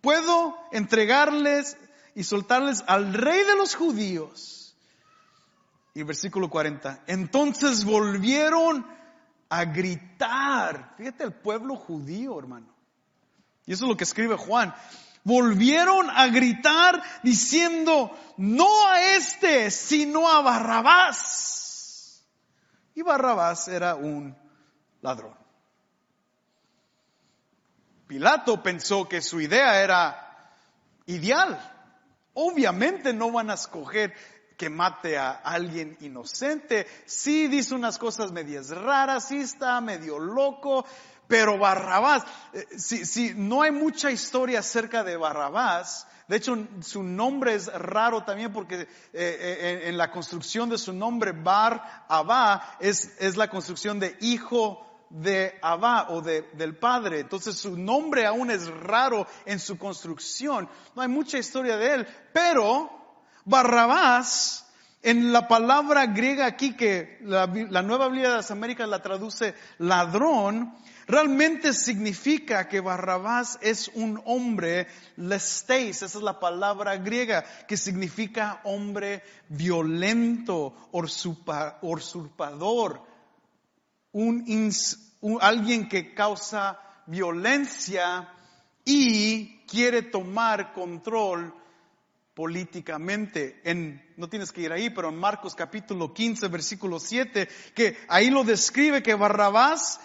Puedo 0.04 0.54
entregarles 0.70 1.78
y 2.14 2.24
soltarles 2.24 2.84
al 2.86 3.14
rey 3.14 3.42
de 3.42 3.56
los 3.56 3.74
judíos. 3.74 4.76
Y 5.94 6.02
versículo 6.02 6.50
40, 6.50 7.04
entonces 7.06 7.84
volvieron 7.84 8.86
a 9.48 9.64
gritar. 9.64 10.94
Fíjate 10.98 11.24
el 11.24 11.32
pueblo 11.32 11.76
judío, 11.76 12.38
hermano. 12.38 12.66
Y 13.64 13.72
eso 13.72 13.86
es 13.86 13.88
lo 13.88 13.96
que 13.96 14.04
escribe 14.04 14.36
Juan. 14.36 14.74
Volvieron 15.22 16.10
a 16.10 16.26
gritar 16.26 17.02
diciendo, 17.22 18.14
no 18.36 18.86
a 18.88 19.00
este, 19.16 19.70
sino 19.70 20.28
a 20.28 20.42
Barrabás. 20.42 22.22
Y 22.94 23.00
Barrabás 23.00 23.68
era 23.68 23.94
un 23.94 24.36
ladrón. 25.00 25.43
Pilato 28.06 28.62
pensó 28.62 29.08
que 29.08 29.22
su 29.22 29.40
idea 29.40 29.82
era 29.82 30.50
ideal. 31.06 31.58
Obviamente 32.34 33.12
no 33.12 33.30
van 33.30 33.50
a 33.50 33.54
escoger 33.54 34.14
que 34.56 34.70
mate 34.70 35.18
a 35.18 35.30
alguien 35.30 35.96
inocente. 36.00 36.86
Sí 37.06 37.48
dice 37.48 37.74
unas 37.74 37.98
cosas 37.98 38.32
medias 38.32 38.70
raras, 38.70 39.28
sí 39.28 39.38
está 39.38 39.80
medio 39.80 40.18
loco, 40.18 40.84
pero 41.26 41.58
Barrabás, 41.58 42.24
eh, 42.52 42.66
si, 42.78 43.34
no 43.34 43.62
hay 43.62 43.70
mucha 43.70 44.10
historia 44.10 44.60
acerca 44.60 45.02
de 45.02 45.16
Barrabás, 45.16 46.06
de 46.28 46.36
hecho 46.36 46.56
su 46.80 47.02
nombre 47.02 47.54
es 47.54 47.72
raro 47.72 48.24
también 48.24 48.52
porque 48.52 48.82
eh, 48.82 48.86
eh, 49.12 49.82
en, 49.84 49.98
la 49.98 50.10
construcción 50.10 50.70
de 50.70 50.78
su 50.78 50.92
nombre 50.92 51.32
Bar 51.32 52.06
Abba 52.08 52.76
es, 52.80 53.12
es 53.18 53.36
la 53.36 53.50
construcción 53.50 54.00
de 54.00 54.16
hijo 54.20 54.93
de 55.14 55.56
Abba 55.62 56.08
o 56.10 56.20
de, 56.20 56.42
del 56.54 56.76
padre. 56.76 57.20
Entonces 57.20 57.56
su 57.56 57.76
nombre 57.76 58.26
aún 58.26 58.50
es 58.50 58.68
raro 58.68 59.26
en 59.46 59.60
su 59.60 59.78
construcción. 59.78 60.68
No 60.94 61.02
hay 61.02 61.08
mucha 61.08 61.38
historia 61.38 61.76
de 61.76 61.94
él. 61.94 62.06
Pero 62.32 62.90
Barrabás, 63.44 64.66
en 65.02 65.32
la 65.32 65.46
palabra 65.46 66.06
griega 66.06 66.46
aquí 66.46 66.74
que 66.74 67.18
la, 67.22 67.46
nueva 67.46 68.08
Biblia 68.08 68.30
de 68.30 68.36
las 68.36 68.50
Américas 68.50 68.88
la 68.88 69.02
traduce 69.02 69.54
ladrón, 69.78 70.74
realmente 71.06 71.74
significa 71.74 72.68
que 72.68 72.80
Barrabás 72.80 73.58
es 73.60 73.88
un 73.94 74.20
hombre 74.24 74.88
lesteis, 75.16 76.02
esa 76.02 76.18
es 76.18 76.24
la 76.24 76.40
palabra 76.40 76.96
griega, 76.96 77.44
que 77.68 77.76
significa 77.76 78.62
hombre 78.64 79.22
violento, 79.48 80.74
usurpador, 80.90 83.02
un, 84.12 84.44
alguien 85.40 85.88
que 85.88 86.14
causa 86.14 86.80
violencia 87.06 88.28
y 88.84 89.58
quiere 89.66 90.02
tomar 90.02 90.72
control 90.72 91.54
políticamente. 92.34 93.60
En, 93.64 94.14
no 94.16 94.28
tienes 94.28 94.52
que 94.52 94.62
ir 94.62 94.72
ahí, 94.72 94.90
pero 94.90 95.08
en 95.08 95.16
Marcos 95.16 95.54
capítulo 95.54 96.12
15, 96.12 96.48
versículo 96.48 96.98
7, 96.98 97.48
que 97.74 97.96
ahí 98.08 98.30
lo 98.30 98.44
describe 98.44 99.02
que 99.02 99.14
Barrabás 99.14 100.00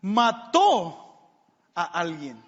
mató 0.00 1.00
a 1.74 1.84
alguien. 1.84 2.42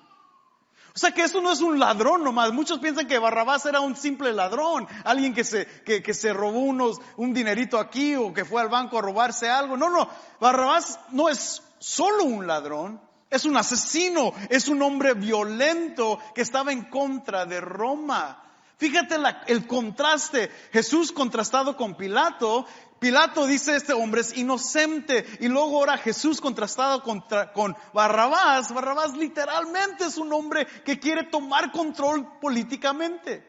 O 0.95 0.99
sea 0.99 1.11
que 1.11 1.25
eso 1.25 1.43
no 1.43 1.53
es 1.53 1.61
un 1.61 1.79
ladrón 1.79 2.25
nomás. 2.25 2.53
Muchos 2.53 2.79
piensan 2.79 3.07
que 3.07 3.19
Barrabás 3.19 3.67
era 3.67 3.81
un 3.81 3.97
simple 3.97 4.33
ladrón, 4.33 4.89
alguien 5.05 5.35
que 5.35 5.45
se, 5.45 5.67
que, 5.85 6.15
se 6.15 6.33
robó 6.33 6.61
unos, 6.61 6.99
un 7.19 7.35
dinerito 7.35 7.79
aquí 7.79 8.17
o 8.17 8.33
que 8.33 8.47
fue 8.47 8.63
al 8.63 8.71
banco 8.71 8.99
a 8.99 9.03
robarse 9.03 9.51
algo. 9.51 9.77
No, 9.77 9.91
no. 9.91 10.09
Barrabás 10.41 10.99
no 11.11 11.29
es 11.29 11.63
solo 11.79 12.25
un 12.25 12.47
ladrón, 12.47 13.01
es 13.31 13.45
un 13.45 13.57
asesino, 13.57 14.33
es 14.51 14.69
un 14.69 14.83
hombre 14.83 15.15
violento 15.15 16.19
que 16.35 16.43
estaba 16.43 16.73
en 16.73 16.85
contra 16.85 17.45
de 17.45 17.61
Roma. 17.61 18.43
Fíjate 18.79 19.17
el 19.47 19.67
contraste. 19.67 20.51
Jesús 20.73 21.11
contrastado 21.11 21.77
con 21.77 21.97
Pilato. 21.97 22.67
Pilato 22.99 23.47
dice 23.47 23.77
este 23.77 23.93
hombre 23.93 24.23
es 24.23 24.37
inocente 24.37 25.27
y 25.41 25.49
luego 25.49 25.79
ahora 25.79 25.99
Jesús 25.99 26.41
contrastado 26.41 27.03
contra, 27.03 27.53
con 27.53 27.77
Barrabás, 27.93 28.73
Barrabás 28.73 29.15
literalmente 29.15 30.05
es 30.05 30.17
un 30.17 30.33
hombre 30.33 30.67
que 30.85 30.99
quiere 30.99 31.25
tomar 31.25 31.73
control 31.73 32.39
políticamente. 32.41 33.47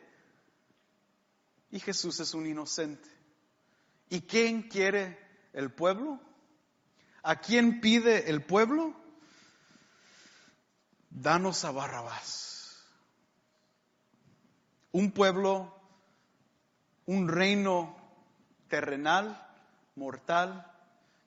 Y 1.71 1.80
Jesús 1.80 2.19
es 2.19 2.34
un 2.34 2.45
inocente. 2.45 3.09
¿Y 4.09 4.21
quién 4.21 4.63
quiere 4.63 5.17
el 5.53 5.71
pueblo? 5.71 6.19
¿A 7.28 7.41
quién 7.41 7.82
pide 7.82 8.30
el 8.30 8.41
pueblo? 8.41 8.93
Danos 11.09 11.65
a 11.65 11.71
Barrabás. 11.71 12.86
Un 14.93 15.11
pueblo, 15.11 15.78
un 17.05 17.28
reino 17.28 17.97
terrenal, 18.69 19.45
mortal, 19.95 20.71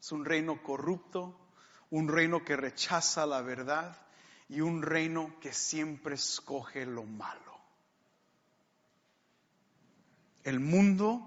es 0.00 0.10
un 0.10 0.24
reino 0.24 0.62
corrupto, 0.62 1.38
un 1.90 2.08
reino 2.08 2.46
que 2.46 2.56
rechaza 2.56 3.26
la 3.26 3.42
verdad 3.42 3.94
y 4.48 4.62
un 4.62 4.80
reino 4.80 5.38
que 5.38 5.52
siempre 5.52 6.14
escoge 6.14 6.86
lo 6.86 7.04
malo. 7.04 7.60
El 10.44 10.60
mundo 10.60 11.20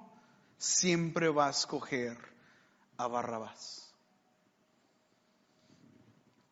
siempre 0.58 1.30
va 1.30 1.46
a 1.46 1.52
escoger 1.52 2.18
a 2.98 3.06
Barrabás. 3.06 3.83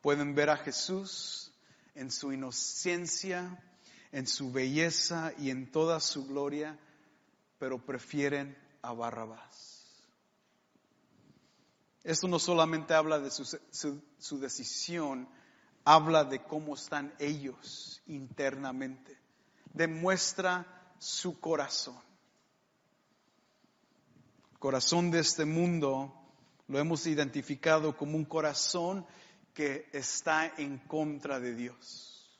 Pueden 0.02 0.36
ver 0.36 0.49
a 0.49 0.58
Jesús 0.58 1.52
en 1.95 2.12
su 2.12 2.34
inocencia, 2.34 3.64
en 4.12 4.28
su 4.28 4.52
belleza 4.52 5.34
y 5.38 5.49
en 5.49 5.72
toda 5.72 5.99
su 5.99 6.28
gloria, 6.28 6.78
pero 7.60 7.86
prefieren 7.86 8.58
a 8.82 8.93
Barrabás. 8.93 9.72
Esto 12.04 12.28
no 12.28 12.39
solamente 12.39 12.93
habla 12.95 13.20
de 13.20 13.30
su, 13.30 14.39
decisión, 14.39 15.30
habla 15.86 16.24
de 16.24 16.43
cómo 16.43 16.74
están 16.74 17.14
ellos 17.20 18.02
internamente. 18.08 19.18
Demuestra 19.74 20.66
su 20.97 21.39
corazón. 21.39 22.02
El 24.54 24.60
corazón 24.60 25.12
de 25.12 25.20
este 25.20 25.45
mundo 25.45 26.12
lo 26.68 26.80
hemos 26.80 27.06
identificado 27.06 27.95
como 27.95 28.18
un 28.18 28.26
corazón 28.26 29.06
que 29.54 29.89
está 29.93 30.52
en 30.58 30.78
contra 30.80 31.39
de 31.39 31.56
Dios. 31.56 32.39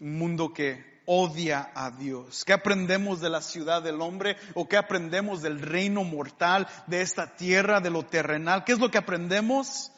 Un 0.00 0.18
mundo 0.18 0.52
que 0.52 0.98
odia 1.10 1.70
a 1.74 1.90
Dios? 1.90 2.44
¿Qué 2.44 2.52
aprendemos 2.52 3.20
de 3.20 3.30
la 3.30 3.40
ciudad 3.40 3.82
del 3.82 4.02
hombre 4.02 4.36
o 4.54 4.68
qué 4.68 4.76
aprendemos 4.76 5.40
del 5.40 5.60
reino 5.60 6.04
mortal, 6.04 6.68
de 6.86 7.00
esta 7.00 7.34
tierra, 7.34 7.80
de 7.80 7.88
lo 7.88 8.04
terrenal? 8.04 8.62
¿Qué 8.64 8.72
es 8.72 8.78
lo 8.78 8.90
que 8.90 8.98
aprendemos? 8.98 9.90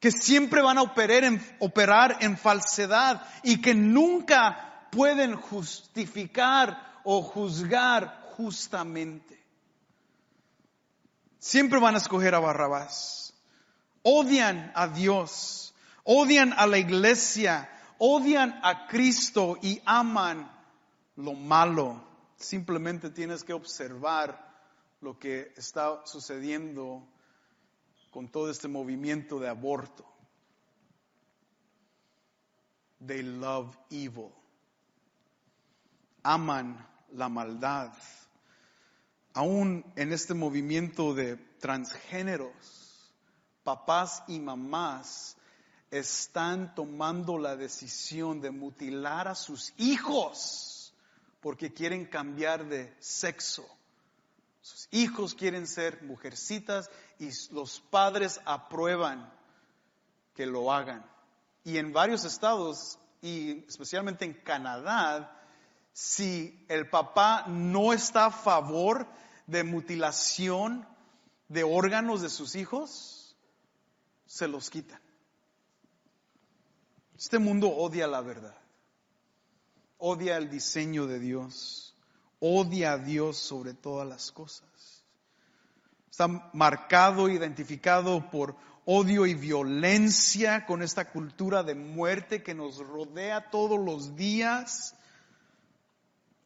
Que 0.00 0.10
siempre 0.10 0.62
van 0.62 0.78
a 0.78 0.82
operar 0.82 1.24
en, 1.24 1.56
operar 1.58 2.16
en 2.20 2.38
falsedad 2.38 3.22
y 3.42 3.60
que 3.60 3.74
nunca 3.74 4.88
pueden 4.90 5.36
justificar 5.36 7.00
o 7.04 7.20
juzgar 7.22 8.32
justamente. 8.36 9.38
Siempre 11.38 11.78
van 11.80 11.96
a 11.96 11.98
escoger 11.98 12.34
a 12.34 12.38
Barrabás. 12.38 13.29
Odian 14.02 14.72
a 14.74 14.88
Dios, 14.88 15.74
odian 16.04 16.54
a 16.54 16.66
la 16.66 16.78
iglesia, 16.78 17.70
odian 17.98 18.58
a 18.62 18.86
Cristo 18.86 19.58
y 19.60 19.80
aman 19.84 20.50
lo 21.16 21.34
malo. 21.34 22.02
Simplemente 22.36 23.10
tienes 23.10 23.44
que 23.44 23.52
observar 23.52 24.50
lo 25.00 25.18
que 25.18 25.52
está 25.56 26.00
sucediendo 26.06 27.06
con 28.10 28.28
todo 28.28 28.50
este 28.50 28.68
movimiento 28.68 29.38
de 29.38 29.48
aborto. 29.48 30.06
They 33.06 33.22
love 33.22 33.76
evil. 33.90 34.32
Aman 36.22 36.86
la 37.12 37.28
maldad. 37.28 37.92
Aún 39.32 39.84
en 39.96 40.12
este 40.12 40.34
movimiento 40.34 41.14
de 41.14 41.36
transgéneros, 41.60 42.79
papás 43.62 44.22
y 44.28 44.40
mamás 44.40 45.36
están 45.90 46.74
tomando 46.74 47.38
la 47.38 47.56
decisión 47.56 48.40
de 48.40 48.50
mutilar 48.50 49.28
a 49.28 49.34
sus 49.34 49.72
hijos 49.76 50.94
porque 51.40 51.72
quieren 51.72 52.06
cambiar 52.06 52.66
de 52.66 52.94
sexo. 53.00 53.66
Sus 54.60 54.88
hijos 54.90 55.34
quieren 55.34 55.66
ser 55.66 56.02
mujercitas 56.02 56.90
y 57.18 57.30
los 57.52 57.80
padres 57.80 58.40
aprueban 58.44 59.32
que 60.34 60.46
lo 60.46 60.72
hagan. 60.72 61.04
Y 61.64 61.78
en 61.78 61.92
varios 61.92 62.24
estados, 62.24 62.98
y 63.22 63.64
especialmente 63.66 64.24
en 64.24 64.34
Canadá, 64.34 65.36
si 65.92 66.64
el 66.68 66.88
papá 66.88 67.46
no 67.48 67.92
está 67.92 68.26
a 68.26 68.30
favor 68.30 69.06
de 69.46 69.64
mutilación 69.64 70.86
de 71.48 71.64
órganos 71.64 72.22
de 72.22 72.28
sus 72.28 72.54
hijos, 72.54 73.19
se 74.30 74.46
los 74.46 74.70
quitan. 74.70 75.00
Este 77.18 77.40
mundo 77.40 77.68
odia 77.68 78.06
la 78.06 78.20
verdad, 78.20 78.56
odia 79.98 80.36
el 80.36 80.48
diseño 80.48 81.08
de 81.08 81.18
Dios, 81.18 81.96
odia 82.38 82.92
a 82.92 82.98
Dios 82.98 83.36
sobre 83.38 83.74
todas 83.74 84.08
las 84.08 84.30
cosas. 84.30 84.68
Está 86.08 86.28
marcado, 86.52 87.28
identificado 87.28 88.30
por 88.30 88.54
odio 88.84 89.26
y 89.26 89.34
violencia 89.34 90.64
con 90.64 90.82
esta 90.82 91.10
cultura 91.10 91.64
de 91.64 91.74
muerte 91.74 92.44
que 92.44 92.54
nos 92.54 92.78
rodea 92.78 93.50
todos 93.50 93.80
los 93.80 94.14
días. 94.14 94.94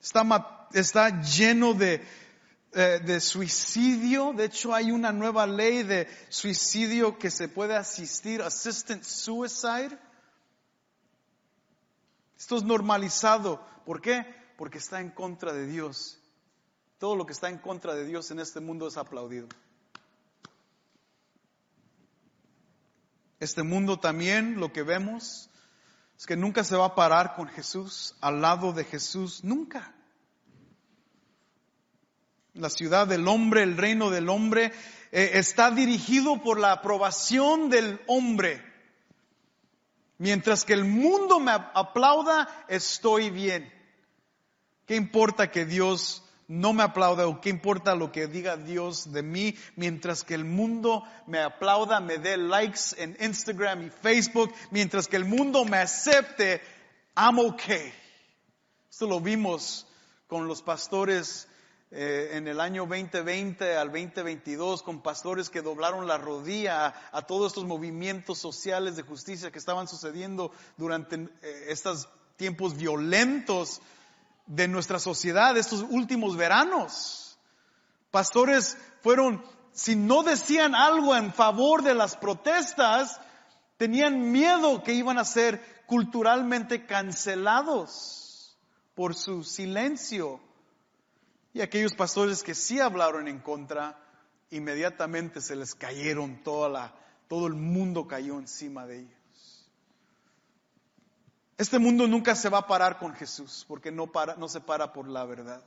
Está, 0.00 0.68
está 0.72 1.20
lleno 1.20 1.74
de, 1.74 2.02
eh, 2.74 3.00
de 3.04 3.20
suicidio. 3.20 4.32
De 4.32 4.44
hecho, 4.44 4.74
hay 4.74 4.90
una 4.90 5.12
nueva 5.12 5.46
ley 5.46 5.82
de 5.82 6.08
suicidio 6.28 7.18
que 7.18 7.30
se 7.30 7.48
puede 7.48 7.76
asistir, 7.76 8.42
assistant 8.42 9.02
suicide 9.02 9.98
esto 12.44 12.58
es 12.58 12.62
normalizado. 12.64 13.66
¿Por 13.86 14.02
qué? 14.02 14.26
Porque 14.58 14.76
está 14.76 15.00
en 15.00 15.08
contra 15.08 15.54
de 15.54 15.66
Dios. 15.66 16.18
Todo 16.98 17.16
lo 17.16 17.24
que 17.24 17.32
está 17.32 17.48
en 17.48 17.56
contra 17.56 17.94
de 17.94 18.04
Dios 18.04 18.30
en 18.30 18.38
este 18.38 18.60
mundo 18.60 18.86
es 18.86 18.98
aplaudido. 18.98 19.48
Este 23.40 23.62
mundo 23.62 23.98
también, 23.98 24.60
lo 24.60 24.74
que 24.74 24.82
vemos, 24.82 25.48
es 26.18 26.26
que 26.26 26.36
nunca 26.36 26.64
se 26.64 26.76
va 26.76 26.84
a 26.84 26.94
parar 26.94 27.34
con 27.34 27.48
Jesús, 27.48 28.14
al 28.20 28.42
lado 28.42 28.74
de 28.74 28.84
Jesús, 28.84 29.42
nunca. 29.42 29.93
La 32.54 32.70
ciudad 32.70 33.08
del 33.08 33.26
hombre, 33.26 33.64
el 33.64 33.76
reino 33.76 34.10
del 34.10 34.28
hombre, 34.28 34.72
eh, 35.10 35.32
está 35.34 35.72
dirigido 35.72 36.40
por 36.40 36.60
la 36.60 36.70
aprobación 36.70 37.68
del 37.68 38.00
hombre. 38.06 38.62
Mientras 40.18 40.64
que 40.64 40.72
el 40.72 40.84
mundo 40.84 41.40
me 41.40 41.50
aplauda, 41.50 42.48
estoy 42.68 43.30
bien. 43.30 43.72
¿Qué 44.86 44.94
importa 44.94 45.50
que 45.50 45.64
Dios 45.64 46.22
no 46.46 46.72
me 46.72 46.84
aplauda 46.84 47.26
o 47.26 47.40
qué 47.40 47.50
importa 47.50 47.96
lo 47.96 48.12
que 48.12 48.28
diga 48.28 48.56
Dios 48.56 49.12
de 49.12 49.24
mí? 49.24 49.56
Mientras 49.74 50.22
que 50.22 50.34
el 50.34 50.44
mundo 50.44 51.02
me 51.26 51.40
aplauda, 51.40 51.98
me 51.98 52.18
dé 52.18 52.36
likes 52.36 52.94
en 52.98 53.16
Instagram 53.20 53.86
y 53.86 53.90
Facebook, 53.90 54.54
mientras 54.70 55.08
que 55.08 55.16
el 55.16 55.24
mundo 55.24 55.64
me 55.64 55.78
acepte, 55.78 56.60
I'm 57.16 57.40
okay. 57.40 57.92
Esto 58.88 59.08
lo 59.08 59.20
vimos 59.20 59.88
con 60.28 60.46
los 60.46 60.62
pastores 60.62 61.48
eh, 61.96 62.30
en 62.32 62.48
el 62.48 62.58
año 62.58 62.86
2020 62.86 63.76
al 63.76 63.92
2022 63.92 64.82
con 64.82 65.00
pastores 65.00 65.48
que 65.48 65.62
doblaron 65.62 66.08
la 66.08 66.18
rodilla 66.18 66.92
a, 67.12 67.22
todos 67.22 67.52
estos 67.52 67.66
movimientos 67.66 68.40
sociales 68.40 68.96
de 68.96 69.04
justicia 69.04 69.52
que 69.52 69.60
estaban 69.60 69.86
sucediendo 69.86 70.50
durante 70.76 71.14
eh, 71.14 71.66
estos 71.68 72.08
tiempos 72.36 72.76
violentos 72.76 73.80
de 74.46 74.66
nuestra 74.66 74.98
sociedad, 74.98 75.56
estos 75.56 75.86
últimos 75.88 76.36
veranos. 76.36 77.38
Pastores 78.10 78.76
fueron, 79.00 79.44
si 79.70 79.94
no 79.94 80.24
decían 80.24 80.74
algo 80.74 81.14
en 81.14 81.32
favor 81.32 81.84
de 81.84 81.94
las 81.94 82.16
protestas, 82.16 83.20
tenían 83.76 84.32
miedo 84.32 84.82
que 84.82 84.94
iban 84.94 85.18
a 85.18 85.24
ser 85.24 85.84
culturalmente 85.86 86.86
cancelados 86.86 88.56
por 88.96 89.14
su 89.14 89.44
silencio 89.44 90.40
y 91.54 91.60
aquellos 91.60 91.94
pastores 91.94 92.42
que 92.42 92.54
sí 92.54 92.80
hablaron 92.80 93.28
en 93.28 93.38
contra, 93.38 93.96
inmediatamente 94.50 95.40
se 95.40 95.54
les 95.54 95.76
cayeron 95.76 96.42
toda 96.42 96.68
la, 96.68 96.94
todo 97.28 97.46
el 97.46 97.54
mundo 97.54 98.08
cayó 98.08 98.40
encima 98.40 98.86
de 98.86 98.98
ellos. 99.00 99.70
Este 101.56 101.78
mundo 101.78 102.08
nunca 102.08 102.34
se 102.34 102.48
va 102.48 102.58
a 102.58 102.66
parar 102.66 102.98
con 102.98 103.14
Jesús 103.14 103.64
porque 103.68 103.92
no, 103.92 104.08
para, 104.08 104.34
no 104.34 104.48
se 104.48 104.60
para 104.60 104.92
por 104.92 105.06
la 105.06 105.24
verdad. 105.24 105.62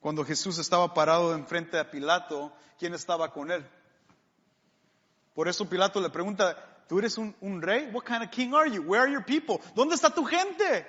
Cuando 0.00 0.24
Jesús 0.24 0.58
estaba 0.58 0.92
parado 0.92 1.34
enfrente 1.34 1.76
de 1.76 1.84
Pilato, 1.84 2.52
¿quién 2.76 2.94
estaba 2.94 3.32
con 3.32 3.52
él? 3.52 3.64
Por 5.34 5.46
eso 5.46 5.68
Pilato 5.68 6.00
le 6.00 6.10
pregunta, 6.10 6.84
¿tú 6.88 6.98
eres 6.98 7.16
un, 7.16 7.36
un, 7.40 7.62
rey? 7.62 7.88
What 7.92 8.04
kind 8.04 8.24
of 8.24 8.30
king 8.30 8.52
are 8.54 8.68
you? 8.68 8.82
Where 8.82 9.04
are 9.04 9.12
your 9.12 9.24
people? 9.24 9.60
¿Dónde 9.76 9.94
está 9.94 10.10
tu 10.10 10.24
gente? 10.24 10.84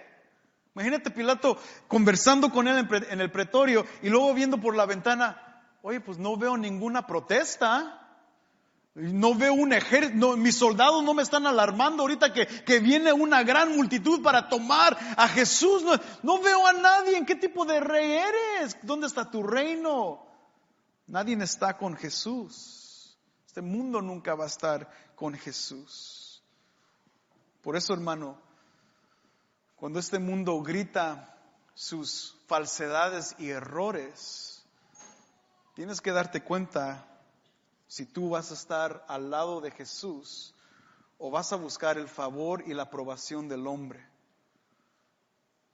Imagínate 0.76 1.10
Pilato 1.10 1.58
conversando 1.88 2.52
con 2.52 2.68
él 2.68 2.86
en, 3.10 3.22
el 3.22 3.32
pretorio 3.32 3.86
y 4.02 4.10
luego 4.10 4.34
viendo 4.34 4.60
por 4.60 4.76
la 4.76 4.86
ventana, 4.86 5.64
oye, 5.82 6.02
pues 6.02 6.18
no 6.18 6.36
veo 6.36 6.58
ninguna 6.58 7.08
protesta. 7.08 8.02
No 8.94 9.36
veo 9.36 9.54
un 9.54 9.74
ejército, 9.74 10.38
mis 10.38 10.56
soldados 10.56 11.04
no 11.04 11.14
me 11.14 11.22
están 11.22 11.46
alarmando 11.46 12.04
ahorita 12.04 12.32
que, 12.32 12.48
que, 12.48 12.80
viene 12.80 13.12
una 13.12 13.44
gran 13.44 13.76
multitud 13.76 14.22
para 14.22 14.48
tomar 14.48 14.98
a 15.18 15.28
Jesús. 15.28 15.84
No, 15.84 16.00
no, 16.24 16.42
veo 16.42 16.66
a 16.66 16.72
nadie. 16.72 17.18
¿En 17.18 17.26
qué 17.26 17.36
tipo 17.36 17.66
de 17.66 17.82
rey 17.82 18.14
eres? 18.14 18.78
¿Dónde 18.84 19.08
está 19.08 19.30
tu 19.30 19.44
reino? 19.44 20.26
Nadie 21.08 21.36
está 21.44 21.78
con 21.78 21.98
Jesús. 21.98 23.18
Este 23.46 23.62
mundo 23.62 24.02
nunca 24.02 24.34
va 24.34 24.46
a 24.46 24.48
estar 24.48 24.90
con 25.14 25.34
Jesús. 25.34 26.42
Por 27.62 27.76
eso, 27.76 27.94
hermano, 27.94 28.45
cuando 29.86 30.00
este 30.00 30.18
mundo 30.18 30.64
grita 30.64 31.38
sus 31.76 32.36
falsedades 32.48 33.36
y 33.38 33.52
errores, 33.52 34.66
tienes 35.76 36.02
que 36.02 36.12
darte 36.12 36.42
cuenta 36.42 37.06
si 37.86 38.08
tú 38.08 38.32
vas 38.32 38.50
a 38.50 38.56
estar 38.56 39.06
al 39.08 39.30
lado 39.30 39.62
de 39.62 39.70
Jesús 39.70 40.56
o 41.20 41.30
vas 41.30 41.54
a 41.54 41.58
buscar 41.58 42.00
el 42.00 42.08
favor 42.08 42.64
y 42.66 42.74
la 42.74 42.82
aprobación 42.82 43.48
del 43.48 43.68
hombre. 43.68 44.04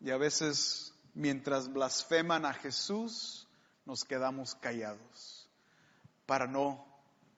Y 0.01 0.09
a 0.09 0.17
veces, 0.17 0.93
mientras 1.13 1.71
blasfeman 1.71 2.45
a 2.45 2.51
Jesús, 2.51 3.47
nos 3.85 4.03
quedamos 4.03 4.55
callados 4.55 5.49
para 6.25 6.47
no, 6.47 6.85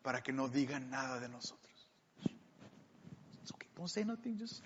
para 0.02 0.24
que 0.24 0.34
no 0.34 0.50
digan 0.50 0.90
nada 0.90 1.20
de 1.20 1.30
nosotros. 1.30 1.88
Okay, 3.54 3.70
don't 3.76 3.92
say 3.92 4.04
nothing, 4.04 4.40
just 4.40 4.64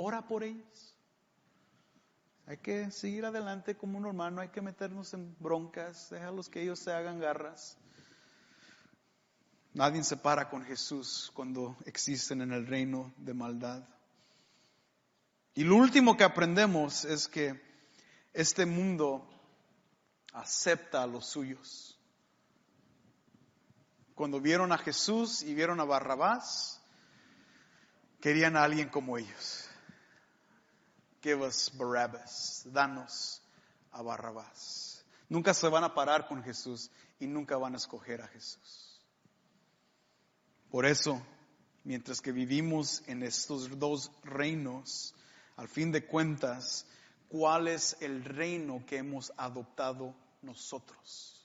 ora 0.00 0.22
por 0.22 0.42
ellos. 0.42 0.89
Hay 2.50 2.56
que 2.56 2.90
seguir 2.90 3.24
adelante 3.24 3.76
como 3.76 3.96
un 3.96 4.06
hermano, 4.06 4.40
hay 4.40 4.48
que 4.48 4.60
meternos 4.60 5.14
en 5.14 5.36
broncas, 5.38 6.10
déjalos 6.10 6.48
que 6.48 6.60
ellos 6.60 6.80
se 6.80 6.90
hagan 6.90 7.20
garras. 7.20 7.78
Nadie 9.72 10.02
se 10.02 10.16
para 10.16 10.50
con 10.50 10.64
Jesús 10.64 11.30
cuando 11.32 11.76
existen 11.86 12.42
en 12.42 12.50
el 12.50 12.66
reino 12.66 13.14
de 13.18 13.34
maldad. 13.34 13.84
Y 15.54 15.62
lo 15.62 15.76
último 15.76 16.16
que 16.16 16.24
aprendemos 16.24 17.04
es 17.04 17.28
que 17.28 17.54
este 18.32 18.66
mundo 18.66 19.24
acepta 20.32 21.04
a 21.04 21.06
los 21.06 21.26
suyos. 21.26 21.96
Cuando 24.16 24.40
vieron 24.40 24.72
a 24.72 24.78
Jesús 24.78 25.44
y 25.44 25.54
vieron 25.54 25.78
a 25.78 25.84
Barrabás, 25.84 26.82
querían 28.20 28.56
a 28.56 28.64
alguien 28.64 28.88
como 28.88 29.18
ellos. 29.18 29.69
Give 31.22 31.44
us 31.46 31.70
Barabbas, 31.76 32.62
danos 32.72 33.42
a 33.92 34.02
Barrabás. 34.02 35.04
Nunca 35.28 35.54
se 35.54 35.68
van 35.68 35.84
a 35.84 35.94
parar 35.94 36.26
con 36.26 36.42
Jesús 36.42 36.90
y 37.18 37.26
nunca 37.26 37.56
van 37.56 37.74
a 37.74 37.76
escoger 37.76 38.22
a 38.22 38.28
Jesús. 38.28 39.00
Por 40.70 40.86
eso, 40.86 41.20
mientras 41.84 42.20
que 42.20 42.32
vivimos 42.32 43.02
en 43.06 43.22
estos 43.22 43.78
dos 43.78 44.10
reinos, 44.24 45.14
al 45.56 45.68
fin 45.68 45.92
de 45.92 46.06
cuentas, 46.06 46.86
¿cuál 47.28 47.68
es 47.68 47.96
el 48.00 48.24
reino 48.24 48.84
que 48.86 48.96
hemos 48.96 49.32
adoptado 49.36 50.14
nosotros? 50.42 51.36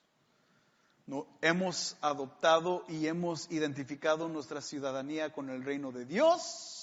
¿No, 1.07 1.27
hemos 1.41 1.97
adoptado 2.01 2.85
y 2.87 3.07
hemos 3.07 3.51
identificado 3.51 4.27
nuestra 4.27 4.61
ciudadanía 4.61 5.33
con 5.33 5.49
el 5.49 5.63
reino 5.63 5.91
de 5.91 6.05
Dios? 6.05 6.74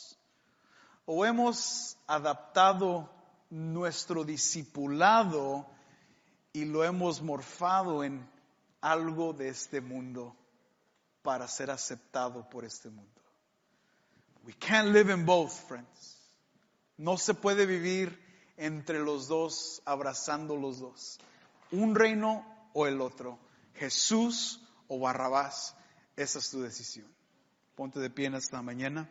¿O 1.04 1.24
hemos 1.24 1.96
adaptado 2.06 3.10
nuestro 3.50 4.24
discipulado 4.24 5.66
y 6.52 6.64
lo 6.64 6.84
hemos 6.84 7.22
morfado 7.22 8.04
en 8.04 8.28
algo 8.80 9.32
de 9.32 9.48
este 9.48 9.80
mundo? 9.80 10.36
para 11.22 11.46
ser 11.48 11.70
aceptado 11.70 12.48
por 12.48 12.64
este 12.64 12.90
mundo. 12.90 13.10
We 14.44 14.52
can't 14.54 14.88
live 14.88 15.12
in 15.12 15.24
both, 15.24 15.52
friends. 15.68 16.18
No 16.98 17.16
se 17.16 17.34
puede 17.34 17.64
vivir 17.64 18.18
entre 18.56 18.98
los 18.98 19.28
dos, 19.28 19.82
abrazando 19.84 20.56
los 20.56 20.80
dos. 20.80 21.18
Un 21.70 21.94
reino 21.94 22.44
o 22.74 22.86
el 22.86 23.00
otro. 23.00 23.38
Jesús 23.74 24.60
o 24.88 24.98
Barrabás. 24.98 25.76
Esa 26.16 26.40
es 26.40 26.50
tu 26.50 26.60
decisión. 26.60 27.06
Ponte 27.76 28.00
de 28.00 28.10
pie 28.10 28.26
en 28.26 28.34
esta 28.34 28.60
mañana. 28.62 29.08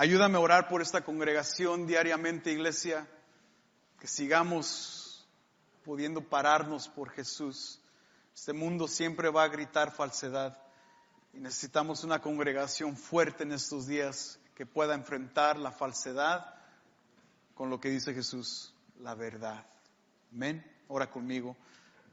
Ayúdame 0.00 0.36
a 0.36 0.40
orar 0.40 0.68
por 0.68 0.80
esta 0.80 1.02
congregación 1.02 1.84
diariamente, 1.84 2.52
iglesia, 2.52 3.04
que 3.98 4.06
sigamos 4.06 5.26
pudiendo 5.84 6.20
pararnos 6.20 6.88
por 6.88 7.10
Jesús. 7.10 7.80
Este 8.32 8.52
mundo 8.52 8.86
siempre 8.86 9.28
va 9.28 9.42
a 9.42 9.48
gritar 9.48 9.90
falsedad 9.90 10.56
y 11.32 11.40
necesitamos 11.40 12.04
una 12.04 12.22
congregación 12.22 12.96
fuerte 12.96 13.42
en 13.42 13.50
estos 13.50 13.88
días 13.88 14.38
que 14.54 14.66
pueda 14.66 14.94
enfrentar 14.94 15.58
la 15.58 15.72
falsedad 15.72 16.54
con 17.56 17.68
lo 17.68 17.80
que 17.80 17.90
dice 17.90 18.14
Jesús, 18.14 18.72
la 19.00 19.16
verdad. 19.16 19.66
Amén. 20.32 20.64
Ora 20.86 21.10
conmigo. 21.10 21.56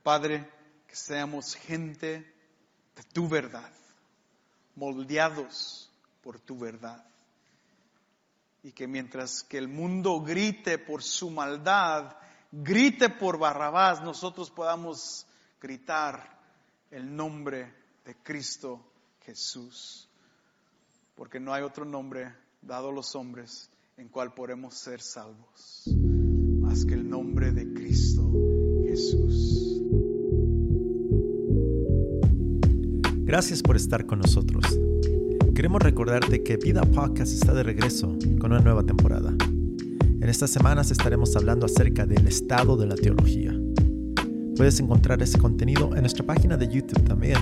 Padre, 0.01 0.51
que 0.88 0.95
seamos 0.95 1.53
gente 1.53 2.33
de 2.95 3.03
tu 3.13 3.29
verdad, 3.29 3.71
moldeados 4.75 5.88
por 6.23 6.39
tu 6.39 6.57
verdad 6.57 7.05
y 8.66 8.72
que 8.72 8.88
mientras 8.88 9.43
que 9.43 9.59
el 9.59 9.68
mundo 9.68 10.22
grite 10.22 10.80
por 10.80 11.03
su 11.03 11.30
maldad, 11.30 12.16
grite 12.51 13.09
por 13.09 13.38
Barrabás, 13.38 14.01
nosotros 14.01 14.49
podamos 14.49 15.28
gritar 15.61 16.41
el 16.89 17.16
nombre 17.16 17.72
de 18.03 18.16
Cristo 18.24 18.84
Jesús. 19.22 20.09
Porque 21.13 21.39
no 21.39 21.53
hay 21.53 21.61
otro 21.61 21.86
nombre 21.86 22.34
dado 22.59 22.89
a 22.89 22.91
los 22.91 23.16
hombres 23.16 23.70
en 23.97 24.09
cual 24.09 24.34
podemos 24.34 24.74
ser 24.74 24.99
salvos, 24.99 25.84
más 26.59 26.86
que 26.86 26.95
el 26.95 27.07
nombre 27.07 27.51
de 27.51 27.72
Cristo 27.72 28.32
Jesús. 28.84 29.80
Gracias 33.26 33.61
por 33.61 33.76
estar 33.76 34.07
con 34.07 34.18
nosotros. 34.18 34.66
Queremos 35.66 35.82
recordarte 35.82 36.43
que 36.43 36.57
Vida 36.57 36.84
Podcast 36.84 37.34
está 37.34 37.51
de 37.51 37.63
regreso 37.63 38.16
con 38.38 38.51
una 38.51 38.61
nueva 38.61 38.84
temporada. 38.84 39.34
En 39.41 40.30
estas 40.30 40.51
semanas 40.51 40.91
estaremos 40.91 41.36
hablando 41.36 41.66
acerca 41.66 42.05
del 42.05 42.28
estado 42.28 42.78
de 42.78 42.86
la 42.86 42.93
teología. 42.93 43.51
Puedes 44.55 44.80
encontrar 44.80 45.24
ese 45.24 45.39
contenido 45.39 45.95
en 45.95 46.01
nuestra 46.01 46.24
página 46.24 46.55
de 46.55 46.68
YouTube 46.68 47.03
también, 47.05 47.39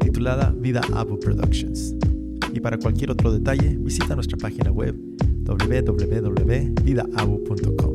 titulada 0.00 0.52
Vida 0.58 0.80
Abu 0.94 1.20
Productions. 1.20 1.94
Y 2.52 2.58
para 2.58 2.76
cualquier 2.76 3.12
otro 3.12 3.30
detalle, 3.30 3.76
visita 3.78 4.16
nuestra 4.16 4.36
página 4.36 4.72
web 4.72 4.96
www.vidaabu.com. 5.44 7.93